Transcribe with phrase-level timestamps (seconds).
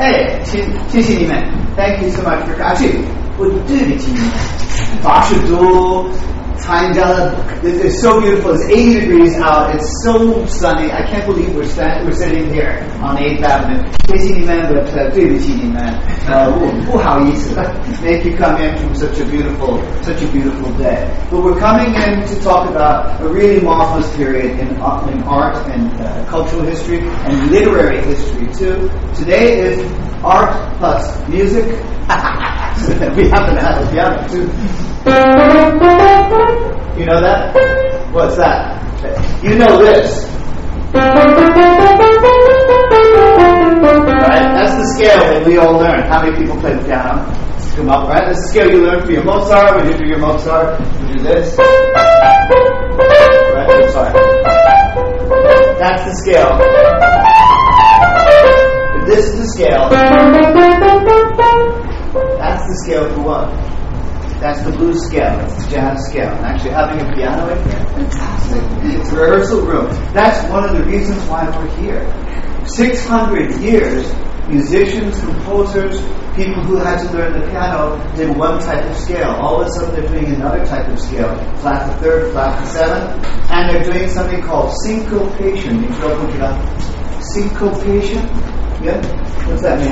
[0.00, 1.36] 哎，谢谢谢你们
[1.76, 3.02] ，Thank you so much for actually，
[3.36, 4.30] 我对得起你们，
[5.02, 6.08] 八十多。
[6.59, 8.53] 参加了 it's so beautiful.
[8.53, 9.73] It's 80 degrees out.
[9.75, 10.91] It's so sunny.
[10.91, 13.83] I can't believe we're, sta- we're sitting here on 8th Avenue.
[14.07, 15.81] 谢谢你们，but uh, 对不起你们，
[16.27, 17.55] 呃，不不好意思，
[18.03, 21.07] make you come in from such a beautiful, such a beautiful day.
[21.31, 25.57] But we're coming in to talk about a really marvelous period in, uh, in art
[25.69, 28.89] and uh, cultural history and literary history too.
[29.15, 29.91] Today is
[30.23, 31.65] art plus music.
[33.16, 34.48] we happen to have a piano too.
[36.98, 37.54] You know that?
[38.12, 38.80] What's that?
[39.42, 40.24] You know this.
[44.22, 44.46] Right?
[44.56, 46.02] That's the scale that we all learn.
[46.08, 47.24] How many people play the piano?
[47.76, 48.24] Come up, right?
[48.26, 49.76] That's the scale you learn for your Mozart.
[49.76, 51.56] When you do your Mozart, you do this.
[51.58, 51.70] Right?
[53.90, 54.12] Sorry.
[55.78, 56.58] That's the scale.
[59.06, 60.79] This is the scale.
[62.60, 63.48] That's the scale for what?
[64.40, 65.32] That's the blues scale.
[65.38, 66.28] That's the jazz scale.
[66.28, 68.62] And actually having a piano in here, fantastic.
[69.00, 69.86] It's a rehearsal room.
[70.12, 72.04] That's one of the reasons why we're here.
[72.66, 74.12] 600 years,
[74.46, 76.02] musicians, composers,
[76.36, 79.30] people who had to learn the piano did one type of scale.
[79.40, 81.34] All of a sudden they're doing another type of scale.
[81.60, 83.24] Flat to third, flat to seventh.
[83.50, 85.88] And they're doing something called syncopation.
[87.22, 88.59] Syncopation?
[88.82, 88.98] Yeah?
[89.46, 89.90] What's that mean?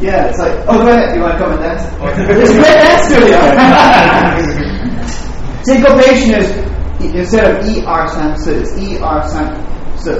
[0.00, 1.14] Yeah, it's like, oh, go ahead.
[1.16, 1.82] You want to come and dance?
[2.38, 3.40] it's a great dance studio.
[5.64, 6.50] Syncopation is
[7.14, 9.56] instead of er sound, so it's er sound.
[9.98, 10.12] So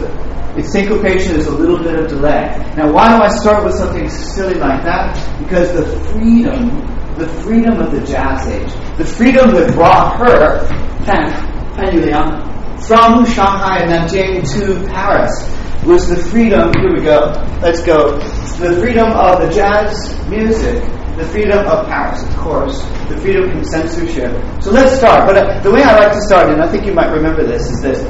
[0.57, 2.57] it's syncopation is a little bit of delay.
[2.77, 5.15] Now, why do I start with something silly like that?
[5.39, 6.71] Because the freedom,
[7.19, 10.67] the freedom of the jazz age, the freedom that brought her,
[11.05, 11.31] Pan,
[11.77, 12.43] Pan Yuliang,
[12.89, 15.53] from Shanghai and Nanjing to Paris
[15.87, 17.31] was the freedom, here we go,
[17.63, 18.19] let's go,
[18.59, 20.83] the freedom of the jazz music,
[21.17, 24.33] the freedom of Paris, of course, the freedom from censorship.
[24.61, 25.29] So let's start.
[25.29, 27.71] But uh, the way I like to start, and I think you might remember this,
[27.71, 28.03] is this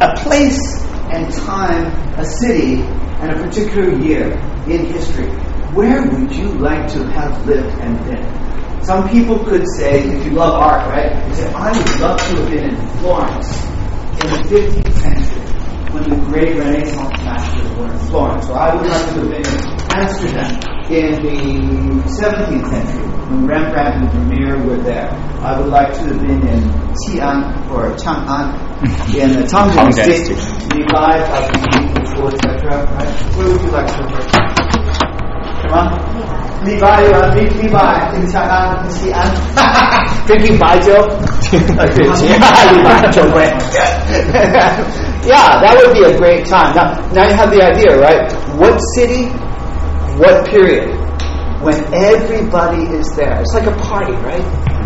[0.00, 0.58] a place
[1.12, 1.86] and time,
[2.18, 2.80] a city,
[3.20, 4.32] and a particular year
[4.66, 5.28] in history.
[5.76, 8.82] Where would you like to have lived and been?
[8.84, 11.28] Some people could say, if you love art, right?
[11.28, 15.15] You say, I would love to have been in Florence in the 15th century
[15.96, 18.48] when the great Renaissance masters were in Florence.
[18.48, 20.50] Or I would like to have been in Amsterdam
[20.90, 25.10] in the 17th century when Rembrandt and Vermeer were there.
[25.40, 26.62] I would like to have been in
[27.06, 28.54] Xi'an or Chang'an
[29.14, 30.36] in the Tongjiang State,
[30.74, 31.18] Li Bai,
[31.94, 32.84] before, etc.
[32.94, 33.36] Right?
[33.36, 34.75] Where would you like to have been?
[35.72, 36.16] On.
[36.64, 39.28] Li Bai, you want Li Bai in Chang'an, in Xi'an?
[40.26, 40.98] Drinking baijiu?
[45.26, 46.74] yeah, that would be a great time.
[46.74, 48.32] Now, now you have the idea, right?
[48.58, 49.30] What city,
[50.18, 50.90] what period?
[51.62, 53.40] When everybody is there.
[53.40, 54.44] It's like a party, right?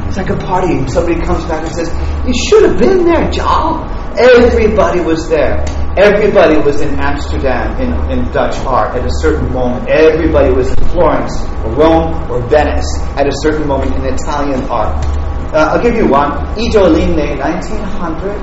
[0.08, 0.86] It's like a party.
[0.88, 1.88] Somebody comes back and says,
[2.26, 3.86] You should have been there, Joe.
[4.18, 5.64] Everybody was there.
[5.96, 9.88] Everybody was in Amsterdam in, in Dutch art at a certain moment.
[9.88, 11.34] Everybody was in Florence
[11.64, 15.04] or Rome or Venice at a certain moment in Italian art.
[15.52, 16.30] Uh, I'll give you one.
[16.56, 18.38] Ijo Linne, 1900.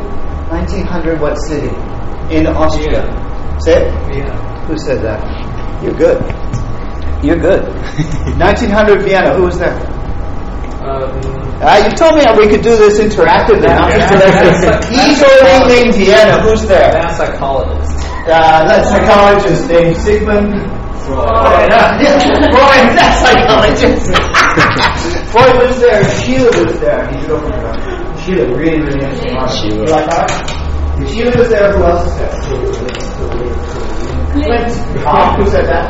[0.51, 1.67] 1900 what city?
[2.35, 3.03] In Austria.
[3.63, 4.17] Say it?
[4.17, 4.65] Yeah.
[4.67, 5.23] Who said that?
[5.83, 6.21] You're good.
[7.23, 7.63] You're good.
[8.37, 9.33] 1900 Vienna.
[9.35, 9.96] Who was there?
[10.87, 13.65] Um, Uh, you told me we could do this interactively.
[13.67, 14.13] not just
[14.93, 15.03] Yeah.
[15.09, 15.29] Ijo
[15.67, 16.39] Linne, Vienna.
[16.41, 16.87] Who's there?
[16.87, 17.97] advanced psychologist.
[18.27, 20.53] Uh, that psychologist named Sigmund
[21.03, 21.71] Freud.
[22.53, 24.05] Freud, that psychologist.
[25.31, 26.03] Freud was there.
[26.03, 27.09] Schiele was there.
[27.11, 27.75] You should open it up.
[28.21, 29.35] Schiele, really, really interesting.
[29.37, 29.49] art.
[29.49, 29.77] Schiele.
[29.81, 30.31] You like art?
[31.01, 31.71] If Schiele was there.
[31.73, 32.31] Who else is there?
[34.37, 35.03] Klimt.
[35.05, 35.89] Ah, who said that?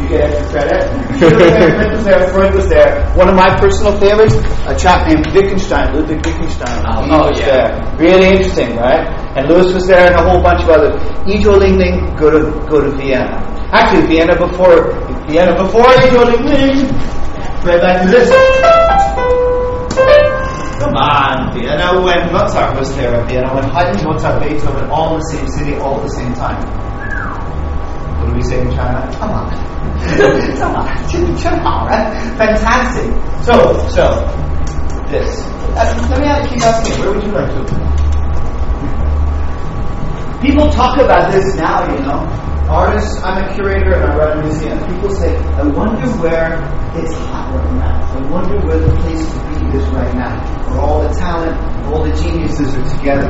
[0.00, 0.82] You get extra credit.
[1.14, 1.70] Schiele was there.
[1.70, 2.28] Klimt was there.
[2.32, 2.90] Freud was there.
[3.16, 4.34] One of my personal favorites,
[4.66, 6.84] a chap named Wittgenstein, Ludwig Wittgenstein.
[6.86, 7.46] Oh, He oh, was yeah.
[7.46, 7.96] there.
[7.98, 9.06] Really interesting, right?
[9.36, 11.00] And Lewis was there and a whole bunch of others.
[11.26, 13.38] Ijo Ling Ling, go to go to Vienna.
[13.72, 14.92] Actually, Vienna before
[15.26, 16.86] Vienna before Ijo Ling Ling.
[17.64, 18.28] Right back to this.
[20.80, 22.02] Come on, Vienna.
[22.02, 25.96] When Mozart was there Vienna, when Haydn, Mozart, Beethoven, all in the same city, all
[25.96, 26.60] at the same time.
[29.18, 29.50] Come on.
[30.58, 30.86] Come on.
[31.08, 32.12] 真好, right?
[32.36, 33.10] Fantastic.
[33.42, 33.52] So,
[33.88, 34.02] so,
[35.10, 35.44] this.
[35.76, 37.64] Uh, let me ask, keep asking, where would you like to?
[40.40, 42.44] People talk about this now, you know.
[42.68, 44.78] artists, I'm a curator and I run a museum.
[44.86, 46.64] People say, I wonder where
[46.96, 48.00] it's hot right now.
[48.14, 50.40] I wonder where the place to be is right now.
[50.70, 51.56] Where all the talent,
[51.86, 53.28] all the geniuses are together.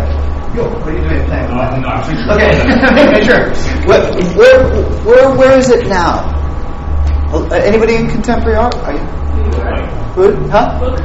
[0.55, 1.51] Yo, what are you doing playing?
[1.51, 3.51] Uh, no, I think Okay, sure.
[3.91, 4.03] Where,
[4.39, 6.31] where, where, where is it now?
[7.35, 8.75] Uh, Anybody in contemporary art?
[8.87, 9.03] Are you?
[10.15, 10.39] Good?
[10.51, 10.79] Huh?
[10.79, 11.05] Brooklyn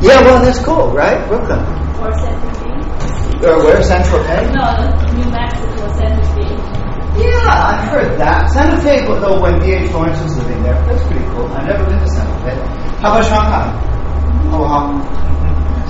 [0.00, 1.20] Yeah, well, that's cool, right?
[1.28, 1.60] Brooklyn.
[2.00, 3.46] or Santa Fe?
[3.46, 3.82] Or where?
[3.82, 4.48] San Tropez?
[4.56, 4.64] No,
[5.12, 7.20] New Mexico, Santa Fe.
[7.20, 8.48] Yeah, I've heard that.
[8.50, 9.92] Santa Fe, but though when D.H.
[9.92, 11.46] Lawrence was living there, that's pretty cool.
[11.52, 12.56] I've never been to Santa Fe.
[13.04, 13.68] How about Shanghai?
[14.56, 15.35] Oh, how?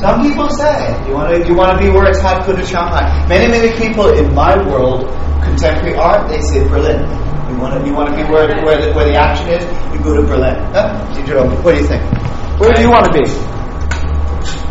[0.00, 2.44] Some people say you want to you want to be where it's hot.
[2.46, 3.26] Go to Shanghai.
[3.28, 5.08] Many many people in my world,
[5.42, 7.00] contemporary art, they say Berlin.
[7.48, 9.64] You want to you want to be where where the, where the action is.
[9.94, 10.56] You go to Berlin.
[10.76, 10.92] Huh?
[11.62, 12.02] What do you think?
[12.60, 13.24] Where do you want to be?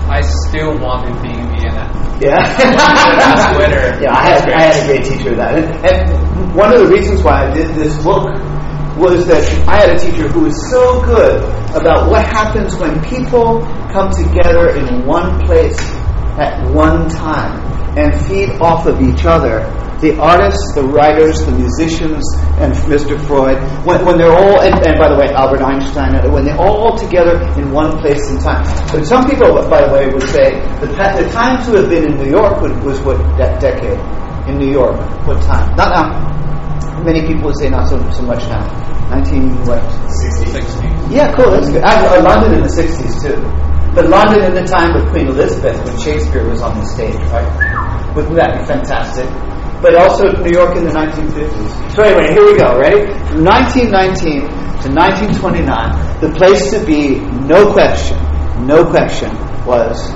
[0.07, 1.89] I still want to be in Vienna.
[2.21, 2.45] Yeah.
[3.55, 3.99] Twitter.
[4.01, 5.55] Yeah, I had, I had a great teacher of that.
[5.55, 8.29] And, and one of the reasons why I did this book
[8.97, 11.43] was that I had a teacher who was so good
[11.75, 13.59] about what happens when people
[13.91, 15.77] come together in one place
[16.39, 17.59] at one time
[17.97, 19.59] and feed off of each other.
[19.99, 22.23] The artists, the writers, the musicians,
[22.59, 23.15] and Mr.
[23.27, 23.55] Freud,
[23.87, 27.39] when, when they're all, and, and by the way, Albert Einstein, when they're all together
[27.59, 28.63] in one place and time.
[28.91, 32.17] But some people, by the way, would say the, the time to have been in
[32.19, 33.99] New York was, was what de- decade?
[34.49, 35.75] In New York, what time?
[35.75, 36.35] Not now.
[37.03, 38.63] Many people would say not so, so much now.
[39.09, 39.83] 19 what?
[40.09, 40.55] 60.
[41.13, 41.51] Yeah, cool.
[41.51, 41.83] That's good.
[41.83, 43.37] Uh, London in the '60s too,
[43.93, 48.15] but London in the time of Queen Elizabeth when Shakespeare was on the stage, right?
[48.15, 49.29] Wouldn't that be fantastic?
[49.81, 51.93] But also New York in the 1950s.
[51.95, 52.79] So anyway, here we go.
[52.79, 53.05] Ready?
[53.29, 54.41] From 1919
[54.81, 58.17] to 1929, the place to be, no question,
[58.65, 59.29] no question,
[59.65, 60.09] was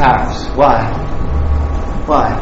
[0.00, 0.46] Paris.
[0.56, 0.80] Why?
[2.06, 2.32] Why?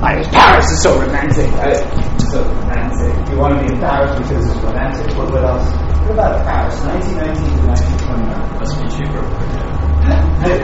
[0.00, 0.22] Why?
[0.30, 2.19] Paris is so romantic, right?
[2.30, 3.10] So romantic.
[3.28, 5.16] You want to be in Paris because it's romantic.
[5.18, 5.66] What, what else?
[6.06, 6.78] What about Paris?
[6.86, 8.58] 1919 to 1929.
[8.58, 9.22] Must be cheaper.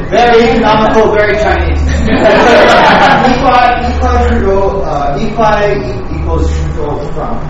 [0.07, 1.83] Very economical, very Chinese.
[3.27, 4.87] Equai, equai Trudeau,
[5.19, 5.27] e-
[6.15, 7.43] equals Trudeau franc.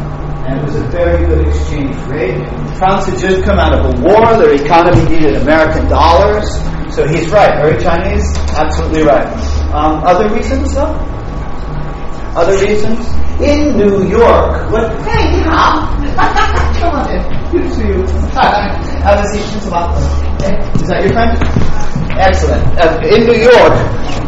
[0.49, 2.41] And it was a very good exchange rate.
[2.79, 6.49] France had just come out of a war, their economy needed American dollars.
[6.95, 8.25] So he's right, very Chinese,
[8.57, 9.27] absolutely right.
[9.75, 10.95] Um, other reasons though?
[12.35, 13.25] Other reasons?
[13.41, 17.21] in New York with, hey, yeah, come on in.
[17.53, 18.00] Good to see you.
[18.33, 20.09] I was eating tomatoes.
[20.81, 21.37] Is that your friend?
[22.19, 22.65] Excellent.
[22.81, 23.77] Uh, in New York,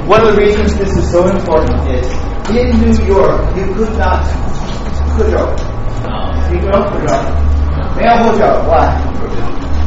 [0.07, 2.07] one of the reasons this is so important is
[2.53, 4.25] in New York, you could not
[5.17, 5.57] kujo.
[6.53, 6.85] You could No
[8.29, 8.69] kujo.
[8.69, 9.09] Why?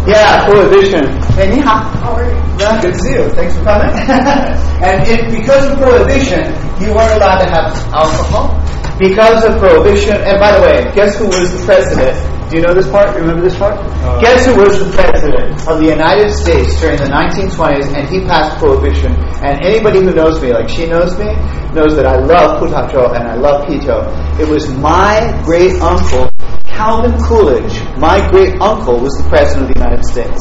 [0.08, 1.06] Yeah, prohibition.
[1.38, 1.78] Hey, ni hao.
[2.02, 2.36] How are you?
[2.58, 3.30] Yeah, good to see you.
[3.38, 3.94] Thanks for coming.
[4.82, 6.42] and because of prohibition,
[6.82, 8.58] you weren't allowed to have alcohol.
[9.02, 12.14] Because of prohibition, and by the way, guess who was the president?
[12.52, 13.18] Do you know this part?
[13.18, 13.74] Remember this part?
[13.74, 18.22] Uh, guess who was the president of the United States during the 1920s, and he
[18.30, 19.10] passed prohibition.
[19.42, 21.34] And anybody who knows me, like she knows me,
[21.74, 24.06] knows that I love putacho and I love pito.
[24.38, 26.30] It was my great uncle,
[26.66, 27.82] Calvin Coolidge.
[27.98, 30.38] My great uncle was the president of the United States.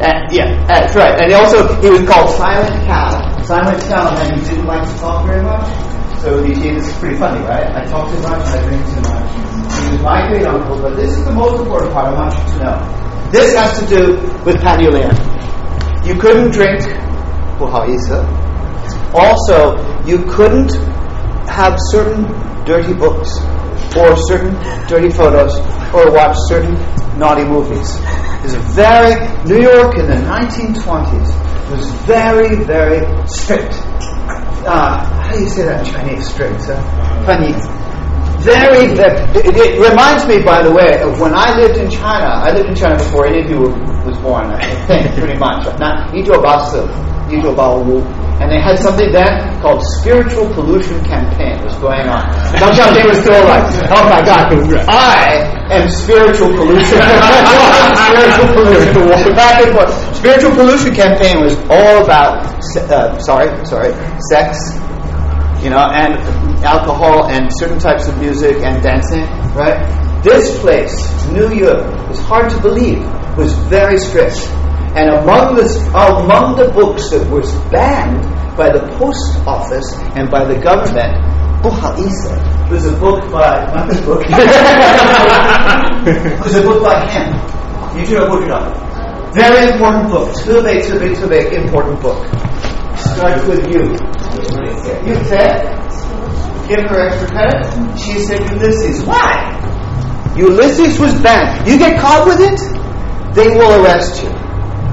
[0.00, 1.20] And, yeah, that's right.
[1.20, 3.44] And he also, he was called Silent Cal.
[3.44, 5.68] Silent Cal, and he didn't like to talk very much.
[6.24, 7.68] So you see, this is pretty funny, right?
[7.76, 9.28] I talk too much, I drink too much.
[9.84, 12.44] He was my great uncle, but this is the most important part I want you
[12.54, 13.30] to know.
[13.30, 15.12] This has to do with Pan Yuliang.
[16.06, 16.80] You couldn't drink,
[19.12, 19.76] also,
[20.06, 20.72] you couldn't
[21.46, 22.24] have certain
[22.64, 23.28] dirty books
[23.94, 24.54] or certain
[24.88, 25.54] dirty photos
[25.92, 26.72] or watch certain
[27.18, 28.00] naughty movies.
[28.44, 33.74] It very, New York in the 1920s was very, very strict
[34.66, 36.28] uh, how do you say that in Chinese?
[36.28, 36.60] Strict.
[36.68, 36.80] Uh,
[37.26, 37.52] funny.
[38.44, 42.26] Very, very it, it reminds me, by the way, of when I lived in China.
[42.26, 43.72] I lived in China before any of you were,
[44.04, 44.46] was born.
[44.52, 45.64] I think pretty much.
[45.80, 46.38] Not 1984,
[47.32, 48.23] 1985.
[48.40, 52.22] And they had something then called spiritual pollution campaign was going on.
[52.58, 53.62] Deng Xiaoping was still like,
[53.94, 54.50] oh my God,
[54.88, 56.98] I am spiritual pollution.
[58.10, 59.34] spiritual pollution.
[59.34, 60.16] Back and forth.
[60.16, 62.44] Spiritual pollution campaign was all about,
[62.76, 63.94] uh, sorry, sorry,
[64.30, 64.58] sex,
[65.62, 66.18] you know, and
[66.64, 69.22] alcohol and certain types of music and dancing,
[69.54, 69.78] right?
[70.24, 70.92] This place,
[71.30, 72.98] New York, was hard to believe,
[73.36, 74.36] was very strict.
[74.94, 78.22] And among, the among the books that was banned
[78.56, 81.18] by the post office and by the government,
[81.66, 82.38] oh, Buhaisa,
[82.70, 84.22] there's a book by, not this book,
[86.06, 87.34] there's a book by him.
[87.98, 88.70] You should have looked it up.
[89.34, 90.30] Very important book.
[90.44, 92.26] Tube, tube, tube, important book.
[92.96, 93.98] Starts with you.
[95.10, 95.74] You said,
[96.68, 97.66] give her extra credit.
[97.98, 99.02] She said Ulysses.
[99.04, 99.58] Why?
[100.36, 101.66] Ulysses was banned.
[101.68, 104.30] You get caught with it, they will arrest you.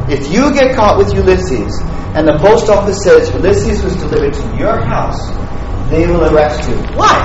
[0.10, 1.80] If you get caught with Ulysses
[2.16, 5.30] and the post office says Ulysses was delivered to your house,
[5.90, 6.76] they will arrest you.
[6.96, 7.18] Why?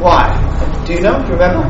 [0.00, 0.84] Why?
[0.86, 1.20] Do you know?
[1.22, 1.68] Do you remember?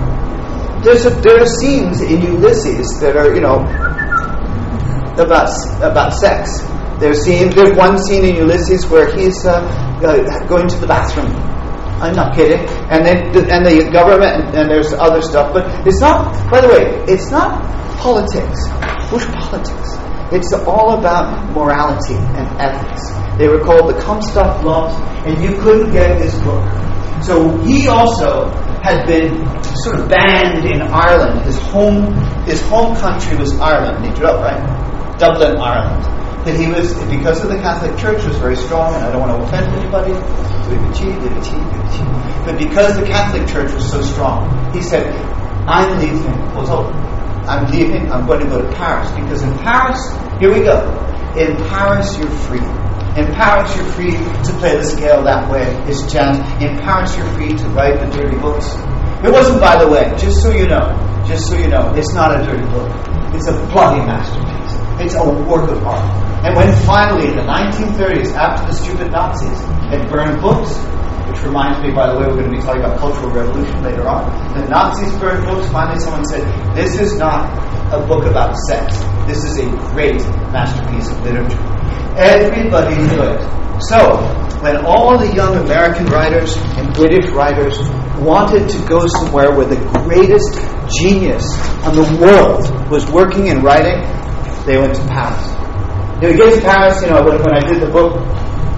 [0.82, 3.60] There's a, there are scenes in Ulysses that are, you know,
[5.20, 5.48] about
[5.82, 6.60] about sex.
[6.98, 7.50] There's scene.
[7.50, 9.60] There's one scene in Ulysses where he's uh,
[10.02, 11.30] uh, going to the bathroom.
[12.02, 12.66] I'm not kidding.
[12.90, 16.32] And then the, and the government and, and there's other stuff, but it's not.
[16.50, 17.62] By the way, it's not
[17.98, 18.68] politics.
[19.12, 20.01] Which politics?
[20.32, 23.12] It's all about morality and ethics.
[23.36, 24.96] They were called the Comstock laws,
[25.26, 26.64] and you couldn't get this book.
[27.22, 28.48] So he also
[28.82, 29.44] had been
[29.84, 31.42] sort of banned in Ireland.
[31.44, 34.04] His home, his home country was Ireland.
[34.06, 36.02] He grew up right, Dublin, Ireland.
[36.46, 39.36] That he was because of the Catholic Church was very strong, and I don't want
[39.36, 40.14] to offend anybody.
[42.44, 45.14] But because the Catholic Church was so strong, he said,
[45.68, 46.32] "I'm leaving."
[47.46, 49.98] I'm leaving, I'm going to go to Paris because in Paris,
[50.38, 50.78] here we go.
[51.36, 52.62] In Paris, you're free.
[53.18, 55.64] In Paris, you're free to play the scale that way.
[55.90, 56.38] It's jazz.
[56.62, 58.66] In Paris, you're free to write the dirty books.
[59.24, 60.96] It wasn't, by the way, just so you know,
[61.26, 62.90] just so you know, it's not a dirty book.
[63.34, 64.74] It's a bloody masterpiece.
[65.00, 66.04] It's a work of art.
[66.44, 70.74] And when finally, in the 1930s, after the stupid Nazis had burned books,
[71.32, 74.06] which reminds me, by the way, we're going to be talking about Cultural Revolution later
[74.06, 74.28] on.
[74.52, 75.64] The Nazis burned books.
[75.72, 76.44] Finally, someone said,
[76.76, 77.48] This is not
[77.88, 79.00] a book about sex.
[79.24, 80.20] This is a great
[80.52, 81.56] masterpiece of literature.
[82.20, 83.40] Everybody knew it.
[83.88, 84.20] So,
[84.60, 87.80] when all the young American writers and British writers
[88.20, 90.52] wanted to go somewhere where the greatest
[91.00, 91.48] genius
[91.88, 92.60] in the world
[92.90, 94.04] was working and writing,
[94.66, 95.40] they went to Paris.
[96.20, 98.20] They would get to Paris, you know, when, when I did the book,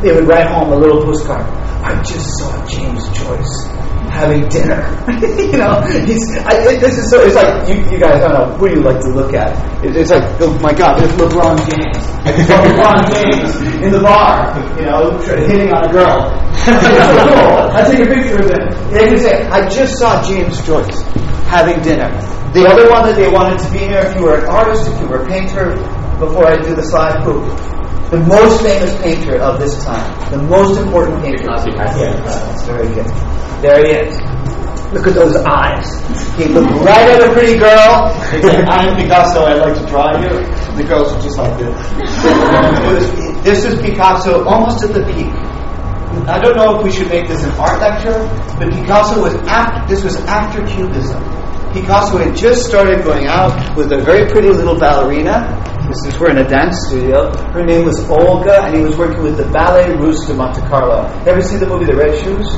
[0.01, 1.64] they would write home a little postcard.
[1.85, 3.69] I just saw James Joyce
[4.09, 4.81] having dinner.
[5.37, 7.21] you know, he's, I, it, this is so.
[7.21, 8.25] It's like you, you guys.
[8.25, 9.53] I don't know who you like to look at.
[9.85, 12.01] It, it's like, oh my God, there's LeBron James.
[12.25, 14.57] I LeBron James in the bar.
[14.81, 16.33] You know, hitting on a girl.
[16.57, 17.69] it's so cool.
[17.77, 18.91] I take a picture of it.
[18.91, 21.03] They can say, I just saw James Joyce
[21.53, 22.09] having dinner.
[22.55, 25.01] The other one that they wanted to be here, if you were an artist, if
[25.01, 25.77] you were a painter,
[26.19, 27.45] before I do the slide, who?
[28.11, 30.31] The most famous painter of this time.
[30.31, 31.47] The most important painter.
[32.25, 33.07] That's very good.
[33.63, 34.15] There he is.
[34.93, 35.87] Look at those eyes.
[36.37, 38.13] He looked right at a pretty girl.
[38.31, 40.29] He said, I'm Picasso, I'd like to draw you.
[40.77, 43.25] The girls are just like this.
[43.45, 45.29] This is Picasso almost at the peak.
[46.27, 48.25] I don't know if we should make this an art lecture,
[48.59, 51.21] but Picasso was after, this was after Cubism.
[51.75, 55.43] Picasso had just started going out with a very pretty little ballerina.
[55.87, 57.31] This is we're in a dance studio.
[57.53, 61.05] Her name was Olga, and he was working with the Ballet Russe de Monte Carlo.
[61.27, 62.57] Ever see the movie The Red Shoes?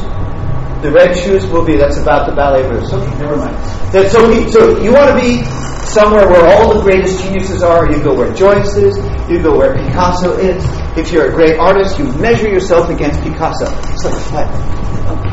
[0.82, 2.92] The Red Shoes movie that's about the Ballet Russe.
[2.92, 3.56] Okay, never mind.
[3.92, 5.42] That, so, he, so you want to be
[5.86, 7.90] somewhere where all the greatest geniuses are.
[7.90, 8.96] You go where Joyce is.
[9.30, 10.62] You go where Picasso is.
[10.98, 13.66] If you're a great artist, you measure yourself against Picasso.
[13.92, 14.76] It's like a fight.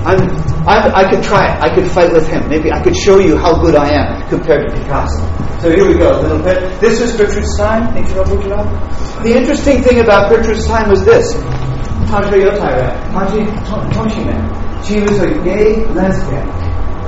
[0.05, 0.19] I'm,
[0.67, 1.63] I'm, i could try it.
[1.63, 2.47] I could fight with him.
[2.47, 5.19] Maybe I could show you how good I am compared to Picasso.
[5.61, 6.79] So here we go, a little bit.
[6.81, 7.93] This is Gertrude Stein.
[7.93, 11.33] Think you The interesting thing about Gertrude Stein was this.
[12.07, 13.45] Tantra Yotaira, Tanji
[13.93, 14.85] Toshime.
[14.85, 16.47] She was a gay lesbian.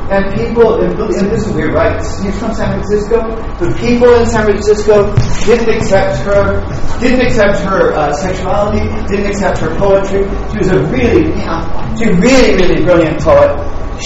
[0.08, 1.98] And people, and this is weird, right?
[1.98, 3.26] She's from San Francisco.
[3.58, 6.62] The people in San Francisco didn't accept her,
[7.00, 10.22] didn't accept her uh, sexuality, didn't accept her poetry.
[10.52, 11.66] She was a really, you know,
[11.98, 13.58] she's really, really brilliant poet.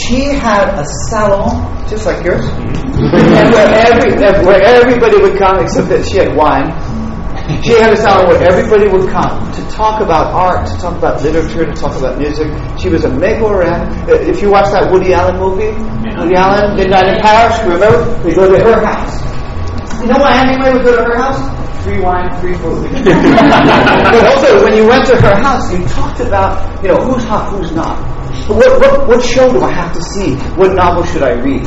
[0.07, 4.15] She had a salon, just like yours, and where, every,
[4.45, 6.71] where everybody would come, except that she had wine.
[7.63, 11.21] She had a salon where everybody would come to talk about art, to talk about
[11.21, 12.47] literature, to talk about music.
[12.79, 14.07] She was a megorette.
[14.07, 15.75] Uh, if you watch that Woody Allen movie,
[16.15, 17.99] Woody Allen, Midnight in Paris, remember?
[18.23, 19.19] We go to her house.
[19.99, 21.59] You know why Hemingway would go to her house?
[21.83, 22.87] Free wine, free food.
[23.03, 27.51] but also, when you went to her house, you talked about, you know, who's hot,
[27.51, 27.99] who's not.
[28.47, 30.35] What, what, what show do I have to see?
[30.55, 31.63] What novel should I read?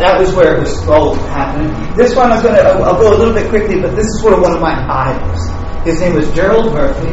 [0.00, 1.68] That was where it was all happening.
[1.96, 4.52] This one, I'm gonna, I'll go a little bit quickly, but this is where one
[4.52, 5.50] of my idols.
[5.84, 7.12] His name was Gerald Murphy.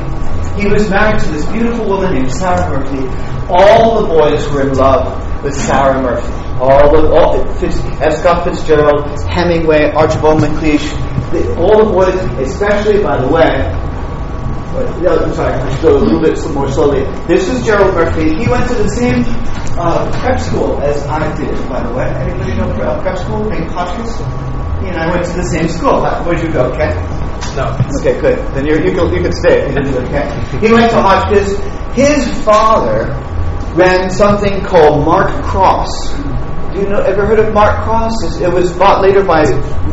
[0.59, 3.07] He was married to this beautiful woman named Sarah Murphy.
[3.49, 6.33] All the boys were in love with Sarah Murphy.
[6.59, 7.35] All the, all,
[8.01, 8.17] F.
[8.17, 10.91] Scott Fitzgerald, Hemingway, Archibald MacLeish,
[11.57, 12.15] all the boys,
[12.47, 13.88] especially, by the way,
[14.73, 17.01] no, I'm sorry, I should go a little bit more slowly.
[17.27, 18.35] This is Gerald Murphy.
[18.35, 19.23] He went to the same
[19.77, 22.05] uh, prep school as I did, by the way.
[22.05, 24.17] Anybody know prep school in Hotchkiss?
[24.81, 26.01] He and I went to the same school.
[26.01, 26.95] Where'd you go, Ken?
[27.55, 27.75] No.
[27.99, 28.37] Okay, good.
[28.53, 29.67] Then you you can, you can stay.
[29.69, 30.27] You didn't okay.
[30.59, 31.57] He went to Hotchkiss.
[31.95, 33.09] His father
[33.75, 35.89] ran something called Mark Cross.
[36.73, 37.01] Do you know?
[37.01, 38.39] Ever heard of Mark Cross?
[38.41, 39.43] It was bought later by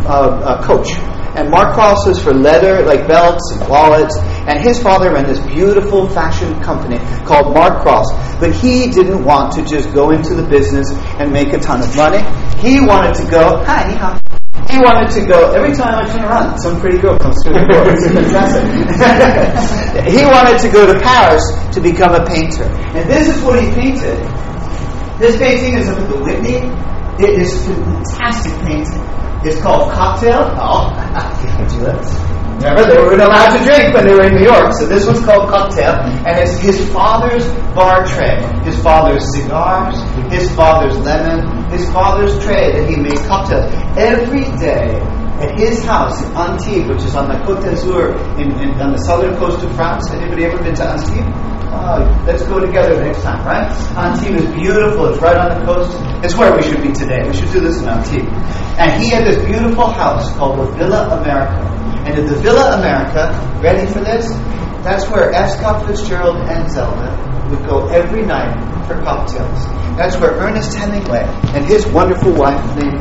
[0.06, 0.88] uh, Coach.
[1.36, 4.16] And Mark Cross was for leather, like belts and wallets.
[4.48, 8.10] And his father ran this beautiful fashion company called Mark Cross.
[8.40, 10.90] But he didn't want to just go into the business
[11.20, 12.24] and make a ton of money.
[12.60, 14.36] He wanted to go, hi, ni.
[14.70, 17.66] He wanted to go, every time I turn around, some pretty girl comes through the
[17.68, 17.84] door.
[17.86, 18.64] It's fantastic.
[20.12, 22.64] he wanted to go to Paris to become a painter.
[22.64, 24.18] And this is what he painted.
[25.20, 26.64] This painting is of the Whitney.
[27.22, 29.25] It is a fantastic painting.
[29.44, 30.54] It's called Cocktail.
[30.56, 30.92] Oh,
[31.68, 32.36] do it.
[32.56, 35.20] Remember, they weren't allowed to drink when they were in New York, so this one's
[35.24, 35.92] called Cocktail.
[36.24, 40.00] And it's his father's bar tray, his father's cigars,
[40.32, 43.70] his father's lemon, his father's tray that he made cocktails.
[43.98, 44.98] Every day
[45.40, 48.98] at his house in Antibes, which is on the Côte d'Azur, in, in, on the
[48.98, 50.10] southern coast of France.
[50.10, 51.56] Anybody ever been to Antibes?
[51.68, 53.70] Oh, let's go together next time, right?
[53.96, 55.12] Antibes is beautiful.
[55.12, 55.92] It's right on the coast.
[56.24, 57.20] It's where we should be today.
[57.28, 58.32] We should do this in Antibes.
[58.80, 61.60] And he had this beautiful house called the Villa America.
[62.06, 64.28] And at the Villa America, ready for this?
[64.84, 65.58] That's where F.
[65.58, 67.10] Scott Fitzgerald and Zelda
[67.50, 68.54] would go every night
[68.86, 69.66] for cocktails.
[69.96, 71.24] That's where Ernest Hemingway
[71.54, 73.00] and his wonderful wife named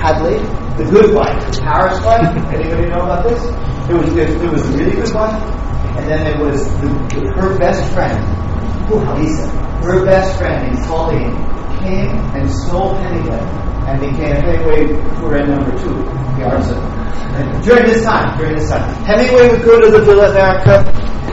[0.00, 0.38] Hadley,
[0.82, 2.24] the good wife, the Paris wife.
[2.48, 3.36] Anybody know about this?
[3.90, 5.42] It was it was the really good wife,
[5.98, 6.88] and then it was the,
[7.36, 8.16] her best friend,
[9.20, 9.50] Lisa.
[9.84, 11.36] Her best friend named Pauline
[11.80, 13.40] came and stole Hemingway
[13.88, 14.86] and became Hemingway
[15.20, 15.96] Tourette number two,
[16.40, 16.99] the.
[17.62, 20.84] During this time, during this time, Hemingway would go to the Villa America.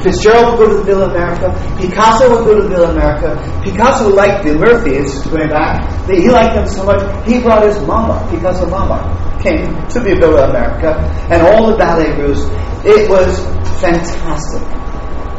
[0.02, 1.50] Fitzgerald would go to the Villa America.
[1.80, 3.36] Picasso would go to the Villa America.
[3.64, 5.84] Picasso liked the Murphys, going back.
[6.08, 9.04] He liked them so much, he brought his mama, Picasso mama,
[9.42, 10.96] came to the Villa America,
[11.32, 12.42] and all the ballet groups.
[12.86, 13.40] It was
[13.82, 14.62] fantastic.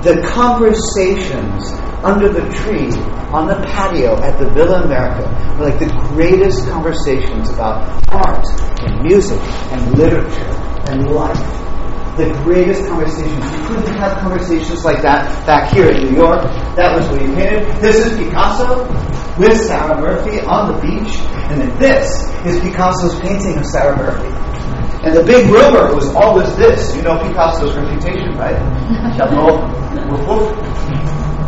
[0.09, 1.71] The conversations
[2.03, 2.89] under the tree
[3.29, 8.47] on the patio at the Villa America were like the greatest conversations about art
[8.81, 9.39] and music
[9.69, 10.49] and literature
[10.89, 11.37] and life.
[12.17, 13.37] The greatest conversations.
[13.37, 16.41] You couldn't have conversations like that back here in New York.
[16.77, 17.69] That was what he painted.
[17.83, 18.89] This is Picasso
[19.37, 21.19] with Sarah Murphy on the beach.
[21.53, 24.48] And then this is Picasso's painting of Sarah Murphy.
[25.05, 26.95] And the big rumor was always this.
[26.97, 28.59] You know Picasso's reputation, right?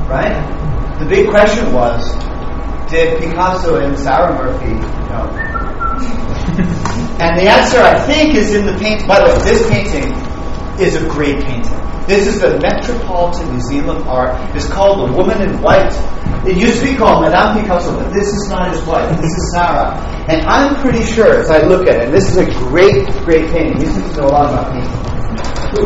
[0.09, 0.99] right?
[1.01, 2.15] The big question was,
[2.91, 4.75] did Picasso and Sarah Murphy
[5.11, 5.27] know?
[7.21, 9.07] and the answer, I think, is in the paint.
[9.07, 10.13] By the way, this painting
[10.81, 11.90] is a great painting.
[12.11, 14.35] This is the Metropolitan Museum of Art.
[14.57, 15.95] It's called The Woman in White.
[16.43, 19.07] It used to be called Madame Picasso, but this is not his wife.
[19.23, 19.95] This is Sarah.
[20.27, 23.79] And I'm pretty sure, as I look at it, this is a great, great painting.
[23.79, 24.91] You seem to know a lot about painting.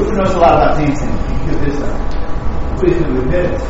[0.00, 1.12] Who knows a lot about painting?
[1.60, 3.60] Who's going to admit it?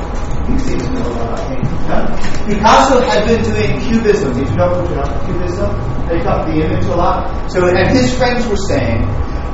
[0.47, 2.55] You seem to know a lot about painting.
[2.55, 4.31] Picasso had been doing cubism.
[4.31, 4.79] Did you know
[5.27, 5.75] cubism?
[6.07, 7.51] They got the image a lot.
[7.51, 9.03] So, and his friends were saying,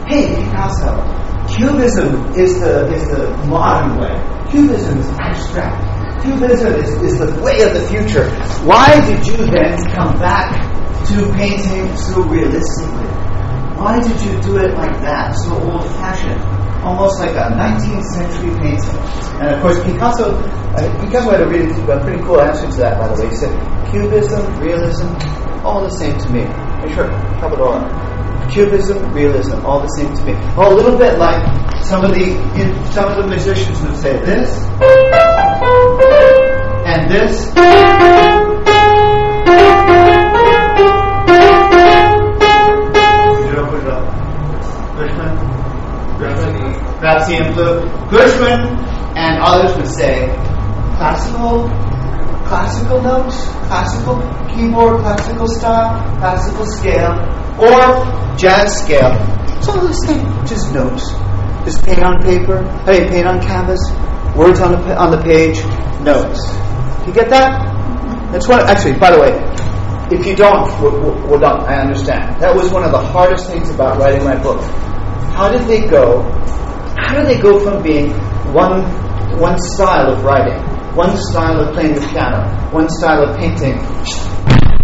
[0.05, 1.01] "Hey, Picasso,
[1.61, 4.17] Cubism is the is the modern way.
[4.51, 6.25] Cubism is abstract.
[6.25, 8.25] Cubism is, is the way of the future.
[8.65, 10.57] Why did you then come back
[11.09, 13.13] to painting so realistically?
[13.77, 16.41] Why did you do it like that, so old fashioned?
[16.81, 18.97] Almost like a 19th century painting.
[19.45, 22.97] And of course, Picasso, uh, Picasso had a really a pretty cool answer to that,
[22.97, 23.29] by the way.
[23.29, 23.53] He said,
[23.93, 25.13] Cubism, realism,
[25.61, 26.41] all the same to me.
[26.81, 27.11] Make sure,
[27.45, 28.10] have it all.
[28.49, 30.33] Cubism, realism, all the same to me.
[30.57, 31.41] Oh, a little bit like
[31.85, 32.37] some of the
[32.93, 34.51] some of the musicians would say this
[36.87, 37.53] and this.
[47.01, 47.81] Rhapsody in Blue.
[48.11, 48.61] Gershwin
[49.17, 50.27] and others would say
[50.97, 51.67] classical
[52.51, 54.19] classical notes, classical
[54.51, 57.15] keyboard, classical style, classical scale,
[57.63, 59.15] or jazz scale.
[59.71, 61.15] All the same, just notes.
[61.65, 63.79] Just paint on paper, I mean, paint on canvas,
[64.35, 65.63] words on the, on the page,
[66.03, 66.43] notes.
[67.07, 67.71] You get that?
[68.33, 69.31] That's what, actually, by the way,
[70.11, 72.43] if you don't, well, well done, I understand.
[72.43, 74.61] That was one of the hardest things about writing my book.
[75.39, 76.23] How did they go,
[76.99, 78.11] how did they go from being
[78.51, 78.83] one,
[79.39, 80.59] one style of writing,
[80.95, 83.79] one style of playing the piano, one style of painting,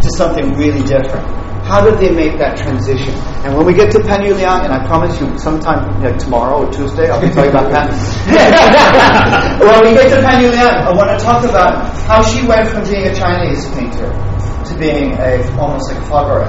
[0.01, 1.27] to something really different?
[1.67, 3.11] How did they make that transition?
[3.43, 5.83] And when we get to Pan Yuliang, and I promise you sometime
[6.17, 7.91] tomorrow or Tuesday, I'll be talking about that.
[9.59, 12.85] when we get to Pan Yuliang, I want to talk about how she went from
[12.87, 16.47] being a Chinese painter to being a almost like Faber.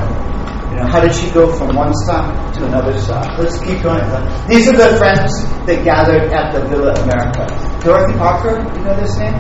[0.70, 3.26] You know, how did she go from one style to another style?
[3.42, 4.06] Let's keep going.
[4.48, 5.34] These are the friends
[5.66, 7.67] that gathered at the Villa America.
[7.88, 9.32] Dorothy Parker, you know this name?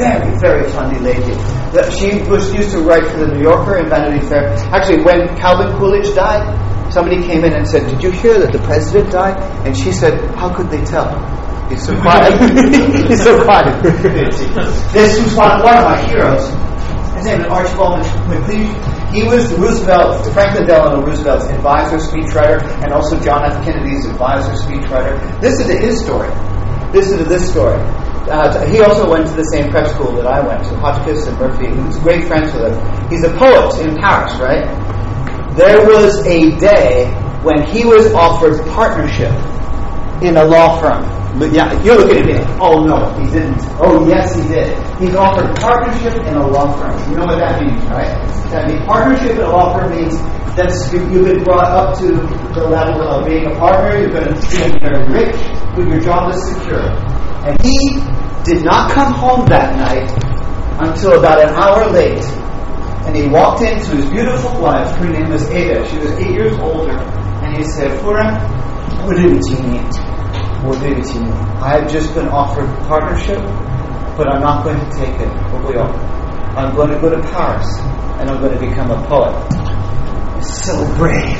[0.00, 1.36] Very, very funny lady.
[1.76, 4.56] That She was used to write for the New Yorker and Vanity Fair.
[4.72, 6.48] Actually, when Calvin Coolidge died,
[6.88, 9.36] somebody came in and said, Did you hear that the president died?
[9.68, 11.12] And she said, How could they tell?
[11.68, 12.40] He's so quiet.
[13.04, 13.76] He's so quiet.
[13.84, 16.48] this was one, one of my heroes.
[17.20, 18.00] His name is Archibald
[18.32, 19.12] MacLeish.
[19.12, 23.62] He was Roosevelt, Franklin Delano Roosevelt's advisor, speechwriter, and also John F.
[23.62, 25.20] Kennedy's advisor, speechwriter.
[25.42, 26.32] Listen to his story.
[26.92, 27.78] Listen to this story.
[28.30, 31.38] Uh, he also went to the same prep school that I went to, Hotchkiss and
[31.38, 31.66] Murphy.
[31.68, 33.08] He was great friends with him.
[33.10, 34.66] He's a poet in Paris, right?
[35.56, 37.06] There was a day
[37.42, 39.32] when he was offered partnership
[40.22, 41.19] in a law firm.
[41.38, 42.56] But yeah, you're looking at me.
[42.58, 43.60] Oh no, he didn't.
[43.78, 44.74] Oh yes, he did.
[44.98, 46.98] He's offered partnership in a law firm.
[47.10, 48.10] You know what that means, right?
[48.50, 50.18] That means partnership in a law firm means
[50.58, 52.10] that you've been brought up to
[52.52, 53.96] the level of being a partner.
[54.02, 54.34] You've been
[54.82, 55.38] very rich,
[55.76, 56.82] but your job is secure.
[57.46, 57.78] And he
[58.44, 60.10] did not come home that night
[60.82, 62.24] until about an hour late.
[63.06, 64.96] And he walked into his beautiful wife.
[64.96, 65.88] Her name was Ada.
[65.88, 66.98] She was eight years older.
[67.42, 68.36] And he said, Fura,
[69.06, 70.09] what did you need?
[70.62, 71.32] What did you need?
[71.64, 73.38] I have just been offered partnership,
[74.16, 75.28] but I'm not going to take it.
[75.28, 77.66] I'm going to go to Paris
[78.20, 79.32] and I'm going to become a poet.
[80.44, 81.38] So brave.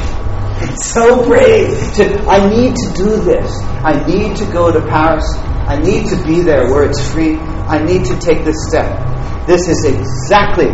[0.78, 1.68] So brave.
[1.96, 3.60] To, I need to do this.
[3.84, 5.26] I need to go to Paris.
[5.68, 7.36] I need to be there where it's free.
[7.36, 8.88] I need to take this step.
[9.46, 10.68] This is exactly,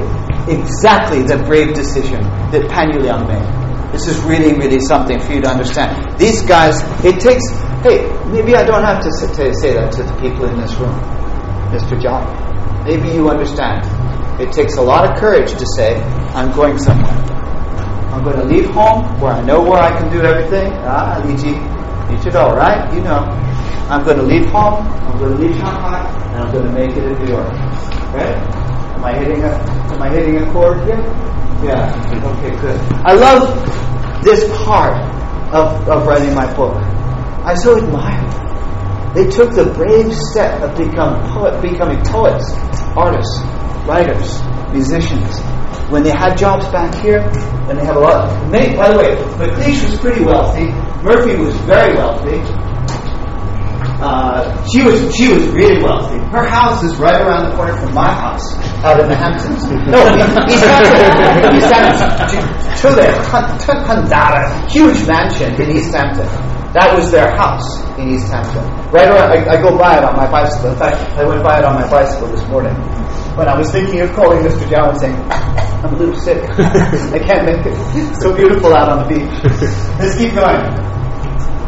[0.52, 3.65] exactly the brave decision that Pan Yuliang made.
[3.92, 6.18] This is really, really something for you to understand.
[6.18, 7.46] These guys, it takes,
[7.82, 10.94] hey, maybe I don't have to say, that to the people in this room,
[11.70, 12.00] Mr.
[12.00, 12.24] John.
[12.84, 13.84] Maybe you understand.
[14.40, 15.96] It takes a lot of courage to say,
[16.34, 17.16] I'm going somewhere.
[18.12, 20.72] I'm going to leave home where I know where I can do everything.
[20.84, 21.54] Ah, Lichi,
[22.08, 22.92] Lichido, right?
[22.94, 23.46] You know.
[23.88, 26.02] I'm going to leave home, I'm going to leave Shanghai,
[26.34, 27.46] and I'm going to make it in New York.
[28.10, 28.34] Right?
[28.98, 29.52] Am I hitting a
[29.94, 30.98] am I hitting a chord here?
[31.62, 31.88] Yeah.
[32.36, 32.80] Okay, good.
[33.04, 34.96] I love this part
[35.54, 36.74] of, of writing my book.
[37.44, 38.26] I so admire.
[39.14, 42.52] They took the brave step of become poet, becoming poets,
[42.96, 43.40] artists,
[43.86, 44.42] writers,
[44.72, 45.40] musicians.
[45.90, 47.22] When they had jobs back here,
[47.66, 48.50] when they have a lot.
[48.50, 50.66] They, by the way, MacLeish was pretty wealthy.
[51.02, 52.65] Murphy was very wealthy.
[53.96, 56.18] Uh, she was she was really wealthy.
[56.28, 58.44] Her house is right around the corner from my house
[58.84, 59.64] out in the Hamptons.
[59.88, 59.96] No.
[60.52, 62.12] East Hampton.
[62.76, 63.16] To there,
[64.68, 66.28] huge mansion in East Hampton.
[66.76, 68.60] That was their house in East Hampton.
[68.92, 70.72] Right around, I, I go by it on my bicycle.
[70.72, 72.74] In fact, I went by it on my bicycle this morning
[73.32, 74.68] when I was thinking of calling Mr.
[74.68, 75.16] Zhao and saying,
[75.80, 76.44] I'm a little sick.
[76.52, 77.72] I can't make it.
[77.96, 79.32] It's so beautiful out on the beach.
[79.96, 80.60] Let's keep going.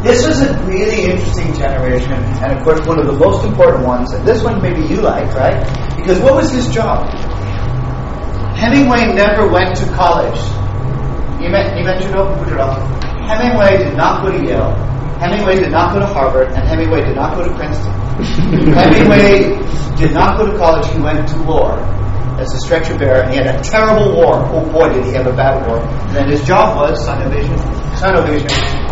[0.01, 4.13] This was a really interesting generation, and of course, one of the most important ones.
[4.13, 5.59] And this one, maybe you like, right?
[5.97, 7.03] Because what was his job?
[8.55, 10.39] Hemingway never went to college.
[11.43, 12.15] You met, you mentioned
[13.27, 14.71] Hemingway did not go to Yale.
[15.19, 17.91] Hemingway did not go to Harvard, and Hemingway did not go to Princeton.
[18.71, 19.59] Hemingway
[19.97, 20.87] did not go to college.
[20.93, 21.73] He went to war
[22.39, 24.35] as a stretcher bearer, and he had a terrible war.
[24.47, 25.79] Oh boy, did he have a bad war!
[25.79, 27.59] And then his job was Sinovision.
[27.99, 28.88] Sinovision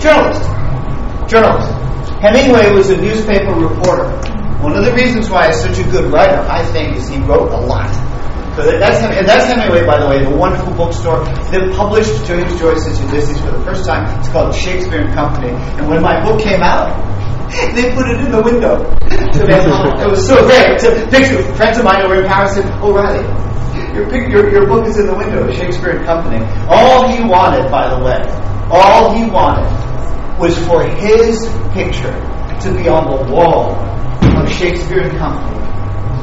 [0.00, 0.44] Journalist.
[1.28, 1.72] Journalist.
[2.20, 4.08] Hemingway was a newspaper reporter.
[4.60, 7.52] One of the reasons why he's such a good writer, I think, is he wrote
[7.52, 7.92] a lot.
[8.56, 13.00] So that's, and that's Hemingway, by the way, the wonderful bookstore that published James Joyce's
[13.04, 14.08] Ulysses for the first time.
[14.18, 15.52] It's called Shakespeare and Company.
[15.76, 16.88] And when my book came out,
[17.76, 18.84] they put it in the window.
[19.12, 20.80] it was so great.
[20.80, 23.24] To picture friends of mine over in Paris said, O'Reilly,
[23.92, 26.44] your, your, your book is in the window, Shakespeare and Company.
[26.68, 28.24] All he wanted, by the way,
[28.72, 29.85] all he wanted
[30.38, 31.40] was for his
[31.72, 32.12] picture
[32.60, 33.72] to be on the wall
[34.36, 35.60] of Shakespeare and Company,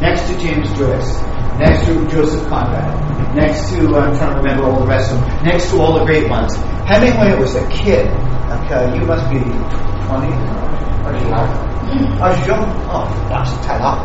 [0.02, 1.21] next to James Joyce,
[1.58, 5.19] next to Joseph Conrad, next to, uh, I'm trying to remember all the rest of
[5.19, 6.56] them, next to all the great ones.
[6.86, 8.06] Hemingway was a kid.
[8.08, 9.54] Uh, you must be 20.
[11.04, 11.28] Are you
[12.21, 12.65] Are you young?
[12.89, 13.97] Oh, that's Tyler.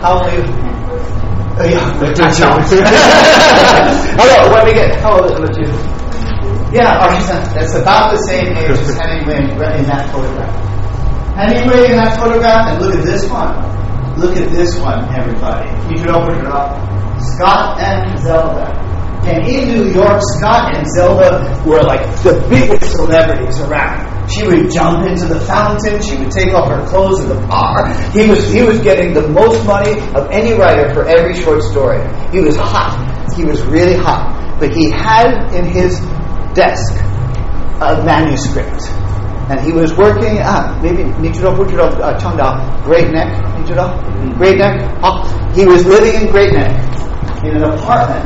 [0.00, 0.42] How old are you?
[1.52, 1.98] Uh, yeah,
[4.16, 6.02] Hello, when we get, how old are you?
[6.72, 10.48] Yeah, oh, Archison, that's about the same age as Hemingway in that photograph.
[11.36, 13.52] Hemingway in that photograph, and look at this one.
[14.16, 15.68] Look at this one, everybody.
[15.92, 16.80] You should open it up.
[17.20, 18.72] Scott and Zelda.
[19.28, 24.08] And in New York, Scott and Zelda were like the biggest celebrities around.
[24.32, 26.00] She would jump into the fountain.
[26.02, 27.92] She would take off her clothes in the bar.
[28.10, 32.00] He was he was getting the most money of any writer for every short story.
[32.32, 32.96] He was hot.
[33.36, 34.58] He was really hot.
[34.58, 36.00] But he had in his
[36.54, 36.94] desk
[37.82, 38.88] a manuscript.
[39.50, 43.90] And he was working, ah, maybe Nichiro Butiro uh, Chanda, Great Neck, Nichiro?
[43.90, 44.38] Mm-hmm.
[44.38, 44.80] Great Neck?
[45.02, 46.70] Ah, he was living in Great Neck
[47.44, 48.24] in an apartment.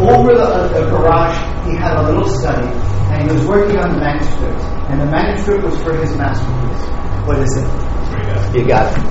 [0.00, 2.66] Over the, uh, the garage, he had a little study,
[3.10, 4.62] and he was working on the manuscript.
[4.88, 6.82] And the manuscript was for his masterpiece.
[7.26, 7.66] What is it?
[8.56, 9.02] You got it.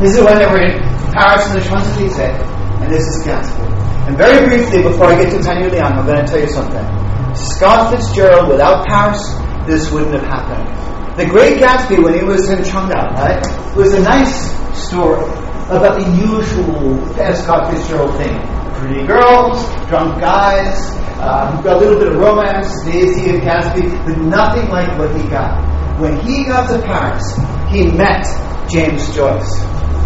[0.00, 0.78] This is when they were in
[1.12, 2.38] Paris in the Champs-Élysées,
[2.80, 3.66] and this is Gatsby.
[4.06, 7.07] And very briefly, before I get to Tanya Leon, I'm going to tell you something.
[7.38, 9.20] Scott Fitzgerald without Paris
[9.68, 11.18] this wouldn't have happened.
[11.18, 15.22] The Great Gatsby, when he was in Chengda, right, was a nice story
[15.68, 18.32] about the usual Scott Fitzgerald thing.
[18.80, 20.78] Pretty girls, drunk guys,
[21.20, 25.60] uh, a little bit of romance, Daisy and Gatsby, but nothing like what he got.
[26.00, 27.36] When he got to Paris,
[27.68, 28.24] he met
[28.70, 29.52] James Joyce.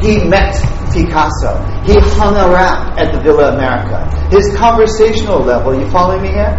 [0.01, 0.57] He met
[0.91, 1.55] Picasso.
[1.85, 4.09] He hung around at the Villa America.
[4.31, 6.57] His conversational level, you following me here?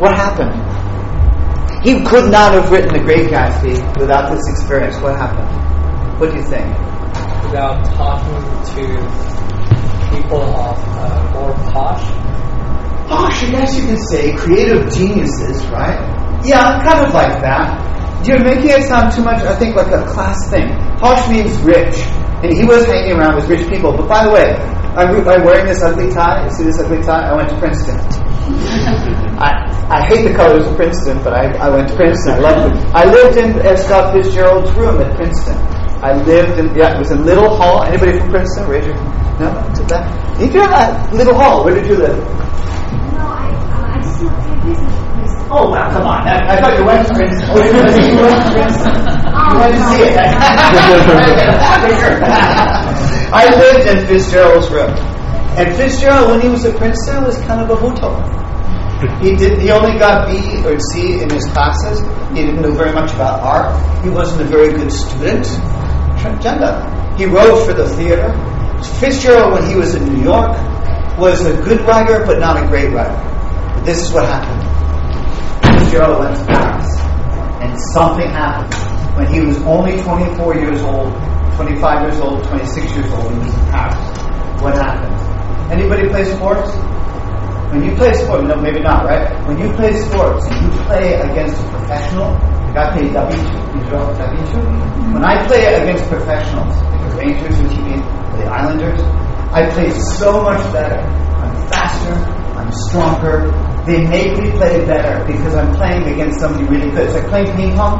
[0.00, 0.54] What happened?
[1.84, 4.96] He could not have written The Great Gatsby without this experience.
[5.00, 5.50] What happened?
[6.20, 6.66] What do you think?
[7.42, 8.38] Without talking
[8.76, 9.32] to
[10.14, 12.04] people of uh, more posh.
[13.08, 15.98] Posh, I guess you could say creative geniuses, right?
[16.44, 18.26] Yeah, kind of like that.
[18.26, 20.68] You're making it sound too much, I think, like a class thing.
[20.98, 21.96] Posh means rich.
[22.42, 23.96] And he was hanging around with rich people.
[23.96, 24.54] But by the way,
[24.98, 26.44] I'm, I'm wearing this ugly tie.
[26.44, 27.30] You see this ugly tie?
[27.30, 27.96] I went to Princeton.
[29.38, 32.34] I, I hate the colors of Princeton, but I, I went to Princeton.
[32.34, 32.94] I loved it.
[32.94, 35.56] I lived in uh, Scott Fitzgerald's room at Princeton.
[36.02, 37.84] I lived in, yeah, it was in Little Hall.
[37.84, 38.68] Anybody from Princeton?
[38.68, 38.96] Raise your
[39.38, 39.54] No?
[39.76, 40.40] To that?
[40.40, 41.12] You do that?
[41.14, 41.64] Little Hall.
[41.64, 42.18] Where did you live?
[42.18, 44.26] No, I, uh, I just to
[44.66, 44.91] visit this.
[45.52, 46.26] Oh, well, come on.
[46.26, 47.44] I, thought you went to Princeton.
[47.52, 48.56] Oh, you went to, you went to.
[48.56, 50.16] You went to see it.
[53.36, 54.88] I lived in Fitzgerald's room.
[55.60, 58.16] And Fitzgerald, when he was at Princeton, was kind of a hotel.
[59.20, 59.60] He did.
[59.60, 62.00] He only got B or C in his classes.
[62.30, 63.76] He didn't know very much about art.
[64.02, 65.44] He wasn't a very good student.
[66.24, 66.80] Transgender.
[67.18, 68.32] He wrote for the theater.
[69.00, 70.56] Fitzgerald, when he was in New York,
[71.18, 73.20] was a good writer, but not a great writer.
[73.84, 74.71] This is what happened.
[75.82, 76.86] Fitzgerald went to Paris,
[77.58, 78.70] and something happened.
[79.18, 81.10] When he was only 24 years old,
[81.58, 83.98] 25 years old, 26 years old, he was in Paris.
[84.62, 85.10] What happened?
[85.72, 86.70] Anybody play sports?
[87.74, 89.26] When you play sports, no, maybe not, right?
[89.48, 93.90] When you play sports and you play against a professional, the guy played W2, you
[93.90, 95.14] draw W2?
[95.14, 97.66] When I play against professionals, the Rangers, you
[98.38, 99.00] the Islanders,
[99.50, 101.00] I play so much better.
[101.00, 102.14] I'm faster,
[102.54, 103.71] I'm stronger.
[103.86, 107.06] They make me play better because I'm playing against somebody really good.
[107.06, 107.98] It's like playing ping pong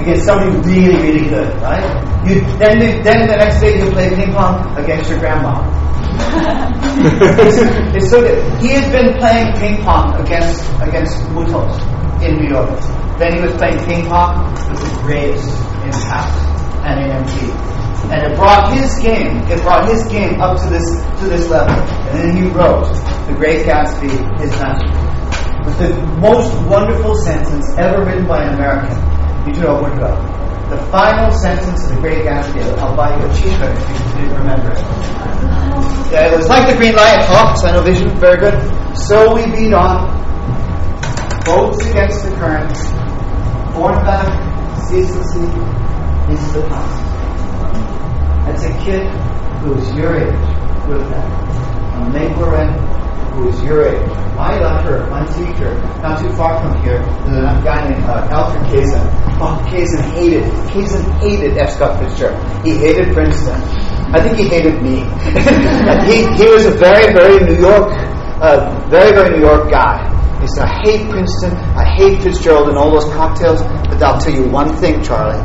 [0.00, 1.84] against somebody really, really good, right?
[2.26, 5.80] You then, then the next day you play ping pong against your grandma
[6.20, 7.58] it's,
[7.96, 8.60] it's so good.
[8.60, 11.76] He had been playing ping pong against against Mutos
[12.22, 12.80] in New York.
[13.18, 15.44] Then he was playing ping pong with the greats
[15.84, 16.40] in Paris
[16.84, 17.52] and in MT.
[18.10, 20.88] And it brought his game, it brought his game up to this
[21.20, 21.74] to this level.
[22.08, 22.88] And then he wrote
[23.28, 24.99] The Great Gatsby, his masterpiece.
[25.64, 28.96] With the most wonderful sentence ever written by an American.
[29.46, 30.70] You should all look it.
[30.70, 34.38] The final sentence of The Great Gatsby, I'll buy you a t-shirt if you didn't
[34.38, 34.78] remember it.
[36.12, 37.26] Yeah, it was like the green light.
[37.28, 38.54] Oh, vision, very good.
[38.96, 40.10] So we beat on,
[41.44, 42.72] boats against the current,
[43.74, 44.30] born back,
[44.88, 45.46] ceaselessly,
[46.30, 47.10] into the past.
[48.46, 49.06] That's a kid
[49.62, 51.28] who is your age with that.
[51.96, 52.72] A Maiglorin
[53.40, 54.06] who is your age.
[54.36, 55.72] My lecturer, my teacher,
[56.04, 59.04] not too far from here, there's a guy named uh, Alfred Kazin.
[59.40, 61.74] Oh, Kazin hated, Kazin hated F.
[61.74, 62.36] Scott Fitzgerald.
[62.64, 63.60] He hated Princeton.
[64.12, 65.00] I think he hated me.
[66.10, 67.92] he, he was a very, very New York,
[68.42, 70.08] uh, very, very New York guy.
[70.40, 74.34] He said, I hate Princeton, I hate Fitzgerald and all those cocktails, but I'll tell
[74.34, 75.40] you one thing, Charlie.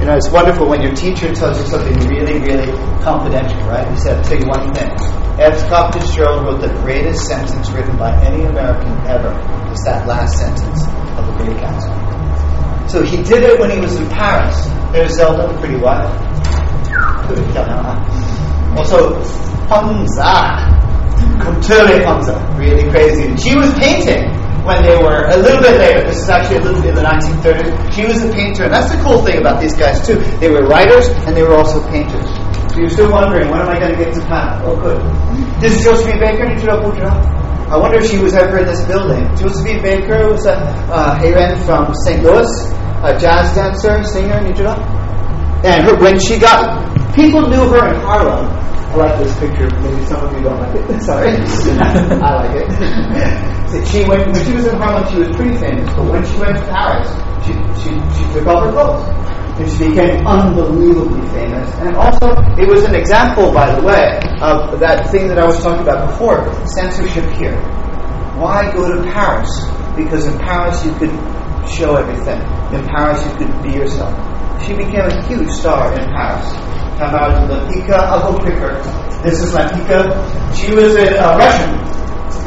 [0.00, 2.70] You know, it's wonderful when your teacher tells you something really, really
[3.02, 3.88] confidential, right?
[3.90, 4.90] He said, I'll tell you one thing.
[5.40, 5.58] F.
[5.66, 9.32] Scott Fitzgerald wrote the greatest sentence written by any American ever.
[9.72, 10.86] It's that last sentence
[11.18, 12.90] of the Great Gatsby.
[12.90, 14.56] So he did it when he was in Paris.
[14.92, 16.12] There's Zelda, pretty wild.
[18.78, 19.14] Also,
[19.68, 20.76] Hamza,
[21.40, 23.36] Couture Hamza, really crazy.
[23.36, 24.30] She was painting
[24.66, 26.02] when they were a little bit later.
[26.02, 27.94] This is actually a little bit in the 1930s.
[27.94, 30.18] She was a painter, and that's the cool thing about these guys too.
[30.42, 32.26] They were writers and they were also painters.
[32.74, 34.60] So you're still wondering, when am I going to get to Pat?
[34.66, 35.00] Oh, good.
[35.62, 36.44] This is Josephine Baker,
[37.70, 39.24] I wonder if she was ever in this building.
[39.36, 41.18] Josephine Baker was a uh,
[41.64, 42.22] from St.
[42.22, 42.46] Louis,
[43.02, 44.38] a jazz dancer, singer,
[45.64, 48.44] and her, when she got People knew her in Harlem.
[48.92, 49.72] I like this picture.
[49.80, 51.00] Maybe some of you don't like it.
[51.08, 51.32] Sorry.
[51.32, 53.88] I like it.
[53.88, 55.88] she went, when she was in Harlem, she was pretty famous.
[55.96, 57.08] But when she went to Paris,
[57.40, 59.08] she, she, she took off her clothes.
[59.56, 61.72] And she became unbelievably famous.
[61.80, 65.56] And also, it was an example, by the way, of that thing that I was
[65.62, 66.44] talking about before
[66.76, 67.56] censorship here.
[68.36, 69.48] Why go to Paris?
[69.96, 71.16] Because in Paris you could
[71.66, 72.42] show everything.
[72.76, 74.12] In Paris you could be yourself.
[74.64, 76.48] She became a huge star in Paris.
[76.98, 77.98] Come out to Pika.
[77.98, 78.38] I'll.
[79.22, 80.56] This is Pika.
[80.56, 81.86] She was a Russian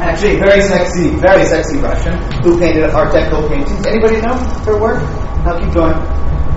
[0.00, 3.86] actually very sexy, very sexy Russian who painted Art Deco paintings.
[3.86, 5.02] Anybody know her work?
[5.44, 5.92] I'll keep going.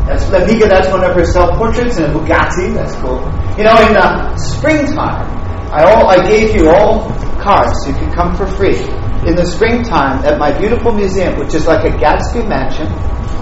[0.07, 3.19] That's Lempicka, that's one of her self-portraits, and a Bugatti, that's cool.
[3.57, 5.27] You know, in uh, springtime,
[5.71, 8.79] I, all, I gave you all cards you could come for free.
[9.27, 12.87] In the springtime, at my beautiful museum, which is like a Gatsby mansion,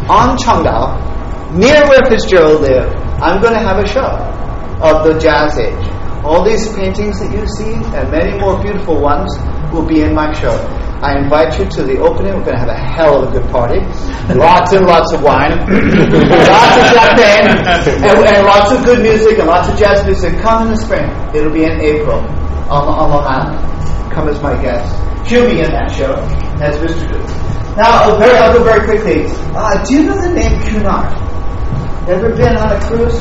[0.09, 1.11] on Cheongdao,
[1.53, 4.07] near where Fitzgerald lived, I'm going to have a show
[4.81, 5.87] of the Jazz Age.
[6.23, 9.29] All these paintings that you see, and many more beautiful ones,
[9.73, 10.53] will be in my show.
[11.01, 12.33] I invite you to the opening.
[12.37, 13.81] We're going to have a hell of a good party.
[14.37, 17.57] Lots and lots of wine, lots of champagne,
[18.05, 20.37] and, and, lots of good music and lots of jazz music.
[20.41, 21.09] Come in the spring.
[21.33, 22.19] It'll be in April
[22.69, 24.11] on, on Long.
[24.13, 24.93] Come as my guest.
[25.27, 26.13] She'll be in that show
[26.61, 27.01] as Mr.
[27.09, 27.51] Duke.
[27.77, 29.25] Now, very, I'll go very quickly.
[29.55, 31.20] Uh, do you know the name Cunard?
[32.07, 33.19] Ever been on a cruise?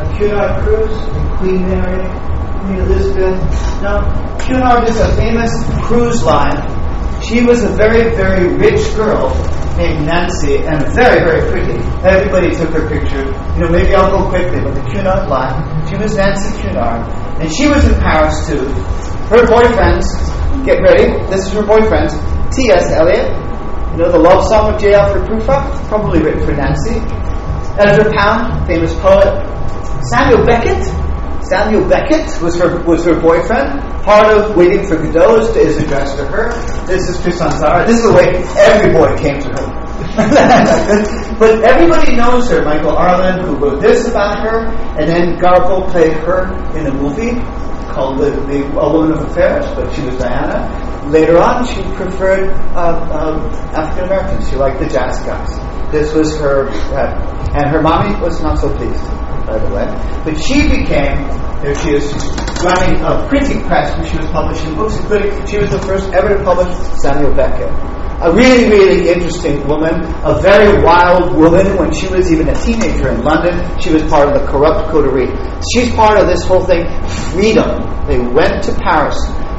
[0.00, 0.96] A Cunard cruise?
[1.38, 2.04] Queen Mary?
[2.60, 3.40] Queen Elizabeth?
[3.82, 4.00] No?
[4.40, 5.52] Cunard is a famous
[5.86, 6.84] cruise line
[7.28, 9.32] she was a very, very rich girl
[9.76, 11.80] named Nancy and very, very pretty.
[12.04, 13.24] Everybody took her picture.
[13.56, 15.88] You know, maybe I'll go quickly, but the Cunard line.
[15.88, 17.08] She was Nancy Cunard.
[17.40, 18.68] And she was in Paris too.
[19.32, 20.04] Her boyfriends,
[20.66, 22.10] get ready, this is her boyfriend,
[22.52, 22.92] T.S.
[22.92, 23.32] Eliot.
[23.92, 24.92] You know the love song of J.
[24.94, 25.88] Alfred Prufrock?
[25.88, 27.00] Probably written for Nancy.
[27.78, 29.26] Ezra Pound, famous poet.
[30.10, 30.84] Samuel Beckett,
[31.44, 33.80] Samuel Beckett was her was her boyfriend.
[34.04, 36.52] Part of Waiting for Godot is addressed to her.
[36.86, 37.86] This is Tristan Tzara.
[37.86, 39.84] This is the way every boy came to her.
[41.38, 42.62] but everybody knows her.
[42.62, 44.66] Michael Arlen, who wrote this about her,
[44.98, 47.40] and then Garbo played her in a movie
[47.92, 51.10] called The, the A Woman of Affairs, but she was Diana.
[51.10, 53.40] Later on, she preferred uh, um,
[53.74, 54.48] African Americans.
[54.48, 55.73] She liked the jazz guys.
[55.94, 59.86] This was her, uh, and her mommy was not so pleased by the way.
[60.24, 61.28] But she became,
[61.60, 62.12] there she is,
[62.64, 66.36] running a printing press where she was publishing books, including, she was the first ever
[66.36, 67.70] to publish Samuel Beckett.
[68.22, 71.76] A really, really interesting woman, a very wild woman.
[71.76, 75.28] When she was even a teenager in London, she was part of the corrupt coterie.
[75.72, 76.86] She's part of this whole thing,
[77.30, 77.84] freedom.
[78.06, 79.18] They went to Paris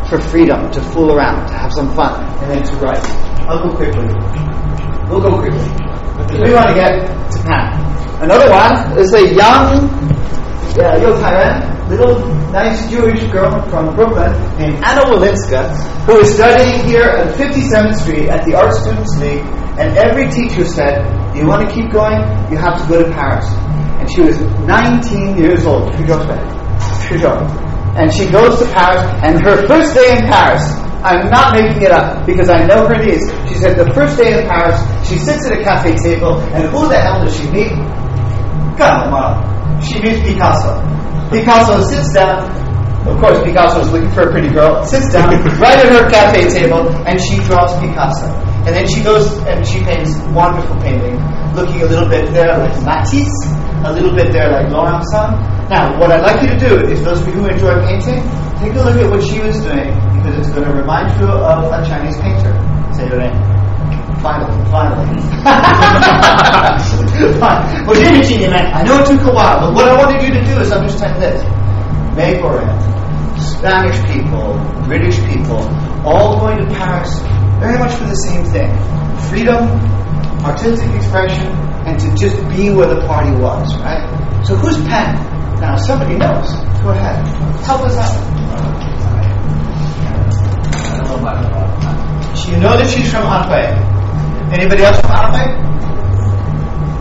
[0.09, 3.05] for freedom, to fool around, to have some fun, and then to write.
[3.47, 4.07] I'll go quickly.
[5.09, 5.94] We'll go quickly.
[6.15, 7.75] We want to get to Pan.
[8.23, 9.83] Another one is a young
[10.79, 12.19] uh, Yotaran, little
[12.51, 15.75] nice Jewish girl from Brooklyn named Anna Walinska,
[16.05, 19.43] who is studying here at 57th Street at the Art Students League.
[19.77, 21.03] And every teacher said,
[21.35, 22.19] you want to keep going?
[22.49, 23.45] You have to go to Paris.
[23.99, 25.93] And she was 19 years old.
[25.97, 26.47] She goes back.
[27.09, 27.43] She goes.
[27.99, 30.63] And she goes to Paris, and her first day in Paris,
[31.03, 33.25] I'm not making it up because I know her needs.
[33.49, 36.87] She said the first day in Paris, she sits at a cafe table, and who
[36.87, 37.73] the hell does she meet?
[38.77, 39.11] God,
[39.83, 40.81] she meets Picasso.
[41.29, 42.43] Picasso sits down.
[43.07, 44.83] Of course, Picasso is looking for a pretty girl.
[44.83, 45.29] Sits down
[45.59, 48.25] right at her cafe table, and she draws Picasso.
[48.65, 51.21] And then she goes and she paints wonderful painting,
[51.53, 53.29] looking a little bit there like Matisse,
[53.85, 55.37] a little bit there like Laurencin.
[55.69, 58.21] Now, what I'd like you to do is, those of you who enjoy painting,
[58.59, 61.69] take a look at what she was doing because it's going to remind you of
[61.69, 62.53] a Chinese painter.
[62.93, 63.37] Say your name.
[64.21, 65.21] Finally, finally.
[67.15, 70.71] Well, I know it took a while, but what I wanted you to do is
[70.71, 71.41] understand this.
[72.15, 72.67] May Gorin,
[73.39, 75.59] Spanish people, British people,
[76.03, 77.21] all going to Paris
[77.59, 78.71] very much for the same thing.
[79.29, 79.69] Freedom,
[80.43, 81.47] artistic expression,
[81.85, 84.03] and to just be where the party was, right?
[84.45, 85.15] So who's Pen?
[85.61, 86.49] Now, somebody knows.
[86.83, 87.25] Go ahead.
[87.65, 88.11] Help us out.
[90.81, 93.65] I don't know about You know that she's from Anhui.
[94.53, 95.47] Anybody else from Anhui?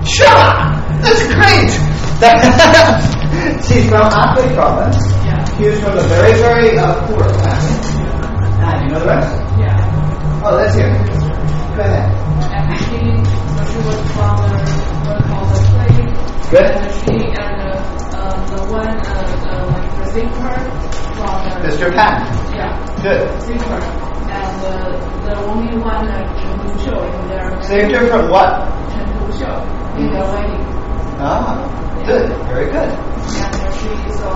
[0.06, 0.74] Sure!
[1.00, 1.72] That's great!
[3.66, 4.96] She's from Anhui province.
[5.24, 5.44] Yeah.
[5.56, 7.76] She was from a very, very uh, poor family.
[8.62, 9.34] Ah, you know the rest?
[9.58, 10.42] Yeah.
[10.44, 11.08] Oh, hear it.
[11.76, 12.08] Go ahead.
[12.54, 14.63] And she was from
[16.50, 16.62] Good.
[16.62, 19.12] And she and uh, uh, the one, uh,
[19.48, 20.56] uh, like the singer
[21.16, 21.88] from Mr.
[21.94, 22.20] Pan.
[22.54, 23.42] yeah, Good.
[23.42, 23.80] singer.
[24.30, 28.50] And uh, the only one, uh, Chen in their Saved her from what?
[28.92, 29.52] Chen Duxiu
[29.98, 30.64] in their wedding.
[31.18, 31.64] Ah,
[32.06, 32.28] good.
[32.48, 32.90] Very good.
[32.92, 33.88] And she,
[34.18, 34.28] so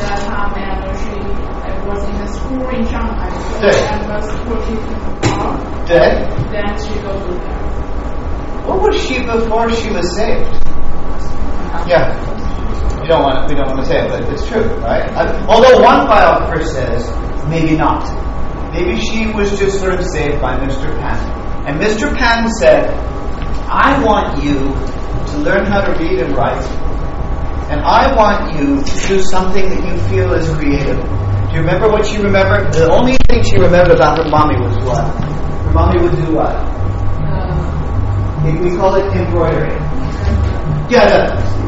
[0.00, 3.30] that time, and she uh, was in the school in Shanghai.
[3.30, 3.74] So Good.
[3.92, 5.86] and was from far.
[5.86, 6.14] Good.
[6.50, 7.62] Then she go to there.
[8.66, 10.50] What was she before she was saved?
[11.86, 12.14] Yeah.
[13.02, 15.04] You don't want we don't want to say it, but it's true, right?
[15.12, 17.04] Uh, although one biographer says
[17.48, 18.04] maybe not.
[18.72, 20.90] Maybe she was just sort of saved by Mr.
[20.98, 21.18] Pan.
[21.66, 22.14] And Mr.
[22.16, 22.90] Pan said,
[23.70, 24.54] I want you
[25.30, 26.64] to learn how to read and write.
[27.70, 30.96] And I want you to do something that you feel is creative.
[30.98, 32.72] Do you remember what she remembered?
[32.74, 35.04] The only thing she remembered about her mommy was what?
[35.64, 36.52] Her mommy would do what?
[38.44, 39.72] We call it embroidery.
[40.90, 41.63] Yeah, yeah.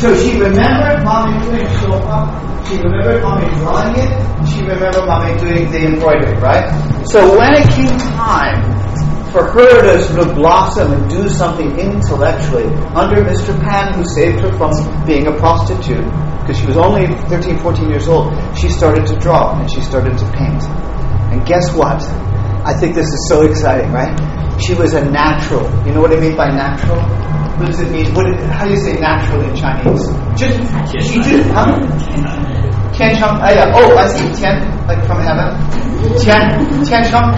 [0.00, 2.66] So she remembered mommy doing shouhua.
[2.68, 4.48] She remembered mommy drawing it.
[4.48, 6.70] She remembered mommy doing the embroidery, right?
[7.06, 8.62] So when it came time
[9.32, 13.58] for her to sort of blossom and do something intellectually under Mr.
[13.60, 14.72] Pan, who saved her from
[15.04, 16.04] being a prostitute,
[16.40, 20.16] because she was only 13, 14 years old, she started to draw and she started
[20.16, 20.62] to paint.
[21.30, 22.00] And guess what?
[22.68, 24.12] I think this is so exciting, right?
[24.60, 25.64] She was a natural.
[25.86, 27.00] You know what I mean by natural?
[27.56, 28.12] What does it mean?
[28.12, 30.04] What, how do you say natural in Chinese?
[30.36, 30.60] Just,
[31.08, 31.64] she just, huh?
[32.92, 33.72] Tian Cheng, uh, yeah.
[33.72, 35.48] oh, I see, Tian, like from heaven.
[36.20, 37.32] Tian, Tian Cheng,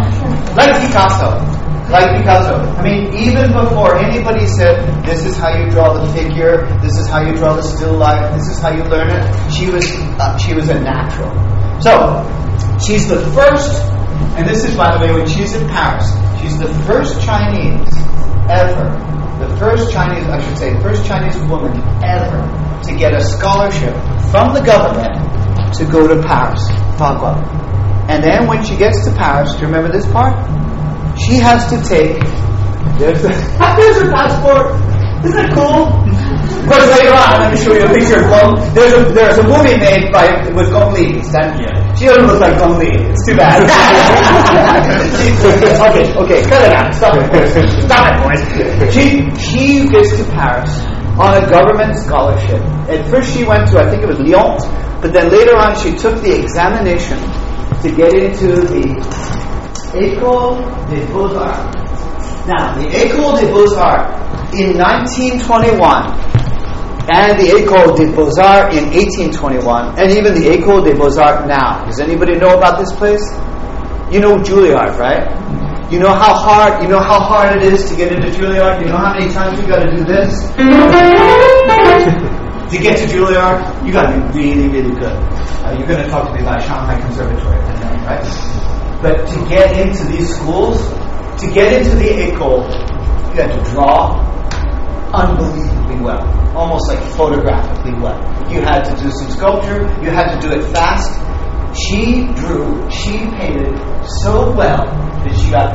[0.58, 1.38] like Picasso.
[1.94, 2.58] Like Picasso.
[2.74, 7.06] I mean, even before anybody said, this is how you draw the figure, this is
[7.08, 9.86] how you draw the still life, this is how you learn it, she was,
[10.18, 11.30] uh, she was a natural.
[11.80, 12.26] So,
[12.84, 13.82] she's the first,
[14.36, 16.08] and this is, by the way, when she's in Paris,
[16.40, 17.88] she's the first Chinese
[18.48, 18.88] ever,
[19.38, 22.40] the first Chinese, I should say, first Chinese woman ever
[22.84, 23.94] to get a scholarship
[24.30, 25.12] from the government
[25.74, 26.60] to go to Paris,
[26.98, 27.40] Bagua.
[28.08, 30.34] And then when she gets to Paris, do you remember this part?
[31.18, 32.18] She has to take,
[32.98, 33.28] there's, the,
[33.78, 34.76] there's her passport.
[35.24, 36.39] Isn't that cool?
[36.68, 38.50] Course, later on, let me show you a picture of Gong.
[38.74, 41.16] There's a, there's a movie made by with Gong Li.
[41.16, 41.94] Yeah.
[41.96, 42.90] She doesn't look like Gong Li.
[42.90, 43.64] It's too bad.
[45.20, 46.94] She- okay, okay, cut it out.
[46.94, 47.52] Stop it, boys.
[47.84, 48.40] Stop it, boys.
[48.94, 49.04] She,
[49.40, 50.70] she gets to Paris
[51.18, 52.60] on a government scholarship.
[52.88, 54.58] At first, she went to, I think it was Lyon,
[55.00, 57.18] but then later on, she took the examination
[57.82, 58.84] to get into the
[59.94, 61.76] École des Beaux-Arts.
[62.46, 66.39] Now, the École des Beaux-Arts in 1921
[67.08, 71.84] and the École des Beaux-Arts in 1821 and even the École des Beaux-Arts now.
[71.86, 73.24] Does anybody know about this place?
[74.12, 75.24] You know Juilliard, right?
[75.90, 78.80] You know how hard you know how hard it is to get into Juilliard?
[78.80, 80.50] You know how many times you gotta do this?
[82.70, 85.16] to get to Juilliard, you gotta be really, really good.
[85.64, 87.58] Uh, you're gonna talk to me about Shanghai Conservatory,
[88.06, 88.22] right?
[89.02, 90.78] But to get into these schools,
[91.40, 92.68] to get into the École,
[93.30, 94.14] you had to draw
[95.98, 96.22] well,
[96.56, 98.18] almost like photographically well.
[98.52, 101.18] You had to do some sculpture, you had to do it fast.
[101.76, 103.74] She drew, she painted
[104.22, 104.84] so well
[105.24, 105.74] that she got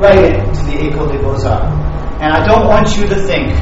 [0.00, 1.44] right into the École des Beaux-Arts.
[2.22, 3.52] And I don't want you to think,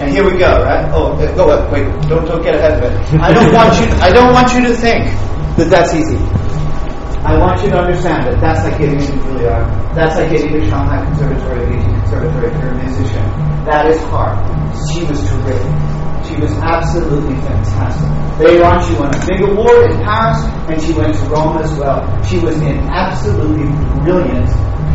[0.00, 0.90] and here we go, right?
[0.94, 3.20] Oh, uh, go up, wait, don't, don't get ahead of it.
[3.20, 5.04] I don't want you, I don't want you to think
[5.56, 6.16] that that's easy.
[7.25, 9.65] I want you to understand that that's like getting into Juilliard.
[9.97, 13.25] That's like getting to Shanghai Conservatory, Beijing Conservatory if you're a musician.
[13.65, 14.37] That is hard.
[14.93, 15.73] She was terrific.
[16.29, 18.05] She was absolutely fantastic.
[18.37, 20.37] Later on, she won a big award in Paris,
[20.69, 22.05] and she went to Rome as well.
[22.29, 23.73] She was an absolutely
[24.05, 24.45] brilliant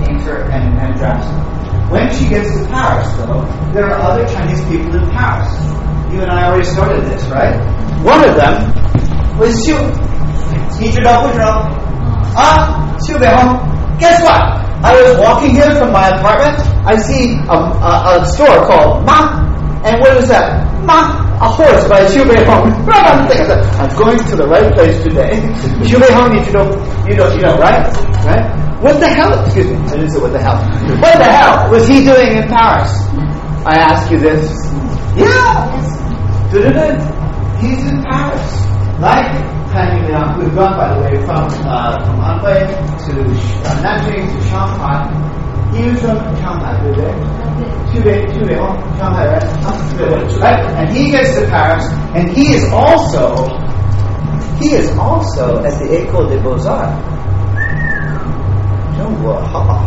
[0.07, 1.91] painter and, and draftsman.
[1.91, 3.43] When she gets to Paris, though,
[3.75, 5.51] there are other Chinese people in Paris.
[6.15, 7.59] You and I already started this, right?
[8.07, 8.55] One of them
[9.39, 10.07] was Xu.
[10.81, 11.69] 你知道不知道
[12.36, 13.64] ？Ah, Xu Beihong.
[14.00, 14.44] Guess what?
[14.84, 16.60] I was walking here from my apartment.
[16.86, 19.42] I see a, a, a store called Ma.
[19.84, 20.66] And what is that?
[20.84, 22.70] Ma, a horse by Xu Beihong.
[23.80, 25.40] I'm going to the right place today.
[25.88, 26.68] Xu Beihong, you know,
[27.08, 27.88] you know, you know, right?
[28.26, 28.66] Right?
[28.82, 29.34] What the hell?
[29.46, 30.58] Excuse me, I didn't say what the hell.
[31.02, 32.92] What the hell was he doing in Paris?
[33.66, 34.46] I ask you this.
[35.18, 35.72] Yeah.
[37.62, 38.66] He's in Paris.
[39.00, 42.59] Like Pan Yuliang, we've gone, by the way, from uh, from Anhui
[43.07, 43.13] to
[43.67, 45.07] uh, Nanjing to Shanghai.
[45.75, 47.15] He was from Shanghai, did they?
[47.91, 49.43] Tubei, Tubei, oh, Shanghai, right?
[49.63, 49.77] Huh?
[49.95, 50.65] Tubei, Right?
[50.79, 53.47] And he gets to Paris, and he is also,
[54.59, 56.99] he is also at the École des Beaux-Arts.
[58.99, 59.81] 中国好，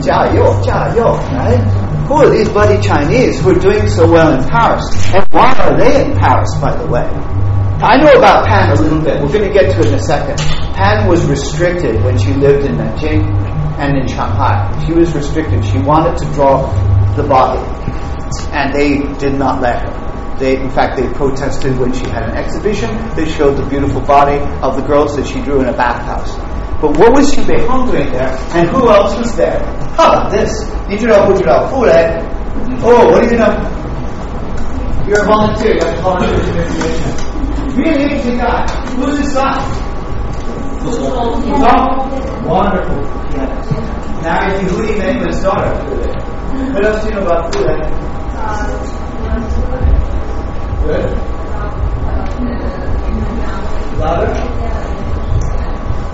[0.00, 1.60] 加油加油，right?
[2.08, 4.84] Who are these bloody Chinese who are doing so well in Paris?
[5.14, 7.06] And why are they in Paris, by the way?
[7.82, 9.20] I know about Pan a little bit.
[9.20, 10.38] We're going to get to it in a second.
[10.74, 13.26] Pan was restricted when she lived in Nanjing
[13.78, 14.70] and in Shanghai.
[14.86, 15.64] She was restricted.
[15.64, 16.70] She wanted to draw
[17.16, 17.60] the body,
[18.54, 20.36] and they did not let her.
[20.38, 22.88] They, in fact, they protested when she had an exhibition.
[23.14, 26.34] They showed the beautiful body of the girls that she drew in a bathhouse.
[26.80, 28.30] But what was Xu Beihong doing there?
[28.54, 29.58] And who else was there?
[29.96, 30.50] How about this?
[30.88, 31.66] 你知道不知道？
[31.68, 32.22] 傅雷
[32.82, 33.52] Oh, what do you know?
[35.06, 35.74] You're a volunteer.
[35.74, 37.25] You have to volunteer to give information.
[37.77, 38.65] Really interesting guy.
[38.95, 39.53] Who's his son?
[40.81, 42.47] Fuzong?
[42.47, 42.97] Wonderful.
[43.37, 44.21] Yeah.
[44.23, 45.71] Married to Hu Yimei's daughter.
[46.73, 47.77] What else do you know about Fu Lei?
[50.87, 51.05] Good.
[53.99, 54.33] Louder?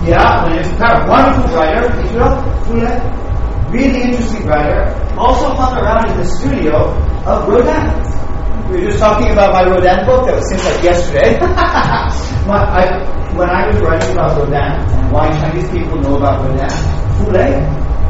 [0.04, 3.24] Yeah, when it's a wonderful writer, you know,
[3.70, 4.94] Really interesting writer.
[5.16, 6.92] Also hung around in the studio
[7.24, 8.23] of Rodin.
[8.68, 11.38] We were just talking about my Rodin book that seems like yesterday.
[12.48, 16.70] my, I, when I was writing about Rodin and why Chinese people know about Rodin,
[17.18, 17.60] Fu Lei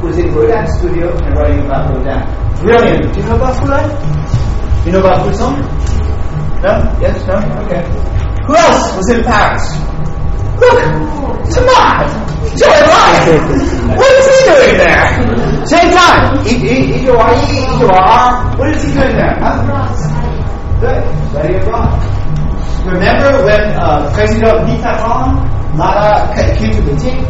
[0.02, 2.22] was in Rodin's studio and writing about Rodin.
[2.60, 3.12] Brilliant.
[3.14, 4.24] Do you know about Fu Lei?
[4.84, 5.56] You know about Fuzong?
[6.60, 6.72] No?
[7.00, 7.26] Yes?
[7.26, 7.40] No?
[7.64, 7.80] Okay.
[8.46, 9.64] Who else was in Paris?
[10.60, 10.76] Look!
[12.54, 13.96] Zhou Enlai!
[13.96, 15.66] What is he doing there?
[15.66, 16.46] Same time.
[16.46, 17.08] E-.
[18.58, 19.36] What is he doing there?
[19.40, 20.13] Huh?
[20.80, 21.02] Good.
[21.30, 21.96] Study abroad.
[22.84, 25.40] Remember when uh, President Mitterrand
[25.78, 27.24] Lara ca- came to Beijing?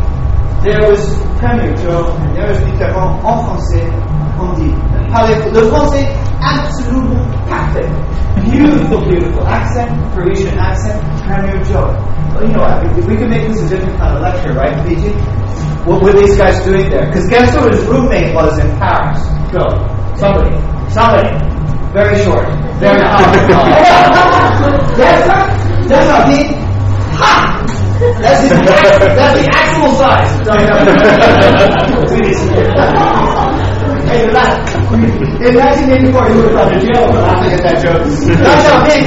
[0.65, 1.01] There was
[1.39, 3.87] Premier Zhou and there was Mitterrand en français,
[4.41, 4.75] on dit.
[5.13, 6.09] Parlait le français
[6.41, 7.87] absolument parfait.
[8.51, 11.87] Beautiful, beautiful accent, Parisian accent, Premier Zhou.
[12.35, 12.83] Well, you know what?
[12.97, 15.15] We, we could make this a different kind of lecture, right, Beijing?
[15.87, 17.07] What were these guys doing there?
[17.07, 19.21] Because guess who his roommate was in Paris?
[19.53, 19.69] Go.
[20.17, 20.57] Somebody.
[20.91, 21.31] Somebody.
[21.93, 22.43] Very short.
[22.85, 23.33] Very hard.
[25.89, 26.53] that's not, me.
[27.17, 27.65] Ha!
[28.21, 28.55] That's the,
[29.17, 30.29] that's the actual size.
[34.05, 34.37] Hey, you're.
[35.45, 38.05] In 1984, you would have thought, yeah, I'm not that joke.
[38.37, 39.01] That's not me.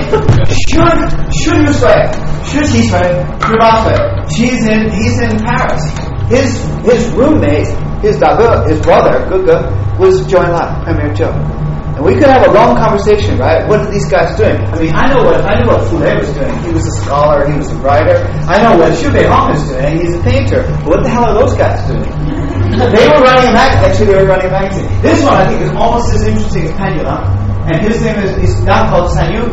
[0.66, 0.98] Should,
[1.38, 2.10] should you swear?
[2.50, 3.14] Should he swear?
[3.46, 4.02] Should I swear?
[4.36, 5.86] She's in, he's in Paris.
[6.30, 6.50] His,
[6.84, 7.68] his roommate,
[8.02, 11.77] his, his brother, Guga, was joined Lott, Premier Zhou.
[11.98, 13.66] And we could have a long conversation, right?
[13.66, 14.54] What are these guys doing?
[14.54, 16.54] I mean, I know what I know what Fu was doing.
[16.62, 18.22] He was a scholar, he was a writer.
[18.46, 19.98] I know what Xu Beihong is doing.
[19.98, 20.62] He's a painter.
[20.86, 22.06] But what the hell are those guys doing?
[22.94, 23.90] they were running a magazine.
[23.90, 24.86] Actually, they were running a magazine.
[25.02, 27.18] This one, I think, is almost as interesting as Pendulum.
[27.66, 29.50] And his name is, is now called Sanyu.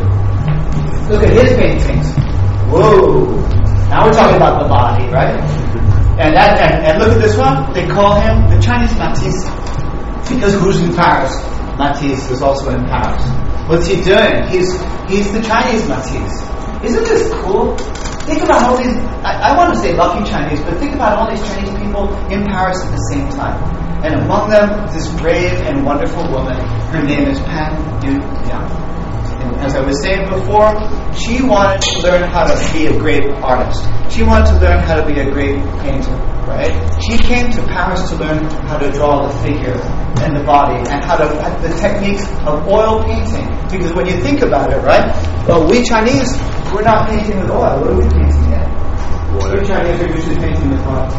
[1.09, 2.13] Look at his paintings.
[2.69, 3.25] Whoa!
[3.89, 5.41] Now we're talking about the body, right?
[6.21, 7.73] And that, and, and look at this one.
[7.73, 9.49] They call him the Chinese Matisse
[10.29, 11.33] because who's in Paris?
[11.77, 13.23] Matisse is also in Paris.
[13.69, 14.47] What's he doing?
[14.49, 14.71] He's
[15.09, 16.43] he's the Chinese Matisse.
[16.85, 17.77] Isn't this cool?
[18.29, 18.97] Think about all these.
[19.25, 22.45] I, I want to say lucky Chinese, but think about all these Chinese people in
[22.45, 23.57] Paris at the same time.
[24.05, 26.57] And among them, this brave and wonderful woman.
[26.93, 27.73] Her name is Pan
[28.05, 29.04] Yu Liang.
[29.45, 30.73] And as I was saying before,
[31.15, 33.85] she wanted to learn how to be a great artist.
[34.11, 36.17] She wanted to learn how to be a great painter,
[36.49, 36.73] right?
[37.03, 39.77] She came to Paris to learn how to draw the figure
[40.23, 41.27] and the body and how to
[41.61, 43.47] the techniques of oil painting.
[43.71, 45.05] Because when you think about it, right?
[45.47, 46.33] Well, we Chinese,
[46.73, 47.81] we're not painting with oil.
[47.81, 48.85] What are we painting in?
[49.35, 51.11] We Chinese are usually painting with what?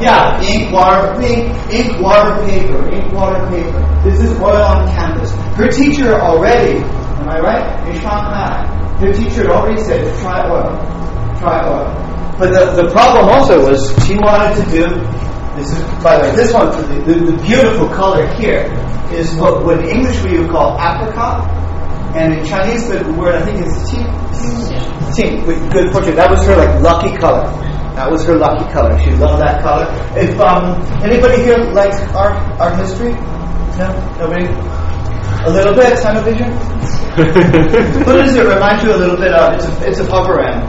[0.00, 4.00] Yeah, ink, water, ink, ink, water, paper, ink, water, paper.
[4.02, 5.34] This is oil on canvas.
[5.56, 6.80] Her teacher already,
[7.18, 7.88] am I right?
[7.88, 8.66] In Shanghai,
[9.00, 10.74] her teacher had already said, try oil,
[11.38, 12.08] try oil.
[12.38, 16.36] But the, the problem also was she wanted to do this is by the way
[16.36, 18.62] this one the, the, the beautiful color here
[19.10, 21.42] is what, what in English we would call apricot,
[22.14, 24.06] and in Chinese the word I think is qing.
[25.18, 26.14] Qing, with good fortune.
[26.14, 27.42] That was her like lucky color.
[27.96, 28.96] That was her lucky color.
[29.00, 29.86] She loved that color.
[30.14, 33.10] If um, anybody here likes art art history,
[33.82, 33.90] no,
[34.20, 34.46] nobody.
[35.46, 36.50] A little bit, Sinovision.
[38.06, 39.54] what does it remind you a little bit of?
[39.54, 40.62] It's a it's a Pufferan,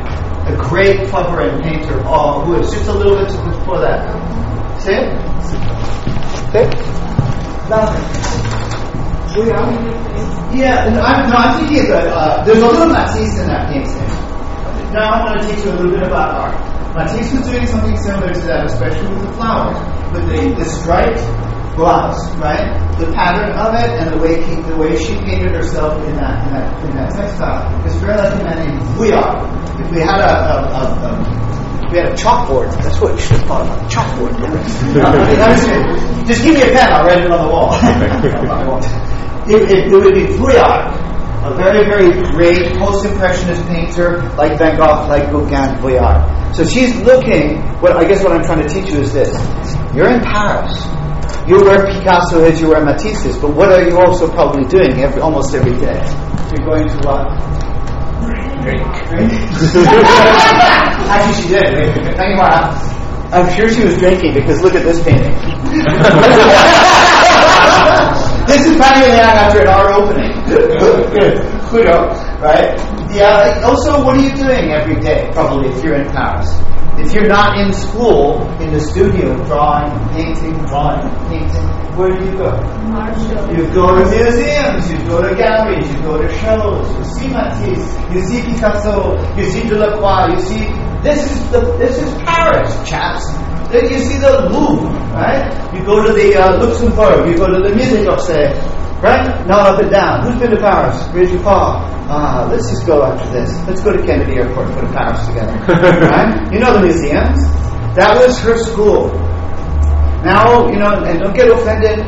[0.48, 2.02] a great Pufferan painter.
[2.06, 4.06] Oh, who is just a little bit before that.
[4.82, 5.10] See it?
[5.46, 5.60] See?
[7.70, 8.30] Nothing.
[10.58, 14.10] Yeah, and I'm, no, I'm thinking that uh, there's a little Matisse in that painting.
[14.94, 16.96] Now I want to teach you a little bit about art.
[16.96, 19.78] Matisse was doing something similar to that, especially with the flowers,
[20.14, 21.22] with the, the striped
[21.80, 22.76] blouse, right?
[23.00, 26.46] The pattern of it and the way he, the way she painted herself in that
[26.46, 29.40] in that in that textile is very like a man named Vuillard.
[29.80, 31.40] If we had a, a, a, a
[31.90, 32.70] we had a chalkboard.
[32.84, 33.90] That's what we should have thought about.
[33.90, 34.36] Chalkboard.
[36.28, 36.94] Just give me a pen.
[36.94, 37.74] I'll write it on the wall.
[39.50, 40.94] It, it, it would be Vuillard,
[41.44, 46.56] a very, very great post-impressionist painter like Van Gogh, like Gauguin, Vuillard.
[46.56, 47.58] So she's looking.
[47.82, 49.34] What I guess what I'm trying to teach you is this:
[49.96, 50.99] You're in Paris.
[51.50, 55.02] You're where Picasso is, you're where Matisse is, but what are you also probably doing
[55.02, 55.98] every, almost every day?
[56.54, 57.26] You're going to what?
[58.62, 58.86] Drink.
[59.10, 59.34] Drink?
[61.10, 61.74] Actually, she did.
[62.16, 62.46] Thank you,
[63.34, 65.34] I'm sure she was drinking because look at this painting.
[68.46, 70.34] this is Patty Leon after an hour opening.
[71.70, 72.78] Pluto, right?
[73.10, 73.64] Yeah.
[73.66, 75.32] Also, what are you doing every day?
[75.34, 76.62] Probably if you're in Paris.
[77.02, 82.38] If you're not in school, in the studio, drawing, painting, drawing, painting, where do you
[82.38, 82.52] go?
[82.92, 83.56] Marshall.
[83.56, 88.14] You go to museums, you go to galleries, you go to shows, you see Matisse,
[88.14, 90.66] you see Picasso, you see Delacroix, you see
[91.02, 93.26] this is the this is Paris, chaps.
[93.72, 95.46] Then you see the Louvre, right?
[95.74, 98.50] You go to the uh, Luxembourg, you go to the Musée d'Orsay,
[99.02, 99.46] right?
[99.46, 100.26] Not up and down.
[100.26, 100.98] Who's been to Paris?
[101.14, 101.86] Raise your paw.
[102.10, 103.54] Ah, let's just go after this.
[103.68, 105.54] Let's go to Kennedy Airport and go to Paris together,
[106.10, 106.52] right?
[106.52, 107.38] You know the museums.
[107.94, 109.10] That was her school.
[110.26, 112.02] Now, you know, and don't get offended.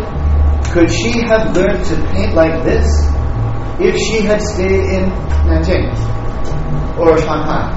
[0.74, 2.88] Could she have learned to paint like this
[3.80, 5.10] if she had stayed in
[5.46, 5.94] Nanjing
[6.98, 7.70] or Shanghai?